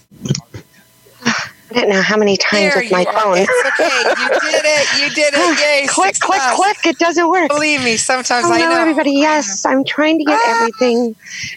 I 1.71 1.73
don't 1.81 1.89
know 1.89 2.01
how 2.01 2.17
many 2.17 2.35
times 2.37 2.73
There 2.73 2.83
with 2.83 2.91
my 2.91 3.01
you 3.01 3.07
are. 3.07 3.13
phone. 3.21 3.37
It's 3.37 3.79
okay. 3.79 4.23
You 4.23 4.29
did 4.51 4.65
it. 4.65 4.99
You 4.99 5.09
did 5.15 5.33
it. 5.35 5.59
Yay. 5.81 5.87
click, 5.87 6.19
click, 6.19 6.41
success. 6.41 6.55
click. 6.55 6.77
It 6.85 6.97
doesn't 6.97 7.29
work. 7.29 7.47
Believe 7.49 7.83
me, 7.83 7.97
sometimes 7.97 8.45
Hello, 8.45 8.55
I 8.55 8.61
know. 8.61 8.79
everybody. 8.81 9.13
Yes, 9.13 9.65
I'm 9.65 9.83
trying 9.83 10.17
to 10.19 10.25
get 10.25 10.39
Ah. 10.43 10.55
everything. 10.55 11.15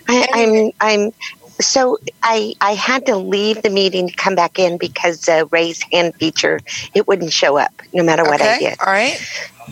I, 0.09 0.73
I'm, 0.81 0.91
I'm. 1.07 1.13
So 1.61 1.99
I, 2.23 2.55
I 2.61 2.73
had 2.75 3.07
to 3.07 3.17
leave 3.17 3.63
the 3.63 3.71
meeting 3.71 4.09
to 4.09 4.15
come 4.17 4.35
back 4.35 4.59
in 4.59 4.79
because 4.79 5.21
the 5.23 5.49
raise 5.53 5.81
hand 5.93 6.15
feature 6.19 6.59
it 6.95 7.07
wouldn't 7.07 7.33
show 7.33 7.57
up 7.57 7.71
no 7.93 8.03
matter 8.03 8.25
what 8.25 8.41
I 8.41 8.53
Okay. 8.53 8.59
did. 8.59 8.77
All 8.87 8.93
right. 8.93 9.19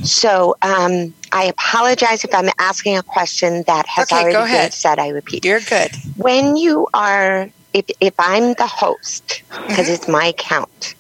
So 0.02 0.54
um, 0.62 1.14
I 1.32 1.44
apologize 1.44 2.24
if 2.24 2.34
I'm 2.34 2.48
asking 2.58 2.96
a 2.96 3.02
question 3.02 3.64
that 3.66 3.86
has 3.86 4.12
Okay, 4.12 4.22
already 4.22 4.36
go 4.36 4.44
been 4.44 4.44
ahead. 4.44 4.72
said. 4.72 4.98
I 4.98 5.08
repeat. 5.08 5.44
You're 5.44 5.60
good. 5.60 5.90
When 6.16 6.56
you 6.56 6.86
are, 6.94 7.50
if 7.72 7.84
if 8.00 8.14
I'm 8.18 8.54
the 8.54 8.66
host 8.66 9.42
because 9.66 9.88
Mm-hmm. 9.88 9.94
it's 9.94 10.08
my 10.08 10.26
account, 10.26 10.94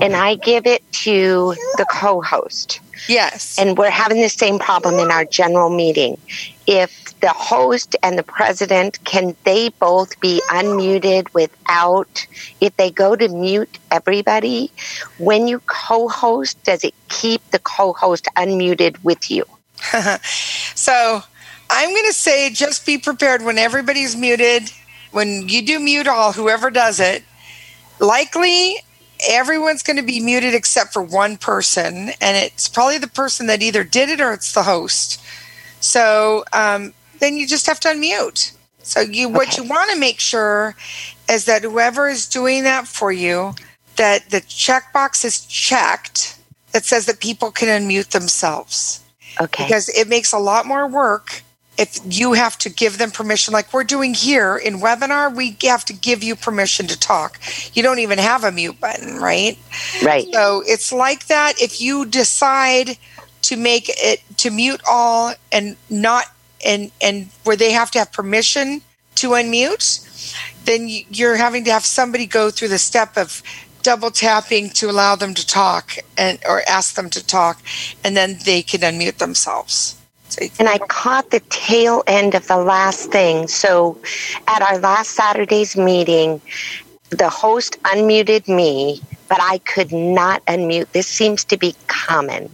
and 0.00 0.14
I 0.14 0.36
give 0.36 0.66
it 0.66 0.82
to 1.04 1.54
the 1.78 1.86
co-host, 1.86 2.80
Yes. 3.08 3.58
and 3.58 3.76
we're 3.76 3.90
having 3.90 4.20
the 4.20 4.28
same 4.28 4.58
problem 4.58 4.98
in 4.98 5.10
our 5.10 5.24
general 5.24 5.70
meeting. 5.70 6.16
If 6.66 6.92
the 7.22 7.30
host 7.30 7.96
and 8.02 8.18
the 8.18 8.22
president 8.22 9.02
can 9.04 9.34
they 9.44 9.70
both 9.70 10.20
be 10.20 10.42
unmuted 10.50 11.32
without 11.32 12.26
if 12.60 12.76
they 12.76 12.90
go 12.90 13.16
to 13.16 13.28
mute 13.28 13.78
everybody 13.90 14.70
when 15.18 15.48
you 15.48 15.60
co-host 15.60 16.62
does 16.64 16.84
it 16.84 16.94
keep 17.08 17.40
the 17.50 17.58
co-host 17.60 18.28
unmuted 18.36 19.02
with 19.02 19.30
you 19.30 19.44
so 20.74 21.22
I'm 21.72 21.88
going 21.88 22.06
to 22.06 22.12
say 22.12 22.50
just 22.50 22.84
be 22.84 22.98
prepared 22.98 23.42
when 23.42 23.56
everybody's 23.56 24.14
muted. 24.14 24.70
When 25.10 25.48
you 25.48 25.64
do 25.64 25.80
mute 25.80 26.06
all, 26.06 26.32
whoever 26.32 26.70
does 26.70 27.00
it, 27.00 27.22
likely 27.98 28.76
everyone's 29.26 29.82
going 29.82 29.96
to 29.96 30.02
be 30.02 30.20
muted 30.20 30.54
except 30.54 30.92
for 30.92 31.02
one 31.02 31.38
person. 31.38 32.10
And 32.20 32.36
it's 32.36 32.68
probably 32.68 32.98
the 32.98 33.08
person 33.08 33.46
that 33.46 33.62
either 33.62 33.84
did 33.84 34.10
it 34.10 34.20
or 34.20 34.34
it's 34.34 34.52
the 34.52 34.64
host. 34.64 35.18
So 35.80 36.44
um, 36.52 36.92
then 37.22 37.36
you 37.36 37.46
just 37.46 37.66
have 37.66 37.80
to 37.80 37.88
unmute. 37.88 38.52
So 38.82 39.00
you, 39.00 39.28
what 39.28 39.56
you 39.56 39.62
want 39.62 39.90
to 39.92 39.98
make 39.98 40.18
sure 40.18 40.74
is 41.30 41.44
that 41.44 41.62
whoever 41.62 42.08
is 42.08 42.26
doing 42.26 42.64
that 42.64 42.88
for 42.88 43.12
you, 43.12 43.54
that 43.96 44.30
the 44.30 44.40
checkbox 44.40 45.24
is 45.24 45.46
checked 45.46 46.38
that 46.72 46.84
says 46.84 47.06
that 47.06 47.20
people 47.20 47.52
can 47.52 47.68
unmute 47.68 48.10
themselves. 48.10 49.00
Okay. 49.40 49.64
Because 49.64 49.88
it 49.90 50.08
makes 50.08 50.32
a 50.32 50.38
lot 50.38 50.66
more 50.66 50.88
work 50.88 51.42
if 51.78 52.00
you 52.04 52.32
have 52.32 52.58
to 52.58 52.68
give 52.68 52.98
them 52.98 53.10
permission. 53.10 53.52
Like 53.54 53.72
we're 53.72 53.84
doing 53.84 54.14
here 54.14 54.56
in 54.56 54.80
webinar 54.80 55.34
we 55.34 55.56
have 55.62 55.84
to 55.86 55.92
give 55.92 56.22
you 56.22 56.34
permission 56.34 56.86
to 56.88 56.98
talk. 56.98 57.38
You 57.72 57.82
don't 57.82 58.00
even 58.00 58.18
have 58.18 58.44
a 58.44 58.52
mute 58.52 58.80
button 58.80 59.16
right? 59.16 59.58
Right. 60.02 60.26
So 60.32 60.62
it's 60.66 60.92
like 60.92 61.26
that. 61.26 61.54
If 61.60 61.80
you 61.80 62.04
decide 62.04 62.98
to 63.42 63.56
make 63.56 63.86
it 63.88 64.22
to 64.38 64.50
mute 64.50 64.80
all 64.88 65.34
and 65.50 65.76
not 65.88 66.26
and 66.64 66.90
and 67.00 67.28
where 67.44 67.56
they 67.56 67.72
have 67.72 67.90
to 67.90 67.98
have 67.98 68.12
permission 68.12 68.82
to 69.14 69.30
unmute 69.30 70.08
then 70.64 70.88
you- 70.88 71.04
you're 71.10 71.36
having 71.36 71.64
to 71.64 71.72
have 71.72 71.84
somebody 71.84 72.26
go 72.26 72.50
through 72.50 72.68
the 72.68 72.78
step 72.78 73.16
of 73.16 73.42
double 73.82 74.10
tapping 74.10 74.70
to 74.70 74.88
allow 74.88 75.16
them 75.16 75.34
to 75.34 75.44
talk 75.46 75.96
and 76.16 76.38
or 76.46 76.62
ask 76.68 76.94
them 76.94 77.10
to 77.10 77.24
talk 77.24 77.60
and 78.04 78.16
then 78.16 78.38
they 78.44 78.62
can 78.62 78.80
unmute 78.80 79.18
themselves 79.18 79.96
so 80.28 80.46
and 80.58 80.68
I 80.68 80.78
caught 80.78 81.30
the 81.30 81.40
tail 81.50 82.02
end 82.06 82.34
of 82.34 82.46
the 82.48 82.56
last 82.56 83.12
thing. 83.12 83.48
So, 83.48 83.98
at 84.48 84.62
our 84.62 84.78
last 84.78 85.10
Saturday's 85.10 85.76
meeting, 85.76 86.40
the 87.10 87.28
host 87.28 87.76
unmuted 87.82 88.48
me, 88.48 89.02
but 89.28 89.38
I 89.42 89.58
could 89.58 89.92
not 89.92 90.42
unmute. 90.46 90.90
This 90.92 91.06
seems 91.06 91.44
to 91.44 91.58
be 91.58 91.74
common. 91.86 92.50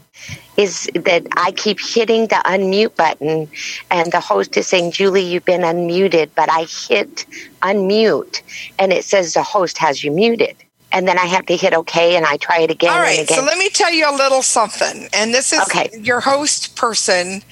Is 0.58 0.90
that 0.94 1.24
I 1.36 1.52
keep 1.52 1.78
hitting 1.80 2.26
the 2.26 2.42
unmute 2.44 2.96
button 2.96 3.48
and 3.92 4.12
the 4.12 4.20
host 4.20 4.56
is 4.56 4.66
saying, 4.66 4.90
Julie, 4.90 5.22
you've 5.22 5.44
been 5.44 5.60
unmuted, 5.62 6.30
but 6.34 6.50
I 6.50 6.66
hit 6.88 7.24
unmute 7.62 8.42
and 8.78 8.92
it 8.92 9.04
says 9.04 9.34
the 9.34 9.42
host 9.44 9.78
has 9.78 10.02
you 10.02 10.10
muted. 10.10 10.56
And 10.90 11.06
then 11.06 11.16
I 11.18 11.26
have 11.26 11.46
to 11.46 11.56
hit 11.56 11.74
OK 11.74 12.16
and 12.16 12.26
I 12.26 12.38
try 12.38 12.58
it 12.60 12.70
again. 12.70 12.90
All 12.90 12.98
right, 13.00 13.18
and 13.20 13.26
again. 13.28 13.38
so 13.38 13.44
let 13.44 13.56
me 13.58 13.68
tell 13.68 13.92
you 13.92 14.10
a 14.10 14.14
little 14.16 14.42
something. 14.42 15.08
And 15.12 15.32
this 15.32 15.52
is 15.52 15.60
Okay. 15.60 15.90
your 16.00 16.20
host 16.20 16.74
person, 16.76 17.42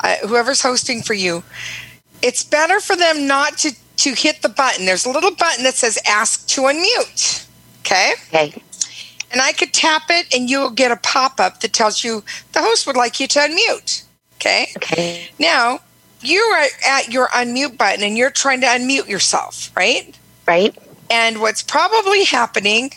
uh, 0.00 0.16
whoever's 0.28 0.60
hosting 0.62 1.02
for 1.02 1.14
you. 1.14 1.42
It's 2.22 2.44
better 2.44 2.78
for 2.78 2.94
them 2.94 3.26
not 3.26 3.58
to, 3.58 3.72
to 3.96 4.12
hit 4.14 4.42
the 4.42 4.48
button. 4.50 4.84
There's 4.86 5.04
a 5.06 5.10
little 5.10 5.34
button 5.34 5.64
that 5.64 5.74
says 5.74 5.98
ask 6.06 6.46
to 6.48 6.62
unmute. 6.62 7.46
Okay? 7.80 8.12
Okay. 8.28 8.62
And 9.32 9.40
I 9.40 9.52
could 9.52 9.72
tap 9.72 10.04
it 10.10 10.32
and 10.34 10.48
you'll 10.48 10.70
get 10.70 10.92
a 10.92 10.96
pop 10.96 11.40
up 11.40 11.60
that 11.60 11.72
tells 11.72 12.04
you 12.04 12.22
the 12.52 12.60
host 12.60 12.86
would 12.86 12.96
like 12.96 13.18
you 13.18 13.26
to 13.28 13.38
unmute. 13.38 14.04
Okay? 14.36 14.68
Okay. 14.76 15.28
Now, 15.38 15.80
you 16.20 16.38
are 16.38 16.66
at 16.86 17.12
your 17.12 17.28
unmute 17.28 17.78
button 17.78 18.04
and 18.04 18.16
you're 18.16 18.30
trying 18.30 18.60
to 18.60 18.66
unmute 18.66 19.08
yourself, 19.08 19.70
right? 19.76 20.16
Right. 20.46 20.76
And 21.10 21.40
what's 21.40 21.62
probably 21.62 22.24
happening 22.24 22.92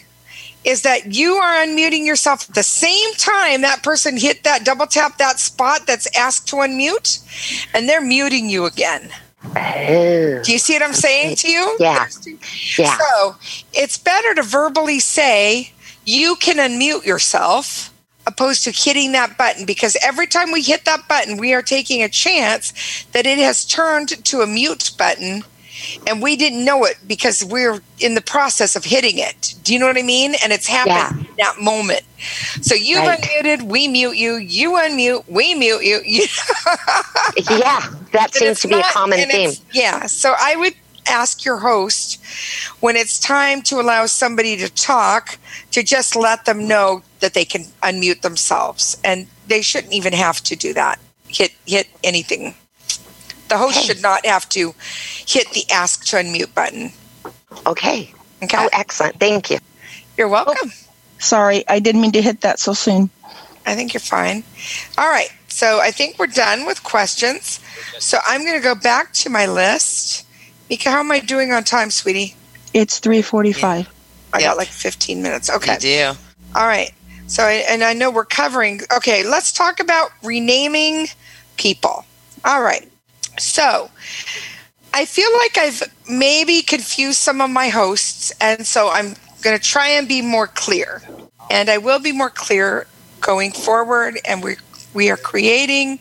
is 0.64 0.82
that 0.82 1.14
you 1.14 1.36
are 1.36 1.64
unmuting 1.64 2.06
yourself 2.06 2.50
at 2.50 2.56
the 2.56 2.64
same 2.64 3.14
time 3.14 3.62
that 3.62 3.84
person 3.84 4.18
hit 4.18 4.44
that 4.44 4.66
double 4.66 4.88
tap 4.88 5.18
that 5.20 5.40
spot 5.40 5.86
that's 5.86 6.08
asked 6.18 6.48
to 6.50 6.58
unmute 6.58 7.24
and 7.74 7.88
they're 7.88 8.02
muting 8.02 8.50
you 8.50 8.66
again. 8.66 9.10
Oh. 9.56 10.42
Do 10.44 10.52
you 10.52 10.58
see 10.58 10.74
what 10.74 10.82
I'm 10.82 10.94
saying 10.94 11.36
to 11.38 11.50
you? 11.50 11.78
Yeah. 11.80 12.08
Yeah. 12.78 12.98
So 12.98 13.36
it's 13.74 13.98
better 13.98 14.34
to 14.36 14.44
verbally 14.44 15.00
say 15.00 15.72
you 16.06 16.36
can 16.38 16.58
unmute 16.58 17.06
yourself 17.06 17.94
opposed 18.28 18.64
to 18.66 18.72
hitting 18.72 19.12
that 19.14 19.38
button 19.38 19.66
because 19.66 19.98
every 20.04 20.28
time 20.28 20.52
we 20.52 20.62
hit 20.62 20.86
that 20.86 21.08
button, 21.08 21.38
we 21.38 21.54
are 21.54 21.62
taking 21.64 22.04
a 22.04 22.10
chance 22.10 23.06
that 23.14 23.26
it 23.28 23.40
has 23.40 23.66
turned 23.66 24.10
to 24.26 24.42
a 24.42 24.48
mute 24.48 24.92
button 24.98 25.44
and 26.08 26.22
we 26.22 26.36
didn't 26.36 26.66
know 26.66 26.86
it 26.86 26.98
because 27.08 27.44
we're 27.46 27.82
in 28.00 28.16
the 28.16 28.22
process 28.22 28.76
of 28.76 28.86
hitting 28.86 29.20
it. 29.20 29.56
Do 29.64 29.74
you 29.74 29.80
know 29.80 29.88
what 29.88 29.98
I 29.98 30.04
mean? 30.04 30.36
And 30.44 30.54
it's 30.54 30.68
happened 30.68 31.06
in 31.20 31.36
that 31.40 31.62
moment. 31.62 32.02
So 32.62 32.76
you 32.76 32.98
Right. 32.98 33.20
unmuted, 33.22 33.64
we 33.64 33.88
mute 33.88 34.18
you, 34.18 34.36
you 34.36 34.74
unmute, 34.74 35.26
we 35.28 35.56
mute 35.56 35.84
you. 35.84 36.02
yeah, 37.38 37.82
that 38.14 38.34
And 38.34 38.34
seems 38.34 38.62
to 38.62 38.68
be 38.68 38.80
a 38.80 38.84
common 38.84 39.26
theme. 39.26 39.52
Yeah. 39.74 40.08
So 40.08 40.34
I 40.40 40.56
would 40.58 40.74
ask 41.08 41.46
your 41.46 41.58
host 41.58 42.20
when 42.80 42.96
it's 42.96 43.20
time 43.20 43.62
to 43.64 43.80
allow 43.80 44.06
somebody 44.06 44.58
to 44.58 44.70
talk 44.70 45.38
to 45.72 45.84
just 45.84 46.16
let 46.16 46.46
them 46.46 46.68
know 46.68 47.02
that 47.20 47.34
they 47.34 47.46
can 47.46 47.64
unmute 47.84 48.22
themselves 48.22 48.98
and 49.04 49.28
they 49.48 49.62
shouldn't 49.62 49.94
even 49.94 50.14
have 50.14 50.42
to 50.44 50.56
do 50.56 50.74
that. 50.74 51.00
Hit 51.28 51.52
hit 51.66 51.88
anything. 52.04 52.56
The 53.50 53.58
host 53.58 53.78
Okay. 53.78 53.88
should 53.88 54.02
not 54.02 54.26
have 54.26 54.50
to 54.50 54.74
hit 55.28 55.52
the 55.52 55.64
ask 55.72 56.06
to 56.06 56.18
unmute 56.18 56.54
button. 56.54 56.92
Okay. 57.68 58.14
Okay. 58.44 58.58
Oh, 58.58 58.70
excellent. 58.74 59.20
Thank 59.20 59.50
you. 59.50 59.60
You're 60.18 60.28
welcome. 60.28 60.56
Oh, 60.64 60.70
sorry, 61.20 61.64
I 61.68 61.80
didn't 61.80 62.02
mean 62.02 62.12
to 62.14 62.22
hit 62.22 62.42
that 62.42 62.60
so 62.60 62.74
soon. 62.74 63.10
I 63.66 63.76
think 63.76 63.94
you're 63.94 64.02
fine. 64.02 64.44
All 64.98 65.10
right. 65.10 65.30
So 65.48 65.80
I 65.80 65.92
think 65.92 66.20
we're 66.20 66.28
done 66.28 66.66
with 66.66 66.84
questions. 66.84 67.60
So 68.00 68.20
I'm 68.28 68.42
going 68.44 68.58
to 68.58 68.64
go 68.64 68.76
back 68.76 69.14
to 69.14 69.30
my 69.30 69.46
list. 69.46 70.25
Mika, 70.70 70.90
how 70.92 71.00
am 71.00 71.12
I 71.12 71.20
doing 71.20 71.52
on 71.52 71.64
time, 71.64 71.92
sweetie? 71.92 72.36
It's 72.74 73.00
3:45. 73.00 73.88
I 74.34 74.42
got 74.42 74.58
like 74.58 74.68
15 74.68 75.22
minutes. 75.22 75.50
Okay. 75.50 75.74
You 75.74 75.80
do. 75.80 76.18
All 76.56 76.68
right. 76.68 76.92
So, 77.28 77.44
I- 77.44 77.66
and 77.70 77.84
I 77.84 77.94
know 77.94 78.10
we're 78.12 78.26
covering, 78.26 78.82
okay, 78.96 79.24
let's 79.24 79.52
talk 79.52 79.80
about 79.80 80.12
renaming 80.24 81.08
people. 81.58 82.06
All 82.44 82.62
right. 82.62 82.88
So, 83.40 83.90
I 84.94 85.06
feel 85.06 85.30
like 85.40 85.58
I've 85.58 85.84
maybe 86.10 86.62
confused 86.62 87.18
some 87.20 87.42
of 87.42 87.50
my 87.50 87.70
hosts, 87.70 88.32
and 88.40 88.66
so 88.66 88.90
I'm 88.90 89.16
going 89.42 89.58
to 89.58 89.64
try 89.64 89.90
and 89.90 90.08
be 90.08 90.22
more 90.22 90.48
clear. 90.48 91.02
And 91.50 91.70
I 91.70 91.78
will 91.78 92.00
be 92.00 92.12
more 92.12 92.30
clear 92.30 92.88
going 93.22 93.52
forward, 93.52 94.20
and 94.26 94.44
we 94.44 94.56
we 94.94 95.10
are 95.10 95.18
creating 95.18 96.00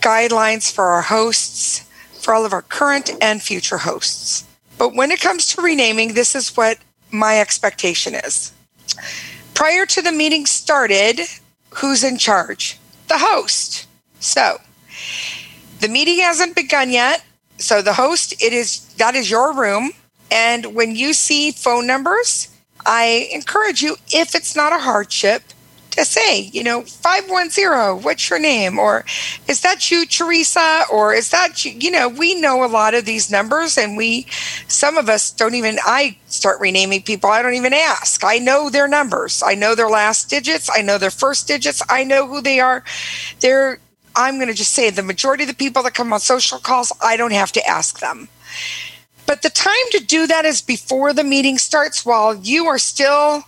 guidelines 0.00 0.72
for 0.72 0.86
our 0.86 1.02
hosts, 1.02 1.82
for 2.26 2.34
all 2.34 2.44
of 2.44 2.52
our 2.52 2.62
current 2.62 3.08
and 3.22 3.40
future 3.40 3.78
hosts. 3.78 4.44
But 4.78 4.96
when 4.96 5.12
it 5.12 5.20
comes 5.20 5.46
to 5.54 5.62
renaming, 5.62 6.14
this 6.14 6.34
is 6.34 6.56
what 6.56 6.76
my 7.12 7.40
expectation 7.40 8.16
is. 8.16 8.52
Prior 9.54 9.86
to 9.86 10.02
the 10.02 10.10
meeting 10.10 10.44
started, 10.44 11.20
who's 11.70 12.02
in 12.02 12.18
charge? 12.18 12.80
The 13.06 13.18
host. 13.18 13.86
So, 14.18 14.58
the 15.78 15.86
meeting 15.86 16.18
hasn't 16.18 16.56
begun 16.56 16.90
yet. 16.90 17.24
So 17.58 17.80
the 17.80 17.92
host, 17.92 18.32
it 18.42 18.52
is 18.52 18.80
that 18.94 19.14
is 19.14 19.30
your 19.30 19.54
room. 19.54 19.92
And 20.28 20.74
when 20.74 20.96
you 20.96 21.12
see 21.12 21.52
phone 21.52 21.86
numbers, 21.86 22.48
I 22.84 23.30
encourage 23.32 23.82
you, 23.82 23.98
if 24.12 24.34
it's 24.34 24.56
not 24.56 24.72
a 24.72 24.78
hardship, 24.78 25.44
say, 26.04 26.40
you 26.52 26.62
know, 26.62 26.82
510, 26.82 28.02
what's 28.02 28.28
your 28.28 28.38
name? 28.38 28.78
Or 28.78 29.04
is 29.48 29.60
that 29.62 29.90
you, 29.90 30.06
Teresa? 30.06 30.84
Or 30.92 31.14
is 31.14 31.30
that 31.30 31.64
you? 31.64 31.72
You 31.72 31.90
know, 31.90 32.08
we 32.08 32.40
know 32.40 32.64
a 32.64 32.66
lot 32.66 32.94
of 32.94 33.04
these 33.04 33.30
numbers 33.30 33.78
and 33.78 33.96
we, 33.96 34.26
some 34.68 34.96
of 34.96 35.08
us 35.08 35.30
don't 35.30 35.54
even, 35.54 35.78
I 35.84 36.18
start 36.26 36.60
renaming 36.60 37.02
people. 37.02 37.30
I 37.30 37.42
don't 37.42 37.54
even 37.54 37.72
ask. 37.72 38.22
I 38.24 38.38
know 38.38 38.70
their 38.70 38.88
numbers. 38.88 39.42
I 39.44 39.54
know 39.54 39.74
their 39.74 39.88
last 39.88 40.28
digits. 40.28 40.68
I 40.72 40.82
know 40.82 40.98
their 40.98 41.10
first 41.10 41.48
digits. 41.48 41.82
I 41.88 42.04
know 42.04 42.26
who 42.26 42.40
they 42.40 42.60
are. 42.60 42.84
They're, 43.40 43.78
I'm 44.14 44.36
going 44.36 44.48
to 44.48 44.54
just 44.54 44.72
say 44.72 44.90
the 44.90 45.02
majority 45.02 45.44
of 45.44 45.48
the 45.48 45.54
people 45.54 45.82
that 45.82 45.94
come 45.94 46.12
on 46.12 46.20
social 46.20 46.58
calls, 46.58 46.92
I 47.02 47.16
don't 47.16 47.32
have 47.32 47.52
to 47.52 47.66
ask 47.66 48.00
them. 48.00 48.28
But 49.26 49.42
the 49.42 49.50
time 49.50 49.74
to 49.90 49.98
do 49.98 50.26
that 50.26 50.44
is 50.44 50.62
before 50.62 51.12
the 51.12 51.24
meeting 51.24 51.58
starts 51.58 52.06
while 52.06 52.34
you 52.34 52.66
are 52.66 52.78
still 52.78 53.42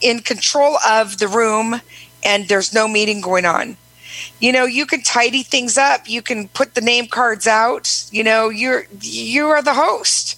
in 0.00 0.20
control 0.20 0.76
of 0.78 1.18
the 1.18 1.28
room 1.28 1.80
and 2.24 2.48
there's 2.48 2.74
no 2.74 2.88
meeting 2.88 3.20
going 3.20 3.44
on. 3.44 3.76
You 4.40 4.52
know, 4.52 4.64
you 4.64 4.86
can 4.86 5.02
tidy 5.02 5.42
things 5.42 5.78
up, 5.78 6.08
you 6.08 6.22
can 6.22 6.48
put 6.48 6.74
the 6.74 6.80
name 6.80 7.06
cards 7.06 7.46
out, 7.46 8.08
you 8.10 8.24
know, 8.24 8.48
you're 8.48 8.86
you 9.00 9.46
are 9.48 9.62
the 9.62 9.74
host. 9.74 10.36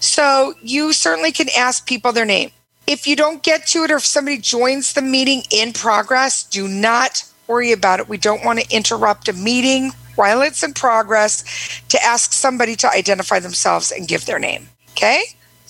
So 0.00 0.54
you 0.62 0.92
certainly 0.92 1.32
can 1.32 1.48
ask 1.56 1.86
people 1.86 2.12
their 2.12 2.26
name. 2.26 2.50
If 2.86 3.06
you 3.06 3.16
don't 3.16 3.42
get 3.42 3.66
to 3.68 3.84
it 3.84 3.90
or 3.90 3.96
if 3.96 4.04
somebody 4.04 4.38
joins 4.38 4.92
the 4.92 5.02
meeting 5.02 5.42
in 5.50 5.72
progress, 5.72 6.44
do 6.44 6.68
not 6.68 7.24
worry 7.46 7.72
about 7.72 8.00
it. 8.00 8.08
We 8.08 8.18
don't 8.18 8.44
want 8.44 8.60
to 8.60 8.74
interrupt 8.74 9.28
a 9.28 9.32
meeting 9.32 9.92
while 10.16 10.42
it's 10.42 10.62
in 10.62 10.74
progress 10.74 11.82
to 11.88 12.02
ask 12.04 12.32
somebody 12.32 12.76
to 12.76 12.90
identify 12.90 13.38
themselves 13.38 13.90
and 13.90 14.06
give 14.06 14.26
their 14.26 14.38
name. 14.38 14.68
Okay? 14.92 15.22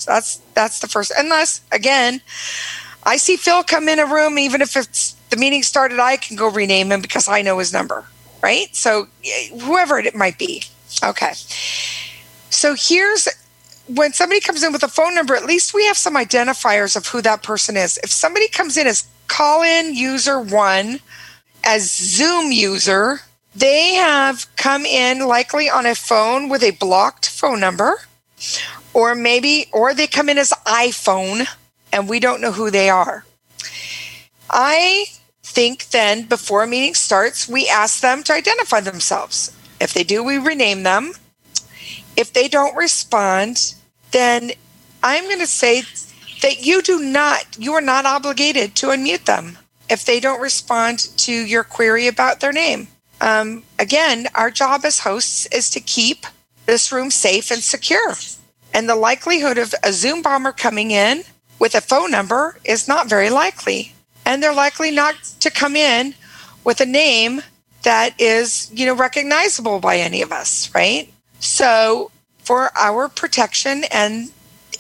So 0.05 0.13
that's 0.13 0.37
that's 0.55 0.81
the 0.81 0.87
first 0.87 1.13
unless 1.17 1.63
again, 1.73 2.21
I 3.05 3.17
see 3.17 3.37
Phil 3.37 3.63
come 3.63 3.89
in 3.89 3.99
a 3.99 4.07
room 4.07 4.39
even 4.39 4.61
if 4.61 4.77
it's 4.77 5.15
the 5.31 5.37
meeting 5.39 5.63
started, 5.63 5.99
I 5.99 6.19
can 6.19 6.37
go 6.37 6.51
rename 6.51 6.93
him 6.93 7.01
because 7.01 7.27
I 7.27 7.41
know 7.41 7.59
his 7.59 7.73
number, 7.73 8.05
right? 8.43 8.75
So 8.77 9.09
whoever 9.63 9.99
it 9.99 10.15
might 10.15 10.39
be. 10.39 10.63
Okay. 11.03 11.33
So 12.51 12.75
here's 12.79 13.29
when 13.87 14.13
somebody 14.13 14.41
comes 14.41 14.63
in 14.63 14.73
with 14.73 14.83
a 14.83 14.89
phone 14.89 15.15
number, 15.15 15.35
at 15.35 15.47
least 15.47 15.73
we 15.73 15.87
have 15.87 15.97
some 15.97 16.17
identifiers 16.17 16.97
of 16.97 17.07
who 17.07 17.23
that 17.23 17.43
person 17.43 17.77
is. 17.77 17.99
If 18.03 18.11
somebody 18.11 18.49
comes 18.49 18.77
in 18.77 18.87
as 18.87 19.09
call 19.27 19.63
in 19.63 19.95
user 19.95 20.39
one, 20.39 21.01
as 21.65 21.91
Zoom 21.91 22.53
user, 22.53 23.21
they 23.55 23.95
have 23.95 24.47
come 24.57 24.85
in 24.85 25.27
likely 25.27 25.71
on 25.71 25.87
a 25.87 25.95
phone 25.95 26.49
with 26.49 26.63
a 26.63 26.73
blocked 26.73 27.29
phone 27.29 27.61
number, 27.61 28.03
or 28.95 29.15
maybe, 29.15 29.67
or 29.73 29.93
they 29.93 30.07
come 30.07 30.29
in 30.29 30.39
as 30.39 30.53
iPhone 30.67 31.47
and 31.93 32.09
we 32.09 32.21
don't 32.21 32.41
know 32.41 32.53
who 32.53 32.71
they 32.71 32.89
are. 32.89 33.25
I 34.51 35.07
think 35.43 35.91
then 35.91 36.25
before 36.27 36.63
a 36.63 36.67
meeting 36.67 36.95
starts, 36.95 37.49
we 37.49 37.69
ask 37.69 38.01
them 38.01 38.23
to 38.25 38.33
identify 38.33 38.81
themselves. 38.81 39.55
If 39.81 39.93
they 39.93 40.05
do, 40.05 40.23
we 40.23 40.39
rename 40.39 40.85
them. 40.85 41.13
If 42.17 42.33
they 42.33 42.49
don't 42.49 42.77
respond, 42.77 43.75
then 44.13 44.53
I'm 45.03 45.25
going 45.25 45.41
to 45.41 45.47
say 45.47 45.83
that 46.43 46.65
you 46.65 46.83
do 46.83 47.01
not, 47.01 47.59
you 47.59 47.73
are 47.75 47.81
not 47.81 48.07
obligated 48.07 48.75
to 48.77 48.89
unmute 48.89 49.25
them 49.25 49.59
if 49.91 50.05
they 50.05 50.21
don't 50.21 50.41
respond 50.41 50.99
to 51.19 51.33
your 51.33 51.65
query 51.65 52.07
about 52.07 52.41
their 52.41 52.53
name. 52.53 52.89
Um, 53.21 53.65
again, 53.79 54.29
our 54.35 54.51
job 54.51 54.85
as 54.85 55.01
hosts 55.01 55.47
is 55.47 55.71
to 55.71 55.81
keep 55.81 56.27
this 56.67 56.93
room 56.93 57.11
safe 57.11 57.51
and 57.51 57.63
secure. 57.63 58.15
And 58.75 58.89
the 58.89 58.97
likelihood 58.97 59.57
of 59.57 59.75
a 59.85 59.93
Zoom 59.93 60.21
bomber 60.21 60.53
coming 60.53 60.91
in 60.91 61.23
with 61.61 61.75
a 61.75 61.81
phone 61.81 62.11
number 62.11 62.59
is 62.65 62.89
not 62.89 63.09
very 63.09 63.31
likely. 63.31 63.95
And 64.27 64.43
they're 64.43 64.55
likely 64.55 64.91
not 64.91 65.15
to 65.41 65.51
come 65.51 65.77
in 65.77 66.15
with 66.65 66.81
a 66.81 66.87
name 66.87 67.43
that 67.85 68.21
is, 68.21 68.71
you 68.73 68.85
know, 68.85 68.95
recognizable 68.95 69.79
by 69.79 69.99
any 69.99 70.23
of 70.23 70.33
us, 70.33 70.75
right? 70.75 71.13
So 71.39 72.11
for 72.39 72.77
our 72.77 73.09
protection 73.09 73.85
and 73.91 74.31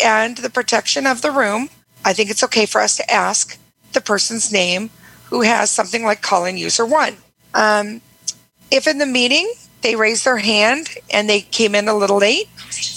and 0.03 0.38
the 0.38 0.51
protection 0.51 1.07
of 1.07 1.22
the 1.22 1.30
room, 1.30 1.68
I 2.05 2.12
think 2.12 2.28
it's 2.28 2.42
okay 2.42 2.66
for 2.66 2.80
us 2.80 2.97
to 2.97 3.09
ask 3.11 3.57
the 3.92 4.01
person's 4.01 4.53
name 4.53 4.90
who 5.26 5.42
has 5.42 5.70
something 5.70 6.03
like 6.03 6.20
calling 6.20 6.59
user 6.59 6.84
one. 6.84 7.16
Um, 7.55 8.01
if 8.72 8.88
in 8.88 8.99
the 8.99 9.07
meeting 9.07 9.53
they 9.85 9.95
raise 9.95 10.24
their 10.24 10.39
hand 10.39 10.89
and 11.11 11.28
they 11.28 11.43
came 11.43 11.76
in 11.76 11.87
a 11.87 11.95
little 11.95 12.18
late, 12.18 12.49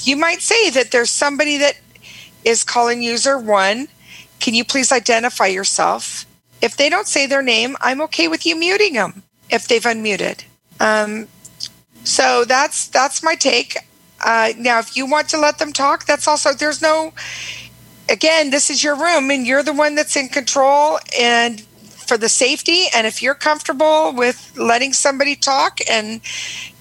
you 0.04 0.16
might 0.16 0.42
say 0.42 0.72
that 0.72 0.90
there's 0.90 1.12
somebody 1.12 1.58
that 1.58 1.78
is 2.44 2.64
calling 2.64 3.04
user 3.04 3.38
one. 3.38 3.88
Can 4.40 4.56
you 4.56 4.64
please 4.64 4.92
identify 4.92 5.48
yourself? 5.48 6.26
If 6.62 6.78
they 6.78 6.90
don't 6.90 7.06
say 7.06 7.28
their 7.28 7.44
name, 7.44 7.76
I'm 7.82 8.02
okay 8.02 8.28
with 8.28 8.46
you 8.46 8.56
muting 8.56 8.94
them 8.94 9.22
if 9.52 9.68
they've 9.68 9.84
unmuted. 9.84 10.44
Um, 10.80 11.28
so 12.04 12.46
that's 12.46 12.88
that's 12.88 13.22
my 13.22 13.36
take. 13.36 13.78
Uh, 14.24 14.54
now, 14.58 14.80
if 14.80 14.96
you 14.96 15.06
want 15.06 15.30
to 15.30 15.38
let 15.38 15.60
them 15.60 15.74
talk, 15.74 16.06
that's 16.06 16.28
also 16.28 16.54
there's 16.54 16.82
no. 16.82 17.14
Again, 18.10 18.52
this 18.52 18.70
is 18.70 18.82
your 18.82 18.96
room, 18.96 19.30
and 19.30 19.46
you're 19.46 19.64
the 19.64 19.74
one 19.74 19.96
that's 19.96 20.16
in 20.16 20.30
control, 20.30 21.00
and 21.20 21.62
for 22.08 22.18
the 22.18 22.30
safety. 22.30 22.86
And 22.94 23.06
if 23.06 23.22
you're 23.22 23.36
comfortable 23.36 24.14
with 24.14 24.54
letting 24.58 24.94
somebody 24.94 25.36
talk, 25.36 25.80
and 25.90 26.22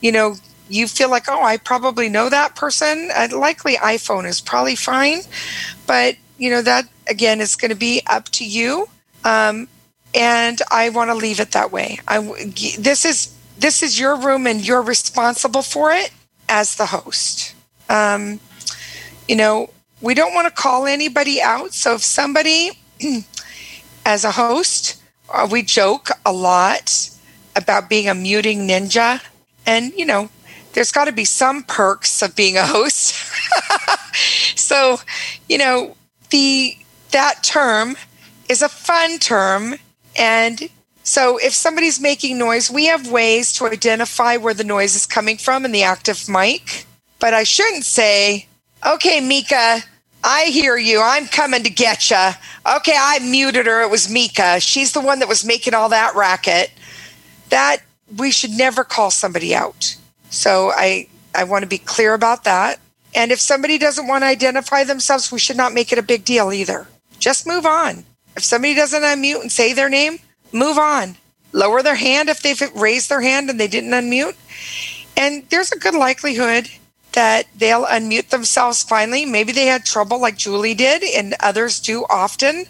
you 0.00 0.12
know 0.12 0.36
you 0.68 0.88
feel 0.88 1.10
like, 1.10 1.24
oh, 1.28 1.42
I 1.42 1.56
probably 1.58 2.08
know 2.08 2.28
that 2.28 2.56
person, 2.56 3.10
uh, 3.14 3.28
likely 3.36 3.74
iPhone 3.76 4.26
is 4.26 4.40
probably 4.40 4.76
fine, 4.76 5.20
but 5.86 6.16
you 6.38 6.50
know 6.50 6.62
that 6.62 6.88
again 7.08 7.40
is 7.40 7.56
going 7.56 7.70
to 7.70 7.76
be 7.76 8.02
up 8.06 8.28
to 8.30 8.44
you. 8.44 8.88
Um, 9.24 9.68
and 10.14 10.60
I 10.70 10.88
want 10.88 11.10
to 11.10 11.14
leave 11.14 11.40
it 11.40 11.52
that 11.52 11.72
way. 11.72 11.98
I 12.08 12.20
this 12.78 13.04
is 13.04 13.36
this 13.58 13.82
is 13.82 13.98
your 13.98 14.16
room 14.16 14.46
and 14.46 14.66
you're 14.66 14.82
responsible 14.82 15.62
for 15.62 15.92
it 15.92 16.10
as 16.48 16.76
the 16.76 16.86
host. 16.86 17.54
Um, 17.88 18.40
you 19.28 19.36
know, 19.36 19.70
we 20.00 20.14
don't 20.14 20.34
want 20.34 20.46
to 20.46 20.62
call 20.62 20.86
anybody 20.86 21.40
out. 21.40 21.72
So 21.72 21.94
if 21.94 22.02
somebody, 22.02 22.70
as 24.06 24.24
a 24.24 24.30
host, 24.30 25.02
uh, 25.32 25.48
we 25.50 25.62
joke 25.62 26.10
a 26.24 26.32
lot 26.32 27.10
about 27.54 27.88
being 27.88 28.08
a 28.08 28.14
muting 28.14 28.68
ninja. 28.68 29.22
And, 29.66 29.92
you 29.94 30.06
know, 30.06 30.28
there's 30.72 30.92
got 30.92 31.06
to 31.06 31.12
be 31.12 31.24
some 31.24 31.62
perks 31.62 32.22
of 32.22 32.36
being 32.36 32.56
a 32.56 32.66
host. 32.66 33.14
so, 34.58 34.98
you 35.48 35.58
know, 35.58 35.96
the 36.30 36.76
that 37.12 37.42
term 37.42 37.96
is 38.48 38.62
a 38.62 38.68
fun 38.68 39.18
term 39.18 39.76
and 40.18 40.68
so 41.06 41.38
if 41.38 41.54
somebody's 41.54 42.00
making 42.00 42.36
noise, 42.36 42.68
we 42.68 42.86
have 42.86 43.08
ways 43.08 43.52
to 43.54 43.66
identify 43.66 44.36
where 44.38 44.54
the 44.54 44.64
noise 44.64 44.96
is 44.96 45.06
coming 45.06 45.36
from 45.36 45.64
in 45.64 45.70
the 45.70 45.84
active 45.84 46.28
mic. 46.28 46.84
But 47.20 47.32
I 47.32 47.44
shouldn't 47.44 47.84
say, 47.84 48.48
okay, 48.84 49.20
Mika, 49.20 49.82
I 50.28 50.46
hear 50.46 50.76
you. 50.76 51.00
I'm 51.00 51.28
coming 51.28 51.62
to 51.62 51.70
get 51.70 52.10
you. 52.10 52.30
Okay, 52.66 52.96
I 52.98 53.20
muted 53.20 53.66
her. 53.66 53.82
It 53.82 53.90
was 53.90 54.10
Mika. 54.10 54.58
She's 54.58 54.92
the 54.92 55.00
one 55.00 55.20
that 55.20 55.28
was 55.28 55.44
making 55.44 55.72
all 55.72 55.88
that 55.90 56.16
racket. 56.16 56.72
That 57.50 57.76
we 58.16 58.32
should 58.32 58.50
never 58.50 58.82
call 58.82 59.12
somebody 59.12 59.54
out. 59.54 59.96
So 60.30 60.72
I 60.74 61.06
I 61.32 61.44
want 61.44 61.62
to 61.62 61.68
be 61.68 61.78
clear 61.78 62.12
about 62.12 62.42
that. 62.42 62.80
And 63.14 63.30
if 63.30 63.38
somebody 63.38 63.78
doesn't 63.78 64.08
want 64.08 64.22
to 64.22 64.26
identify 64.26 64.82
themselves, 64.82 65.30
we 65.30 65.38
should 65.38 65.56
not 65.56 65.72
make 65.72 65.92
it 65.92 65.98
a 65.98 66.02
big 66.02 66.24
deal 66.24 66.52
either. 66.52 66.88
Just 67.20 67.46
move 67.46 67.64
on. 67.64 68.04
If 68.36 68.42
somebody 68.42 68.74
doesn't 68.74 69.02
unmute 69.02 69.42
and 69.42 69.52
say 69.52 69.74
their 69.74 69.88
name, 69.88 70.18
move 70.50 70.76
on. 70.76 71.16
Lower 71.52 71.84
their 71.84 71.94
hand 71.94 72.28
if 72.28 72.42
they've 72.42 72.60
raised 72.74 73.10
their 73.10 73.20
hand 73.20 73.48
and 73.48 73.60
they 73.60 73.68
didn't 73.68 73.92
unmute. 73.92 74.34
And 75.16 75.48
there's 75.50 75.70
a 75.70 75.78
good 75.78 75.94
likelihood 75.94 76.68
that 77.16 77.46
they'll 77.56 77.86
unmute 77.86 78.28
themselves 78.28 78.82
finally. 78.82 79.24
Maybe 79.24 79.50
they 79.50 79.64
had 79.64 79.86
trouble 79.86 80.20
like 80.20 80.36
Julie 80.36 80.74
did 80.74 81.02
and 81.02 81.34
others 81.40 81.80
do 81.80 82.04
often. 82.10 82.66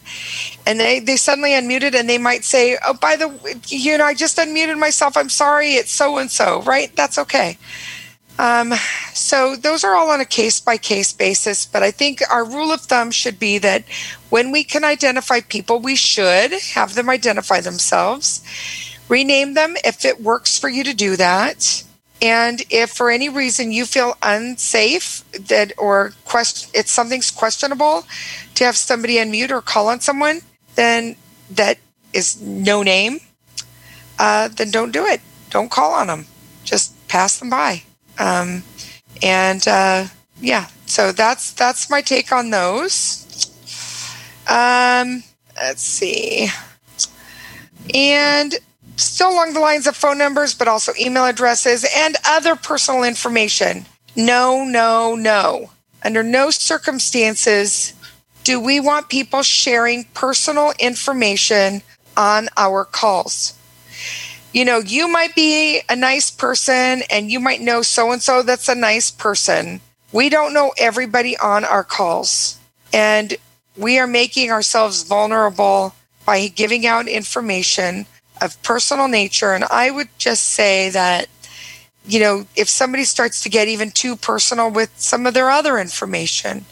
And 0.65 0.79
they, 0.79 1.01
they 1.01 1.17
suddenly 1.17 1.51
unmuted 1.51 1.95
and 1.95 2.09
they 2.09 2.17
might 2.17 2.45
say, 2.45 2.79
Oh, 2.87 2.95
by 2.95 3.17
the 3.17 3.29
you 3.67 3.99
know, 3.99 4.05
I 4.05 4.15
just 4.15 4.39
unmuted 4.39 4.79
myself. 4.79 5.17
I'm 5.17 5.29
sorry, 5.29 5.73
it's 5.73 5.91
so 5.91 6.19
and 6.19 6.31
so, 6.31 6.63
right? 6.63 6.95
That's 6.95 7.19
okay. 7.19 7.59
Um, 8.39 8.73
so 9.15 9.57
those 9.57 9.83
are 9.83 9.97
all 9.97 10.11
on 10.11 10.21
a 10.21 10.27
case 10.27 10.61
by 10.61 10.77
case 10.77 11.13
basis, 11.13 11.67
but 11.67 11.83
I 11.83 11.91
think 11.91 12.21
our 12.31 12.45
rule 12.45 12.71
of 12.71 12.83
thumb 12.83 13.11
should 13.11 13.39
be 13.39 13.59
that 13.59 13.85
when 14.31 14.53
we 14.53 14.63
can 14.63 14.85
identify 14.85 15.41
people, 15.41 15.81
we 15.81 15.97
should 15.97 16.53
have 16.53 16.95
them 16.95 17.11
identify 17.11 17.61
themselves, 17.61 18.45
rename 19.09 19.55
them 19.55 19.75
if 19.85 20.05
it 20.05 20.21
works 20.21 20.59
for 20.59 20.69
you 20.69 20.85
to 20.85 20.95
do 20.95 21.17
that. 21.17 21.83
And 22.23 22.63
if 22.71 22.91
for 22.91 23.11
any 23.11 23.29
reason 23.29 23.73
you 23.73 23.85
feel 23.85 24.17
unsafe 24.23 25.23
that 25.33 25.73
or 25.77 26.13
question 26.25 26.71
it's 26.75 26.91
something's 26.91 27.31
questionable 27.31 28.05
to 28.55 28.65
have 28.65 28.77
somebody 28.77 29.17
unmute 29.17 29.51
or 29.51 29.61
call 29.61 29.89
on 29.89 30.01
someone, 30.01 30.41
then 30.77 31.17
that 31.51 31.79
is 32.13 32.41
no 32.41 32.83
name, 32.83 33.21
uh, 34.19 34.49
then 34.49 34.71
don't 34.71 34.93
do 34.93 35.05
it. 35.05 35.21
Don't 35.51 35.71
call 35.71 35.93
on 35.93 36.07
them. 36.07 36.27
Just 36.65 36.95
pass 37.09 37.39
them 37.39 37.51
by. 37.51 37.83
Um, 38.19 38.63
and 39.23 39.67
uh, 39.69 40.07
yeah, 40.41 40.69
so 40.87 41.13
that's 41.13 41.53
that's 41.53 41.91
my 41.91 42.01
take 42.01 42.33
on 42.33 42.51
those. 42.51 43.23
Um, 44.49 45.23
let's 45.57 45.83
see, 45.83 46.49
and 47.95 48.55
still 48.97 49.33
along 49.33 49.55
the 49.55 49.61
lines 49.61 49.87
of 49.87 49.97
phone 49.97 50.19
numbers, 50.19 50.55
but 50.55 50.69
also 50.69 50.93
email 50.99 51.27
addresses 51.27 51.87
and 51.97 52.17
other 52.27 52.57
personal 52.57 53.05
information. 53.05 53.87
No, 54.17 54.65
no, 54.65 55.15
no. 55.15 55.71
Under 56.05 56.23
no 56.23 56.51
circumstances 56.51 57.93
do 58.45 58.61
we 58.61 58.79
want 58.81 59.09
people 59.09 59.43
sharing 59.43 60.05
personal 60.15 60.73
information 60.79 61.83
on 62.17 62.49
our 62.57 62.85
calls 62.85 63.57
you 64.57 64.65
know, 64.65 64.79
you 64.79 65.07
might 65.07 65.35
be 65.35 65.83
a 65.91 65.95
nice 65.95 66.31
person 66.31 67.03
and 67.11 67.31
you 67.31 67.39
might 67.39 67.61
know 67.61 67.83
so 67.83 68.11
and 68.11 68.23
so 68.23 68.43
that's 68.43 68.71
a 68.71 68.75
nice 68.75 69.11
person. 69.11 69.83
We 70.13 70.31
don't 70.31 70.55
know 70.55 70.73
everybody 70.79 71.37
on 71.37 71.63
our 71.63 71.85
calls. 71.85 72.59
And 72.91 73.37
we 73.77 73.99
are 73.99 74.07
making 74.07 74.51
ourselves 74.51 75.03
vulnerable 75.03 75.95
by 76.25 76.49
giving 76.49 76.87
out 76.87 77.07
information 77.07 78.07
of 78.41 78.61
personal 78.63 79.09
nature. 79.09 79.53
And 79.53 79.65
I 79.65 79.91
would 79.91 80.09
just 80.19 80.45
say 80.45 80.91
that, 80.91 81.29
you 82.07 82.21
know, 82.21 82.47
if 82.55 82.69
somebody 82.69 83.05
starts 83.05 83.43
to 83.43 83.49
get 83.49 83.69
even 83.69 83.91
too 83.91 84.17
personal 84.17 84.71
with 84.71 84.93
some 84.97 85.27
of 85.27 85.35
their 85.35 85.51
other 85.51 85.79
information, 85.79 86.65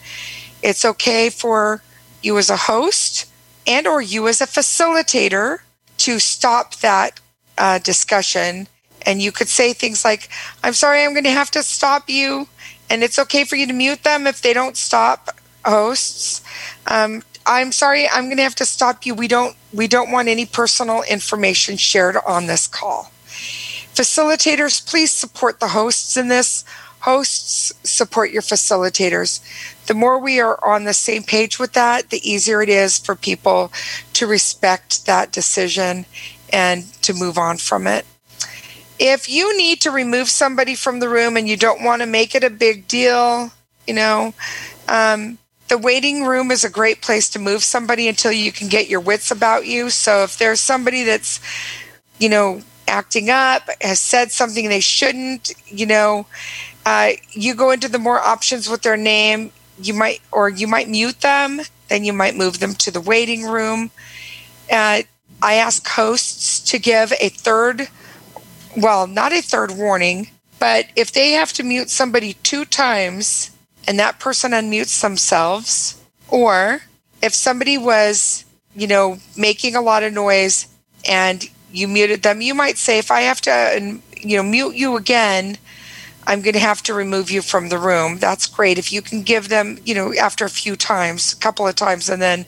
it's 0.61 0.85
okay 0.85 1.29
for 1.29 1.81
you 2.21 2.37
as 2.37 2.49
a 2.49 2.57
host 2.57 3.25
and 3.67 3.87
or 3.87 4.01
you 4.01 4.27
as 4.27 4.41
a 4.41 4.47
facilitator 4.47 5.59
to 5.97 6.19
stop 6.19 6.75
that 6.77 7.19
uh, 7.57 7.79
discussion. 7.79 8.67
And 9.03 9.21
you 9.21 9.31
could 9.31 9.47
say 9.47 9.73
things 9.73 10.03
like, 10.03 10.29
I'm 10.63 10.73
sorry, 10.73 11.03
I'm 11.03 11.13
going 11.13 11.25
to 11.25 11.31
have 11.31 11.51
to 11.51 11.63
stop 11.63 12.09
you. 12.09 12.47
And 12.89 13.03
it's 13.03 13.19
okay 13.19 13.43
for 13.43 13.55
you 13.55 13.67
to 13.67 13.73
mute 13.73 14.03
them 14.03 14.27
if 14.27 14.41
they 14.41 14.53
don't 14.53 14.77
stop 14.77 15.37
hosts. 15.63 16.41
Um, 16.87 17.23
I'm 17.45 17.71
sorry, 17.71 18.09
I'm 18.09 18.25
going 18.25 18.37
to 18.37 18.43
have 18.43 18.55
to 18.55 18.65
stop 18.65 19.05
you. 19.05 19.13
We 19.13 19.27
don't 19.27 19.55
we 19.73 19.87
don't 19.87 20.11
want 20.11 20.27
any 20.27 20.45
personal 20.45 21.03
information 21.03 21.77
shared 21.77 22.17
on 22.25 22.47
this 22.47 22.67
call. 22.67 23.11
Facilitators, 23.93 24.85
please 24.85 25.11
support 25.11 25.59
the 25.59 25.69
hosts 25.69 26.17
in 26.17 26.27
this. 26.27 26.65
Hosts, 27.01 27.71
support 27.83 28.31
your 28.31 28.41
facilitators. 28.41 29.39
The 29.85 29.93
more 29.93 30.19
we 30.19 30.39
are 30.39 30.59
on 30.65 30.85
the 30.85 30.93
same 30.93 31.23
page 31.23 31.59
with 31.59 31.73
that, 31.73 32.09
the 32.09 32.29
easier 32.29 32.61
it 32.63 32.69
is 32.69 32.97
for 32.97 33.15
people 33.15 33.71
to 34.13 34.25
respect 34.25 35.05
that 35.05 35.31
decision 35.31 36.05
and 36.51 36.91
to 37.03 37.13
move 37.13 37.37
on 37.37 37.57
from 37.57 37.85
it. 37.85 38.05
If 38.97 39.29
you 39.29 39.55
need 39.55 39.81
to 39.81 39.91
remove 39.91 40.29
somebody 40.29 40.73
from 40.73 40.99
the 40.99 41.09
room 41.09 41.37
and 41.37 41.47
you 41.47 41.57
don't 41.57 41.83
want 41.83 42.01
to 42.01 42.07
make 42.07 42.33
it 42.33 42.43
a 42.43 42.49
big 42.49 42.87
deal, 42.87 43.51
you 43.85 43.93
know, 43.93 44.33
um, 44.87 45.37
the 45.67 45.77
waiting 45.77 46.25
room 46.25 46.51
is 46.51 46.63
a 46.63 46.69
great 46.69 47.01
place 47.01 47.29
to 47.29 47.39
move 47.39 47.63
somebody 47.63 48.07
until 48.07 48.31
you 48.31 48.51
can 48.51 48.67
get 48.67 48.87
your 48.87 48.99
wits 48.99 49.31
about 49.31 49.65
you. 49.65 49.89
So 49.89 50.23
if 50.23 50.37
there's 50.37 50.59
somebody 50.59 51.03
that's, 51.03 51.39
you 52.19 52.29
know, 52.29 52.61
acting 52.87 53.29
up, 53.29 53.69
has 53.81 53.99
said 53.99 54.31
something 54.31 54.69
they 54.69 54.79
shouldn't, 54.79 55.53
you 55.67 55.85
know, 55.85 56.27
uh, 56.85 57.11
you 57.31 57.55
go 57.55 57.71
into 57.71 57.89
the 57.89 57.97
more 57.97 58.19
options 58.19 58.69
with 58.69 58.83
their 58.83 58.97
name, 58.97 59.51
you 59.81 59.93
might, 59.93 60.21
or 60.31 60.49
you 60.49 60.67
might 60.67 60.87
mute 60.87 61.21
them, 61.21 61.61
then 61.87 62.03
you 62.03 62.13
might 62.13 62.35
move 62.35 62.59
them 62.59 62.75
to 62.75 62.91
the 62.91 63.01
waiting 63.01 63.43
room. 63.43 63.89
Uh, 64.71 65.01
I 65.41 65.55
ask 65.55 65.87
hosts 65.87 66.59
to 66.71 66.79
give 66.79 67.11
a 67.19 67.29
third, 67.29 67.89
well, 68.77 69.07
not 69.07 69.33
a 69.33 69.41
third 69.41 69.71
warning, 69.71 70.29
but 70.59 70.85
if 70.95 71.11
they 71.11 71.31
have 71.31 71.53
to 71.53 71.63
mute 71.63 71.89
somebody 71.89 72.33
two 72.43 72.65
times 72.65 73.51
and 73.87 73.99
that 73.99 74.19
person 74.19 74.51
unmutes 74.51 75.01
themselves, 75.01 76.01
or 76.29 76.81
if 77.21 77.33
somebody 77.33 77.77
was, 77.77 78.45
you 78.75 78.87
know, 78.87 79.19
making 79.37 79.75
a 79.75 79.81
lot 79.81 80.03
of 80.03 80.13
noise 80.13 80.67
and 81.07 81.49
you 81.71 81.87
muted 81.87 82.23
them, 82.23 82.41
you 82.41 82.53
might 82.53 82.77
say, 82.77 82.97
if 82.97 83.11
I 83.11 83.21
have 83.21 83.41
to, 83.41 83.51
um, 83.77 84.01
you 84.17 84.37
know, 84.37 84.43
mute 84.43 84.75
you 84.75 84.97
again, 84.97 85.57
I'm 86.27 86.41
going 86.41 86.53
to 86.53 86.59
have 86.59 86.81
to 86.83 86.93
remove 86.93 87.29
you 87.29 87.41
from 87.43 87.69
the 87.69 87.77
room. 87.77 88.17
That's 88.17 88.47
great. 88.47 88.79
If 88.79 88.91
you 88.91 89.01
can 89.03 89.21
give 89.21 89.49
them, 89.49 89.77
you 89.85 89.93
know, 89.93 90.13
after 90.15 90.43
a 90.43 90.49
few 90.49 90.75
times, 90.75 91.33
a 91.33 91.37
couple 91.37 91.67
of 91.67 91.75
times, 91.75 92.09
and 92.09 92.21
then 92.21 92.45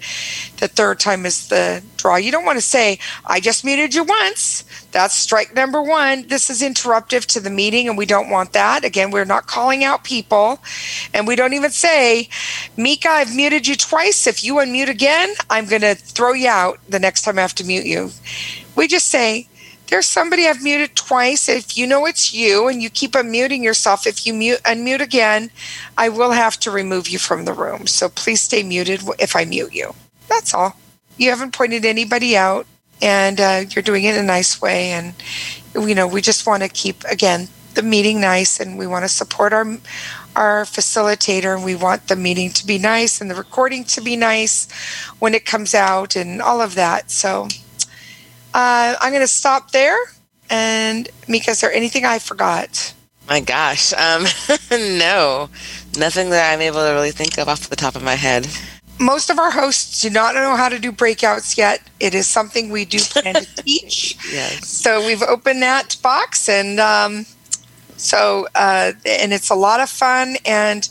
the 0.57 0.67
third 0.67 0.99
time 0.99 1.25
is 1.25 1.47
the 1.47 1.83
draw. 1.95 2.15
You 2.15 2.31
don't 2.31 2.45
want 2.45 2.57
to 2.57 2.65
say, 2.65 2.97
I 3.25 3.39
just 3.39 3.63
muted 3.63 3.93
you 3.93 4.03
once. 4.03 4.63
That's 4.97 5.13
strike 5.13 5.53
number 5.53 5.79
one. 5.79 6.27
This 6.27 6.49
is 6.49 6.63
interruptive 6.63 7.27
to 7.27 7.39
the 7.39 7.51
meeting, 7.51 7.87
and 7.87 7.99
we 7.99 8.07
don't 8.07 8.31
want 8.31 8.53
that. 8.53 8.83
Again, 8.83 9.11
we're 9.11 9.25
not 9.25 9.45
calling 9.45 9.83
out 9.83 10.03
people, 10.03 10.57
and 11.13 11.27
we 11.27 11.35
don't 11.35 11.53
even 11.53 11.69
say, 11.69 12.29
Mika, 12.77 13.07
I've 13.07 13.35
muted 13.35 13.67
you 13.67 13.75
twice. 13.75 14.25
If 14.25 14.43
you 14.43 14.55
unmute 14.55 14.89
again, 14.89 15.35
I'm 15.51 15.67
going 15.67 15.83
to 15.83 15.93
throw 15.93 16.33
you 16.33 16.49
out 16.49 16.79
the 16.89 16.97
next 16.97 17.21
time 17.21 17.37
I 17.37 17.43
have 17.43 17.53
to 17.53 17.63
mute 17.63 17.85
you. 17.85 18.09
We 18.75 18.87
just 18.87 19.05
say, 19.05 19.47
there's 19.85 20.07
somebody 20.07 20.47
I've 20.47 20.63
muted 20.63 20.95
twice. 20.95 21.47
If 21.47 21.77
you 21.77 21.85
know 21.85 22.07
it's 22.07 22.33
you 22.33 22.67
and 22.67 22.81
you 22.81 22.89
keep 22.89 23.11
unmuting 23.11 23.63
yourself, 23.63 24.07
if 24.07 24.25
you 24.25 24.33
mute 24.33 24.63
unmute 24.63 25.01
again, 25.01 25.51
I 25.95 26.09
will 26.09 26.31
have 26.31 26.59
to 26.61 26.71
remove 26.71 27.07
you 27.07 27.19
from 27.19 27.45
the 27.45 27.53
room. 27.53 27.85
So 27.85 28.09
please 28.09 28.41
stay 28.41 28.63
muted 28.63 29.01
if 29.19 29.35
I 29.35 29.45
mute 29.45 29.75
you. 29.75 29.93
That's 30.27 30.55
all. 30.55 30.75
You 31.17 31.29
haven't 31.29 31.53
pointed 31.53 31.85
anybody 31.85 32.35
out, 32.35 32.65
and 33.01 33.39
uh, 33.39 33.63
you're 33.69 33.83
doing 33.83 34.03
it 34.03 34.15
in 34.15 34.23
a 34.23 34.27
nice 34.27 34.61
way. 34.61 34.91
And 34.91 35.13
you 35.73 35.95
know, 35.95 36.07
we 36.07 36.21
just 36.21 36.47
want 36.47 36.63
to 36.63 36.69
keep 36.69 37.03
again 37.05 37.49
the 37.73 37.83
meeting 37.83 38.19
nice, 38.19 38.59
and 38.59 38.77
we 38.77 38.87
want 38.87 39.05
to 39.05 39.09
support 39.09 39.53
our 39.53 39.65
our 40.35 40.63
facilitator, 40.63 41.55
and 41.55 41.65
we 41.65 41.75
want 41.75 42.07
the 42.07 42.15
meeting 42.15 42.51
to 42.51 42.65
be 42.65 42.77
nice 42.77 43.21
and 43.21 43.29
the 43.29 43.35
recording 43.35 43.83
to 43.85 44.01
be 44.01 44.15
nice 44.15 44.67
when 45.19 45.33
it 45.33 45.45
comes 45.45 45.73
out, 45.73 46.15
and 46.15 46.41
all 46.41 46.61
of 46.61 46.75
that. 46.75 47.11
So. 47.11 47.47
Uh, 48.53 48.95
I'm 48.99 49.11
going 49.11 49.21
to 49.21 49.27
stop 49.27 49.69
there. 49.69 49.95
And 50.49 51.09
Mika, 51.27 51.51
is 51.51 51.61
there 51.61 51.71
anything 51.71 52.05
I 52.05 52.17
forgot? 52.17 52.93
My 53.27 53.41
gosh, 53.41 53.91
um, 53.93 54.25
no, 54.71 55.49
nothing 55.97 56.29
that 56.29 56.53
I'm 56.53 56.61
able 56.61 56.79
to 56.79 56.91
really 56.91 57.11
think 57.11 57.37
of 57.37 57.49
off 57.49 57.69
the 57.69 57.75
top 57.75 57.95
of 57.95 58.03
my 58.03 58.15
head. 58.15 58.47
Most 58.99 59.29
of 59.29 59.39
our 59.39 59.51
hosts 59.51 60.01
do 60.01 60.09
not 60.09 60.35
know 60.35 60.55
how 60.55 60.69
to 60.69 60.79
do 60.79 60.91
breakouts 60.91 61.57
yet. 61.57 61.81
It 61.99 62.13
is 62.15 62.27
something 62.27 62.69
we 62.69 62.85
do 62.85 62.99
plan 62.99 63.35
to 63.35 63.55
teach. 63.63 64.17
Yes. 64.31 64.67
So 64.67 65.05
we've 65.05 65.23
opened 65.23 65.61
that 65.61 65.97
box, 66.01 66.49
and 66.49 66.79
um, 66.79 67.25
so 67.95 68.47
uh, 68.55 68.93
and 69.05 69.33
it's 69.33 69.49
a 69.49 69.55
lot 69.55 69.79
of 69.79 69.89
fun. 69.89 70.37
And 70.45 70.87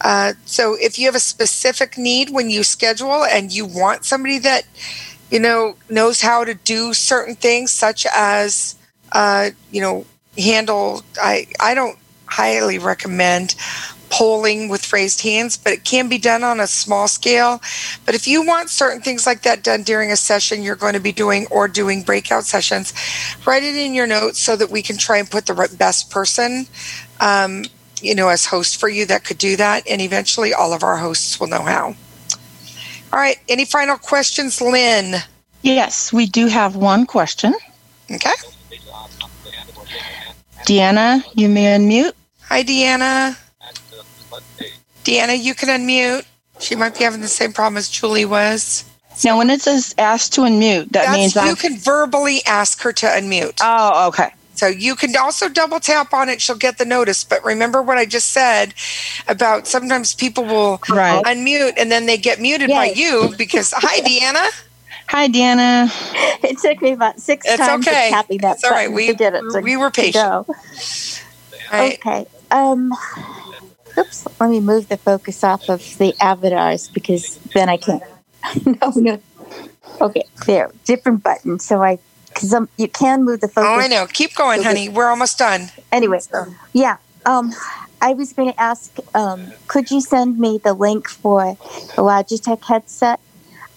uh, 0.00 0.34
so 0.44 0.76
if 0.80 0.98
you 0.98 1.06
have 1.06 1.14
a 1.14 1.20
specific 1.20 1.98
need 1.98 2.30
when 2.30 2.50
you 2.50 2.62
schedule, 2.62 3.24
and 3.24 3.52
you 3.52 3.66
want 3.66 4.04
somebody 4.04 4.38
that 4.40 4.64
you 5.30 5.38
know, 5.38 5.76
knows 5.88 6.20
how 6.20 6.44
to 6.44 6.54
do 6.54 6.92
certain 6.92 7.34
things, 7.36 7.70
such 7.70 8.06
as, 8.14 8.74
uh, 9.12 9.50
you 9.70 9.80
know, 9.80 10.04
handle. 10.36 11.02
I 11.20 11.46
I 11.60 11.74
don't 11.74 11.98
highly 12.26 12.78
recommend 12.78 13.54
polling 14.10 14.68
with 14.68 14.92
raised 14.92 15.22
hands, 15.22 15.56
but 15.56 15.72
it 15.72 15.84
can 15.84 16.08
be 16.08 16.18
done 16.18 16.44
on 16.44 16.60
a 16.60 16.66
small 16.66 17.08
scale. 17.08 17.62
But 18.04 18.14
if 18.14 18.26
you 18.26 18.44
want 18.44 18.68
certain 18.68 19.00
things 19.00 19.26
like 19.26 19.42
that 19.42 19.62
done 19.62 19.82
during 19.82 20.10
a 20.10 20.16
session 20.16 20.62
you're 20.62 20.76
going 20.76 20.94
to 20.94 21.00
be 21.00 21.12
doing 21.12 21.46
or 21.50 21.68
doing 21.68 22.02
breakout 22.02 22.44
sessions, 22.44 22.92
write 23.46 23.62
it 23.62 23.76
in 23.76 23.94
your 23.94 24.06
notes 24.06 24.38
so 24.40 24.56
that 24.56 24.70
we 24.70 24.82
can 24.82 24.98
try 24.98 25.18
and 25.18 25.30
put 25.30 25.46
the 25.46 25.76
best 25.78 26.10
person, 26.10 26.66
um, 27.20 27.64
you 28.02 28.14
know, 28.14 28.28
as 28.28 28.44
host 28.44 28.78
for 28.78 28.88
you 28.88 29.06
that 29.06 29.24
could 29.24 29.38
do 29.38 29.56
that. 29.56 29.86
And 29.88 30.00
eventually 30.00 30.52
all 30.52 30.72
of 30.72 30.82
our 30.82 30.96
hosts 30.96 31.38
will 31.38 31.48
know 31.48 31.62
how. 31.62 31.94
All 33.12 33.18
right. 33.18 33.38
Any 33.48 33.64
final 33.64 33.96
questions, 33.96 34.60
Lynn? 34.60 35.16
Yes, 35.62 36.12
we 36.12 36.26
do 36.26 36.46
have 36.46 36.76
one 36.76 37.06
question. 37.06 37.54
Okay. 38.10 38.32
Deanna, 40.66 41.22
you 41.34 41.48
may 41.48 41.76
unmute. 41.76 42.12
Hi, 42.42 42.62
Deanna. 42.62 43.36
Deanna, 45.04 45.40
you 45.42 45.54
can 45.54 45.68
unmute. 45.68 46.24
She 46.60 46.74
might 46.76 46.96
be 46.96 47.04
having 47.04 47.20
the 47.22 47.28
same 47.28 47.52
problem 47.52 47.76
as 47.78 47.88
Julie 47.88 48.24
was. 48.26 48.84
Now, 49.24 49.38
when 49.38 49.50
it 49.50 49.60
says 49.60 49.94
ask 49.98 50.32
to 50.32 50.42
unmute, 50.42 50.84
that 50.92 51.06
That's, 51.06 51.12
means 51.16 51.34
you 51.34 51.40
I'm- 51.42 51.56
can 51.56 51.78
verbally 51.78 52.40
ask 52.46 52.80
her 52.82 52.92
to 52.92 53.06
unmute. 53.06 53.58
Oh, 53.60 54.08
okay. 54.08 54.30
So 54.54 54.66
you 54.66 54.94
can 54.94 55.16
also 55.16 55.48
double 55.48 55.80
tap 55.80 56.12
on 56.12 56.28
it. 56.28 56.42
She'll 56.42 56.54
get 56.56 56.76
the 56.76 56.84
notice. 56.84 57.24
But 57.24 57.42
remember 57.44 57.80
what 57.80 57.96
I 57.96 58.04
just 58.04 58.28
said 58.30 58.74
about 59.26 59.66
sometimes 59.66 60.12
people 60.14 60.44
will 60.44 60.80
Right. 60.90 61.22
unmute 61.24 61.74
and 61.78 61.90
then 61.90 62.04
they 62.04 62.18
get 62.18 62.40
muted 62.40 62.68
by 62.68 62.86
you 62.94 63.34
because, 63.38 63.72
hi, 63.74 64.00
Deanna. 64.00 64.50
Hi, 65.08 65.28
Deanna. 65.28 65.90
It 66.44 66.58
took 66.58 66.80
me 66.82 66.92
about 66.92 67.20
six 67.20 67.46
It's 67.46 67.56
times 67.56 67.88
okay. 67.88 68.08
of 68.08 68.12
tapping 68.12 68.38
that 68.38 68.56
It's 68.56 68.64
all 68.64 68.70
right. 68.70 68.82
button 68.84 68.94
We- 68.94 69.06
to 69.08 69.14
get 69.14 69.34
it 69.34 69.42
to, 69.50 69.60
we 69.60 69.76
were 69.78 69.90
to 69.90 70.00
patient. 70.00 70.46
go. 70.46 70.46
Okay. 71.72 72.26
Um. 72.50 72.92
Oops. 73.98 74.26
Let 74.40 74.50
me 74.50 74.60
move 74.60 74.88
the 74.88 74.96
focus 74.96 75.42
off 75.44 75.68
of 75.68 75.98
the 75.98 76.14
avatars 76.20 76.88
because 76.88 77.38
then 77.54 77.68
I 77.68 77.76
can't. 77.76 78.02
no, 78.66 78.92
no. 78.96 79.20
Okay. 80.00 80.24
There. 80.46 80.70
Different 80.84 81.22
button. 81.22 81.58
So 81.58 81.82
I, 81.82 81.98
because 82.28 82.54
you 82.76 82.88
can 82.88 83.24
move 83.24 83.40
the 83.40 83.48
focus. 83.48 83.70
Oh, 83.70 83.80
I 83.80 83.88
know. 83.88 84.06
Keep 84.06 84.34
going, 84.34 84.62
honey. 84.62 84.88
We're 84.88 85.08
almost 85.08 85.38
done. 85.38 85.70
Anyway, 85.92 86.20
yeah. 86.72 86.96
Um, 87.26 87.52
I 88.00 88.14
was 88.14 88.32
going 88.32 88.52
to 88.52 88.60
ask, 88.60 88.96
um, 89.14 89.52
could 89.66 89.90
you 89.90 90.00
send 90.00 90.38
me 90.38 90.58
the 90.58 90.72
link 90.72 91.08
for 91.08 91.56
the 91.96 92.02
Logitech 92.02 92.64
headset? 92.64 93.20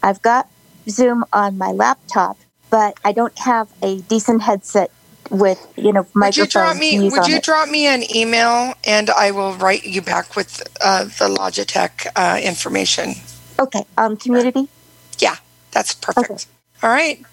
I've 0.02 0.22
got 0.22 0.48
Zoom 0.90 1.26
on 1.34 1.58
my 1.58 1.72
laptop, 1.72 2.38
but 2.70 2.98
I 3.04 3.12
don't 3.12 3.38
have 3.40 3.70
a 3.82 4.02
decent 4.02 4.44
headset 4.44 4.92
with 5.30 5.66
you 5.76 5.94
know 5.94 6.06
Would 6.16 6.38
you 6.38 6.48
drop 6.48 6.78
me? 6.78 7.10
Would 7.10 7.28
you 7.28 7.38
it. 7.38 7.44
drop 7.44 7.70
me 7.70 7.88
an 7.88 8.04
email 8.16 8.74
and 8.86 9.10
I 9.10 9.32
will 9.32 9.54
write 9.56 9.84
you 9.86 10.02
back 10.02 10.36
with 10.36 10.62
uh, 10.82 11.06
the 11.06 11.36
Logitech 11.40 12.08
uh, 12.16 12.40
information. 12.42 13.16
Okay. 13.60 13.86
Um, 13.98 14.18
community. 14.18 14.68
Yeah, 15.20 15.38
that's 15.72 15.94
perfect. 15.96 16.48
All 16.82 16.90
right. 16.90 17.24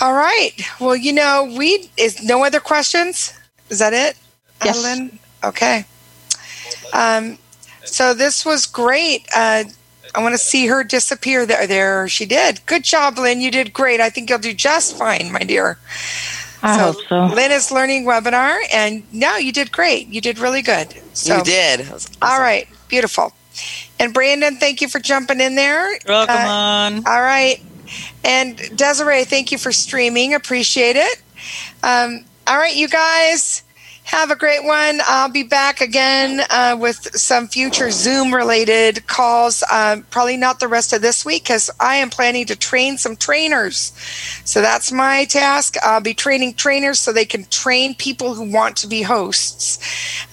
All 0.00 0.12
right. 0.14 0.52
Well, 0.80 0.96
you 0.96 1.12
know, 1.12 1.52
we 1.56 1.90
is 1.96 2.22
no 2.22 2.44
other 2.44 2.60
questions. 2.60 3.32
Is 3.70 3.78
that 3.78 3.92
it, 3.92 4.16
Yes. 4.64 4.78
Adeline? 4.84 5.18
Okay. 5.44 5.84
Um, 6.92 7.38
so 7.84 8.14
this 8.14 8.44
was 8.44 8.66
great. 8.66 9.26
Uh, 9.34 9.64
I 10.14 10.22
want 10.22 10.34
to 10.34 10.38
see 10.38 10.66
her 10.66 10.84
disappear. 10.84 11.46
There, 11.46 11.66
there 11.66 12.08
she 12.08 12.26
did. 12.26 12.64
Good 12.66 12.84
job, 12.84 13.18
Lynn. 13.18 13.40
You 13.40 13.50
did 13.50 13.72
great. 13.72 14.00
I 14.00 14.10
think 14.10 14.30
you'll 14.30 14.38
do 14.38 14.54
just 14.54 14.96
fine, 14.96 15.32
my 15.32 15.40
dear. 15.40 15.78
I 16.64 16.78
hope 16.78 16.96
so. 17.08 17.26
Lynn 17.26 17.52
is 17.52 17.70
learning 17.70 18.04
webinar, 18.06 18.58
and 18.72 19.02
no, 19.12 19.36
you 19.36 19.52
did 19.52 19.70
great. 19.72 20.08
You 20.08 20.20
did 20.20 20.38
really 20.38 20.62
good. 20.62 20.94
So 21.12 21.36
you 21.38 21.44
did. 21.44 21.80
That 21.80 21.92
was 21.92 22.08
all 22.22 22.40
right, 22.40 22.66
beautiful. 22.88 23.32
And 23.98 24.14
Brandon, 24.14 24.56
thank 24.56 24.80
you 24.80 24.88
for 24.88 24.98
jumping 24.98 25.40
in 25.40 25.54
there. 25.56 25.98
Welcome 26.08 26.34
Uh, 26.36 26.48
on. 26.48 26.96
All 27.06 27.20
right. 27.22 27.60
And 28.24 28.56
Desiree, 28.76 29.24
thank 29.24 29.52
you 29.52 29.58
for 29.58 29.72
streaming. 29.72 30.34
Appreciate 30.34 30.96
it. 30.96 31.22
Um, 31.82 32.24
all 32.46 32.56
right, 32.56 32.74
you 32.74 32.88
guys, 32.88 33.62
have 34.04 34.30
a 34.30 34.36
great 34.36 34.62
one. 34.64 35.00
I'll 35.06 35.30
be 35.30 35.42
back 35.42 35.80
again 35.80 36.42
uh, 36.50 36.76
with 36.78 37.16
some 37.16 37.48
future 37.48 37.90
Zoom 37.90 38.34
related 38.34 39.06
calls. 39.06 39.64
Um, 39.72 40.02
probably 40.10 40.36
not 40.36 40.60
the 40.60 40.68
rest 40.68 40.92
of 40.92 41.00
this 41.00 41.24
week 41.24 41.44
because 41.44 41.70
I 41.80 41.96
am 41.96 42.10
planning 42.10 42.44
to 42.46 42.56
train 42.56 42.98
some 42.98 43.16
trainers. 43.16 43.92
So 44.44 44.60
that's 44.60 44.92
my 44.92 45.24
task. 45.24 45.76
I'll 45.82 46.02
be 46.02 46.12
training 46.12 46.54
trainers 46.54 47.00
so 47.00 47.12
they 47.12 47.24
can 47.24 47.44
train 47.46 47.94
people 47.94 48.34
who 48.34 48.52
want 48.52 48.76
to 48.78 48.86
be 48.86 49.02
hosts. 49.02 49.78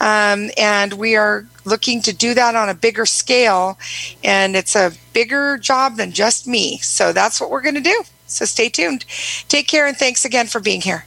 Um, 0.01 0.51
and 0.57 0.93
we 0.93 1.15
are 1.15 1.47
looking 1.63 2.01
to 2.01 2.13
do 2.13 2.33
that 2.33 2.55
on 2.55 2.67
a 2.67 2.73
bigger 2.73 3.05
scale. 3.05 3.79
And 4.21 4.55
it's 4.57 4.75
a 4.75 4.91
bigger 5.13 5.57
job 5.57 5.95
than 5.95 6.11
just 6.11 6.45
me. 6.45 6.77
So 6.79 7.13
that's 7.13 7.39
what 7.39 7.49
we're 7.49 7.61
going 7.61 7.75
to 7.75 7.81
do. 7.81 8.03
So 8.27 8.43
stay 8.43 8.67
tuned. 8.67 9.05
Take 9.47 9.67
care 9.67 9.87
and 9.87 9.95
thanks 9.95 10.25
again 10.25 10.47
for 10.47 10.59
being 10.59 10.81
here. 10.81 11.05